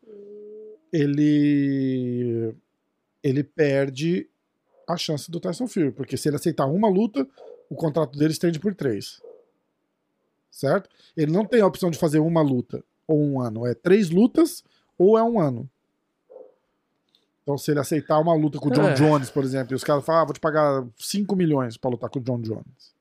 [0.92, 2.52] ele
[3.22, 4.28] ele perde
[4.88, 7.24] a chance do Tyson Fury, porque se ele aceitar uma luta,
[7.68, 9.22] o contrato dele estende por três.
[10.50, 10.90] Certo?
[11.16, 13.64] Ele não tem a opção de fazer uma luta ou um ano.
[13.64, 14.64] É três lutas
[14.98, 15.70] ou é um ano.
[17.50, 18.94] Então, se ele aceitar uma luta com o John É.
[18.94, 22.08] Jones, por exemplo, e os caras falam, ah, vou te pagar 5 milhões pra lutar
[22.08, 22.94] com o John Jones.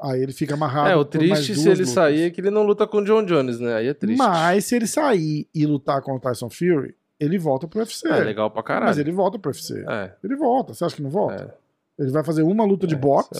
[0.00, 0.90] Aí ele fica amarrado.
[0.90, 1.90] É, o triste se ele lutas.
[1.90, 3.76] sair é que ele não luta com o John Jones, né?
[3.76, 4.18] Aí é triste.
[4.18, 8.06] Mas se ele sair e lutar com o Tyson Fury, ele volta pro UFC.
[8.08, 8.88] É legal pra caralho.
[8.88, 9.84] Mas ele volta pro UFC.
[9.88, 10.74] É, Ele volta.
[10.74, 11.56] Você acha que não volta?
[11.98, 12.02] é.
[12.02, 13.30] Ele vai fazer uma luta de é, boxe.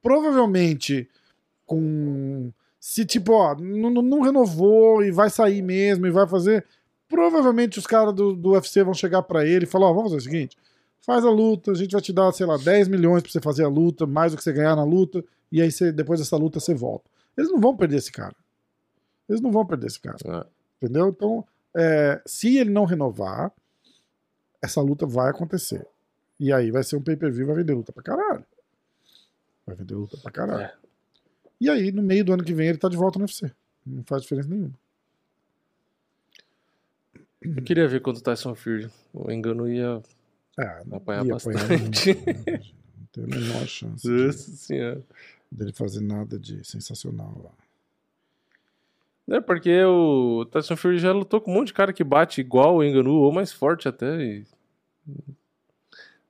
[0.00, 1.08] Provavelmente
[1.66, 2.50] com.
[2.78, 6.64] Se tipo, ó, não renovou e vai sair mesmo e vai fazer.
[7.14, 10.16] Provavelmente os caras do, do UFC vão chegar pra ele e falar: ó, vamos fazer
[10.16, 10.58] o seguinte.
[11.00, 13.62] Faz a luta, a gente vai te dar, sei lá, 10 milhões pra você fazer
[13.62, 16.58] a luta, mais do que você ganhar na luta, e aí você, depois dessa luta
[16.58, 17.08] você volta.
[17.38, 18.34] Eles não vão perder esse cara.
[19.28, 20.16] Eles não vão perder esse cara.
[20.24, 20.46] É.
[20.82, 21.08] Entendeu?
[21.08, 21.46] Então,
[21.76, 23.52] é, se ele não renovar,
[24.60, 25.86] essa luta vai acontecer.
[26.40, 28.44] E aí vai ser um pay-per-view, vai vender luta pra caralho.
[29.64, 30.64] Vai vender luta pra caralho.
[30.64, 30.74] É.
[31.60, 33.52] E aí, no meio do ano que vem, ele tá de volta no UFC.
[33.86, 34.74] Não faz diferença nenhuma.
[37.44, 38.88] Eu queria ver quanto o Tyson Fury.
[39.12, 40.00] O engano ia
[40.58, 41.58] Ah, apanhar ia bastante.
[41.58, 42.06] apanhar muito.
[42.98, 45.02] Não tem a menor chance de- senhora.
[45.50, 49.36] dele fazer nada de sensacional lá.
[49.36, 52.76] É porque o Tyson Fury já lutou com um monte de cara que bate igual
[52.76, 54.20] o Enganu, ou mais forte até.
[54.22, 54.44] e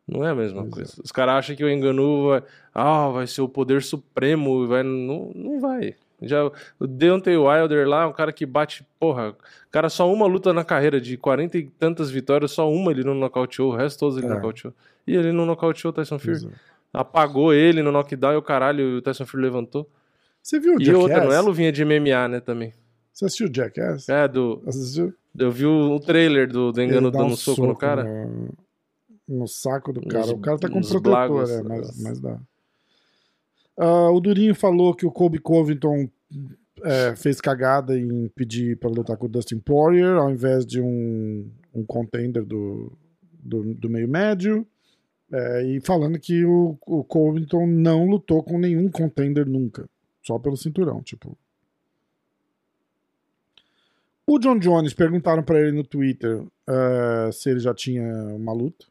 [0.06, 0.74] Não é a mesma Pois é.
[0.76, 1.02] coisa.
[1.02, 2.42] Os caras acham que o Enganu vai,
[2.74, 4.66] ah, vai ser o poder supremo.
[4.68, 4.82] Vai...
[4.82, 5.96] Não, não vai.
[6.22, 6.44] Já,
[6.78, 9.34] o Deontay Wilder lá, um cara que bate, porra,
[9.70, 13.14] cara só uma luta na carreira, de 40 e tantas vitórias, só uma ele não
[13.14, 14.30] nocauteou, o resto todos ele É.
[14.30, 14.72] nocauteou.
[15.06, 16.46] E ele não nocauteou o Tyson Fury.
[16.46, 16.50] É.
[16.92, 19.88] Apagou ele no knockdown e o caralho, e o Tyson Fury levantou.
[20.40, 21.02] Você viu o E Jackass?
[21.02, 22.72] outra, não é luvinha de MMA, né, também.
[23.12, 24.08] Você assistiu o Jackass?
[24.08, 25.12] É, do, Assistiu?
[25.38, 28.04] eu vi o, trailer do, do Engano dando um soco, no cara.
[28.04, 28.48] No,
[29.28, 30.26] no saco do cara.
[30.26, 32.02] Nos- o cara tá com protetor, blagos, é, mas, nossa.
[32.02, 32.38] mas dá.
[33.76, 36.08] Ah, o Durinho falou que o Kobe Covington
[36.82, 41.48] é, fez cagada em pedir pra lutar com o Dustin Poirier ao invés de um,
[41.74, 42.92] um contender do,
[43.42, 44.66] do, do meio médio.
[45.32, 49.88] É, e falando que o, o Covington não lutou com nenhum contender nunca.
[50.22, 51.36] Só pelo cinturão, tipo.
[54.26, 58.02] O John Jones perguntaram pra ele no Twitter eh, se ele já tinha
[58.34, 58.86] uma luta.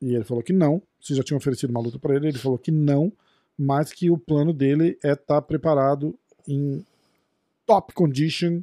[0.00, 0.82] E ele falou que não.
[1.00, 3.12] Se já tinha oferecido uma luta pra ele, ele falou que não,
[3.62, 6.18] mas que o plano dele é estar preparado
[6.48, 6.84] em
[7.64, 8.60] top condition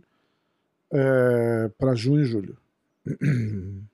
[0.91, 2.57] eh, pra junho e julho.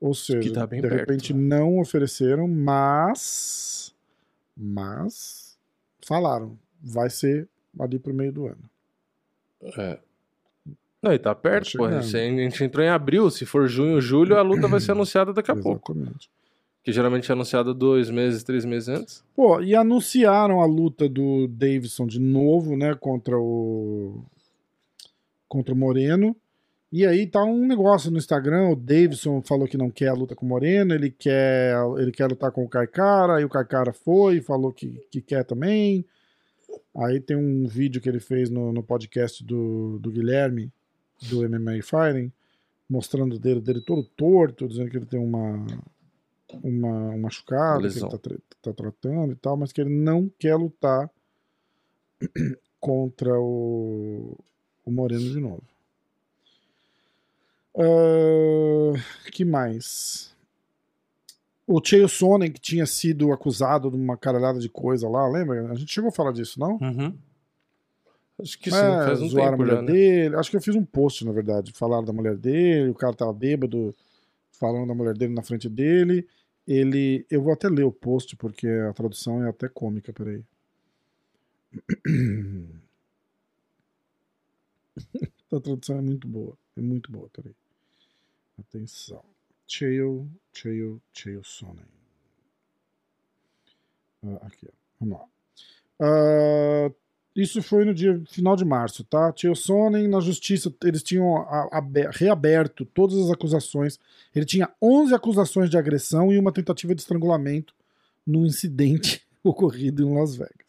[0.00, 1.58] Ou seja, tá de perto, repente né?
[1.58, 3.94] não ofereceram, mas
[4.56, 5.58] mas
[6.06, 7.48] falaram, vai ser
[7.78, 8.70] ali pro meio do ano.
[9.76, 9.98] É.
[11.02, 11.84] Não, e tá perto, Tá pô.
[11.84, 13.30] A gente, entrou em abril.
[13.30, 15.94] Se for junho, julho, a luta vai ser anunciada daqui a pouco.
[16.88, 19.22] Que geralmente é anunciada dois meses, três meses antes.
[19.36, 24.24] Pô, e anunciaram a luta do Davidson de novo, né, contra o
[25.46, 26.34] contra o Moreno.
[26.90, 30.34] E aí tá um negócio no Instagram, o Davidson falou que não quer a luta
[30.34, 34.40] com o Moreno, ele quer, ele quer lutar com o Caicara, aí o Caicara foi
[34.40, 36.06] falou que, que quer também.
[36.96, 40.72] Aí tem um vídeo que ele fez no, no podcast do, do Guilherme,
[41.28, 42.32] do MMA Fighting,
[42.88, 45.66] mostrando o dedo dele todo torto, dizendo que ele tem uma,
[46.62, 48.18] uma, um machucado, que ele tá,
[48.62, 51.10] tá tratando e tal, mas que ele não quer lutar
[52.80, 54.36] contra o,
[54.84, 55.62] o Moreno de novo.
[57.76, 58.94] Ah,
[59.30, 60.34] que mais?
[61.66, 65.70] O Chael Sonnen, que tinha sido acusado de uma caralhada de coisa lá, lembra?
[65.70, 66.78] A gente chegou a falar disso, não?
[66.80, 67.14] Uhum.
[68.40, 69.92] Acho que sim, É, faz um tempo a mulher já, né?
[69.92, 70.36] dele.
[70.36, 71.72] Acho que eu fiz um post, na verdade.
[71.72, 73.94] Falaram da mulher dele, o cara tava bêbado,
[74.52, 76.26] falando da mulher dele na frente dele.
[76.68, 77.26] Ele.
[77.30, 80.44] Eu vou até ler o post, porque a tradução é até cômica, peraí.
[85.50, 86.58] a tradução é muito boa.
[86.76, 87.54] É muito boa, peraí.
[88.58, 89.24] Atenção.
[89.66, 91.86] Cheio, cheio, cheio sonen.
[94.22, 94.72] Ah, aqui, ó.
[95.00, 95.26] Vamos lá.
[96.00, 96.90] Ah,
[97.40, 99.32] isso foi no dia final de março, tá?
[99.36, 103.98] Cheio sonen na justiça, eles tinham a- reaberto todas as acusações.
[104.34, 107.72] Ele tinha 11 acusações de agressão e uma tentativa de estrangulamento
[108.26, 110.68] num incidente ocorrido em Las Vegas.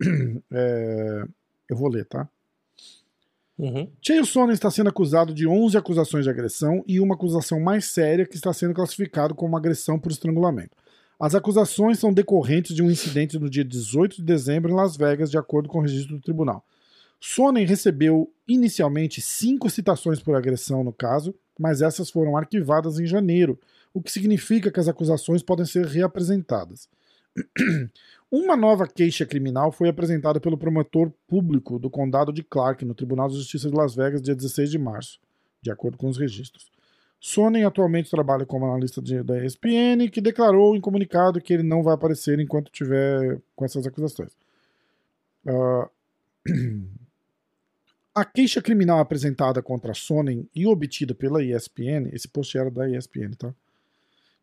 [0.52, 1.24] É,
[1.68, 2.28] eu vou ler, tá?
[3.58, 3.88] Uhum.
[4.02, 8.26] Cheio Sonnen está sendo acusado de 11 acusações de agressão e uma acusação mais séria
[8.26, 10.76] que está sendo classificado como agressão por estrangulamento.
[11.18, 15.30] As acusações são decorrentes de um incidente no dia 18 de dezembro em Las Vegas,
[15.30, 16.62] de acordo com o registro do tribunal.
[17.18, 23.58] Sonnen recebeu inicialmente cinco citações por agressão no caso, mas essas foram arquivadas em janeiro,
[23.94, 26.86] o que significa que as acusações podem ser reapresentadas.
[28.30, 33.28] Uma nova queixa criminal foi apresentada pelo promotor público do condado de Clark no Tribunal
[33.28, 35.18] de Justiça de Las Vegas, dia 16 de março,
[35.62, 36.75] de acordo com os registros.
[37.26, 41.82] Sonnen atualmente trabalha como analista de- da ESPN, que declarou em comunicado que ele não
[41.82, 44.30] vai aparecer enquanto tiver com essas acusações.
[45.44, 45.88] Ah,
[48.14, 53.32] a queixa criminal apresentada contra Sonnen e obtida pela ESPN, esse post era da ESPN,
[53.36, 53.52] tá?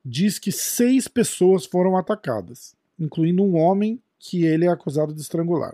[0.04, 5.74] Diz que seis pessoas foram atacadas, incluindo um homem que ele é acusado de estrangular.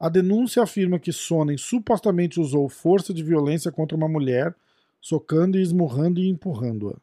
[0.00, 4.52] A denúncia afirma que Sonnen supostamente usou força de violência contra uma mulher,
[5.00, 6.96] socando e esmurrando e empurrando-a.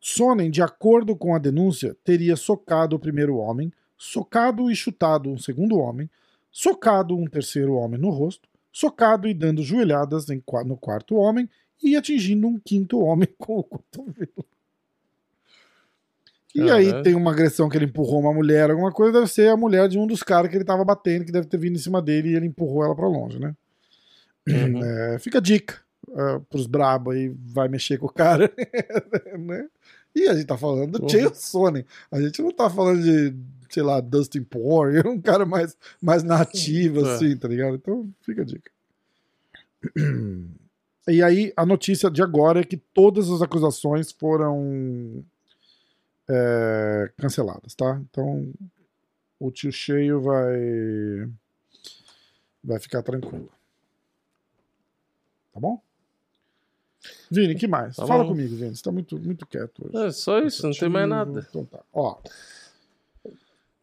[0.00, 5.38] Sonnen, de acordo com a denúncia, teria socado o primeiro homem, socado e chutado um
[5.38, 6.10] segundo homem,
[6.50, 10.26] socado um terceiro homem no rosto, socado e dando joelhadas
[10.66, 11.48] no quarto homem
[11.80, 14.44] e atingindo um quinto homem com o cotovelo.
[16.54, 17.02] E aí Aham.
[17.02, 19.98] tem uma agressão que ele empurrou uma mulher, alguma coisa, deve ser a mulher de
[19.98, 22.34] um dos caras que ele tava batendo, que deve ter vindo em cima dele e
[22.34, 23.54] ele empurrou ela pra longe, né?
[24.48, 24.84] Uhum.
[24.84, 28.52] É, fica a dica uh, pros brabo aí, vai mexer com o cara,
[29.38, 29.68] né?
[30.14, 31.08] E a gente tá falando do.
[31.10, 31.84] Chael Sonnen.
[32.10, 33.34] A gente não tá falando de,
[33.70, 37.14] sei lá, Dustin Poirier, um cara mais, mais nativo, É.
[37.14, 37.76] assim, tá ligado?
[37.76, 38.70] Então, fica a dica.
[41.08, 45.24] E aí, a notícia de agora é que todas as acusações foram
[46.28, 48.00] é, canceladas, tá?
[48.10, 48.52] Então,
[49.40, 51.28] o tio cheio vai
[52.62, 53.50] vai ficar tranquilo.
[55.52, 55.82] Tá bom?
[57.30, 57.96] Vini, que mais?
[57.96, 58.30] Tá Fala bom.
[58.30, 58.74] comigo, Vini.
[58.76, 60.06] Você tá muito, muito quieto hoje.
[60.06, 61.46] É só isso, não tem mais nada.
[61.48, 61.80] Então tá.
[61.92, 62.16] Ó.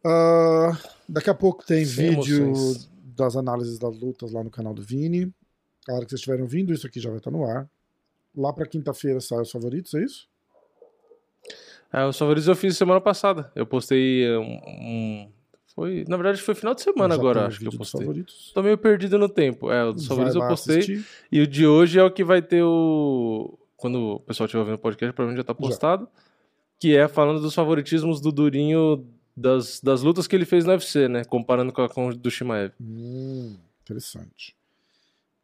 [0.04, 0.78] Ah,
[1.08, 2.88] daqui a pouco tem Sem vídeo emoções.
[3.16, 5.32] das análises das lutas lá no canal do Vini.
[5.88, 7.68] A hora que vocês estiverem ouvindo, isso aqui já vai estar no ar.
[8.34, 10.28] Lá pra quinta-feira saem os favoritos, é isso?
[11.92, 13.50] É, os favoritos eu fiz semana passada.
[13.54, 14.42] Eu postei um.
[14.64, 15.32] um-
[15.74, 18.00] foi, na verdade, foi final de semana Já agora, acho que eu postei.
[18.00, 18.52] favoritos.
[18.52, 19.70] Tô meio perdido no tempo.
[19.70, 20.78] É, o dos favoritos eu postei.
[20.78, 21.06] assistir.
[21.30, 23.58] E o de hoje é o que vai ter o.
[23.76, 26.08] Quando o pessoal estiver ouvindo o podcast, provavelmente já tá postado.
[26.78, 29.06] Que é falando dos favoritismos do Durinho
[29.36, 31.24] das, das lutas que ele fez no UFC, né?
[31.24, 32.72] Comparando com a com o do Shimaev.
[32.80, 34.56] Hum, interessante.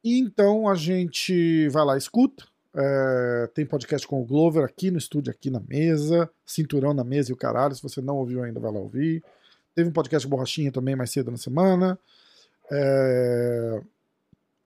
[0.04, 2.44] Então a gente vai lá, escuta.
[2.74, 6.28] É, tem podcast com o Glover aqui no estúdio, aqui na mesa.
[6.44, 7.74] Cinturão na mesa e o caralho.
[7.74, 9.22] Se você não ouviu ainda, vai lá ouvir.
[9.76, 11.98] Teve um podcast Borrachinha também mais cedo na semana.
[12.72, 13.80] É,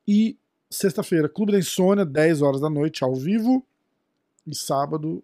[0.06, 0.38] E
[0.70, 3.66] sexta-feira, Clube da Insônia, 10 horas da noite, ao vivo.
[4.46, 5.22] E sábado,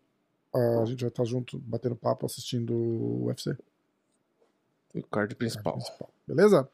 [0.53, 3.57] a gente vai estar junto, batendo papo, assistindo o UFC.
[4.95, 5.75] O card principal.
[5.75, 6.11] principal.
[6.27, 6.69] Beleza?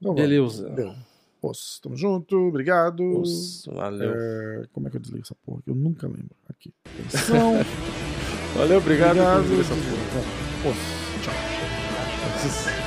[0.00, 0.14] Então.
[0.14, 0.68] Beleza.
[0.70, 0.92] Deu.
[1.40, 3.20] Os, tamo junto, obrigado.
[3.20, 4.12] Os- Valeu.
[4.12, 5.62] É, como é que eu desligo essa porra?
[5.66, 6.34] Eu nunca lembro.
[6.48, 6.74] Aqui.
[6.84, 7.52] Atenção.
[8.56, 9.18] Valeu, obrigado.
[9.18, 9.42] obrigado.
[9.42, 10.72] por ver essa porra.
[10.72, 11.05] Os,
[12.48, 12.66] tchau.
[12.66, 12.85] Valeu.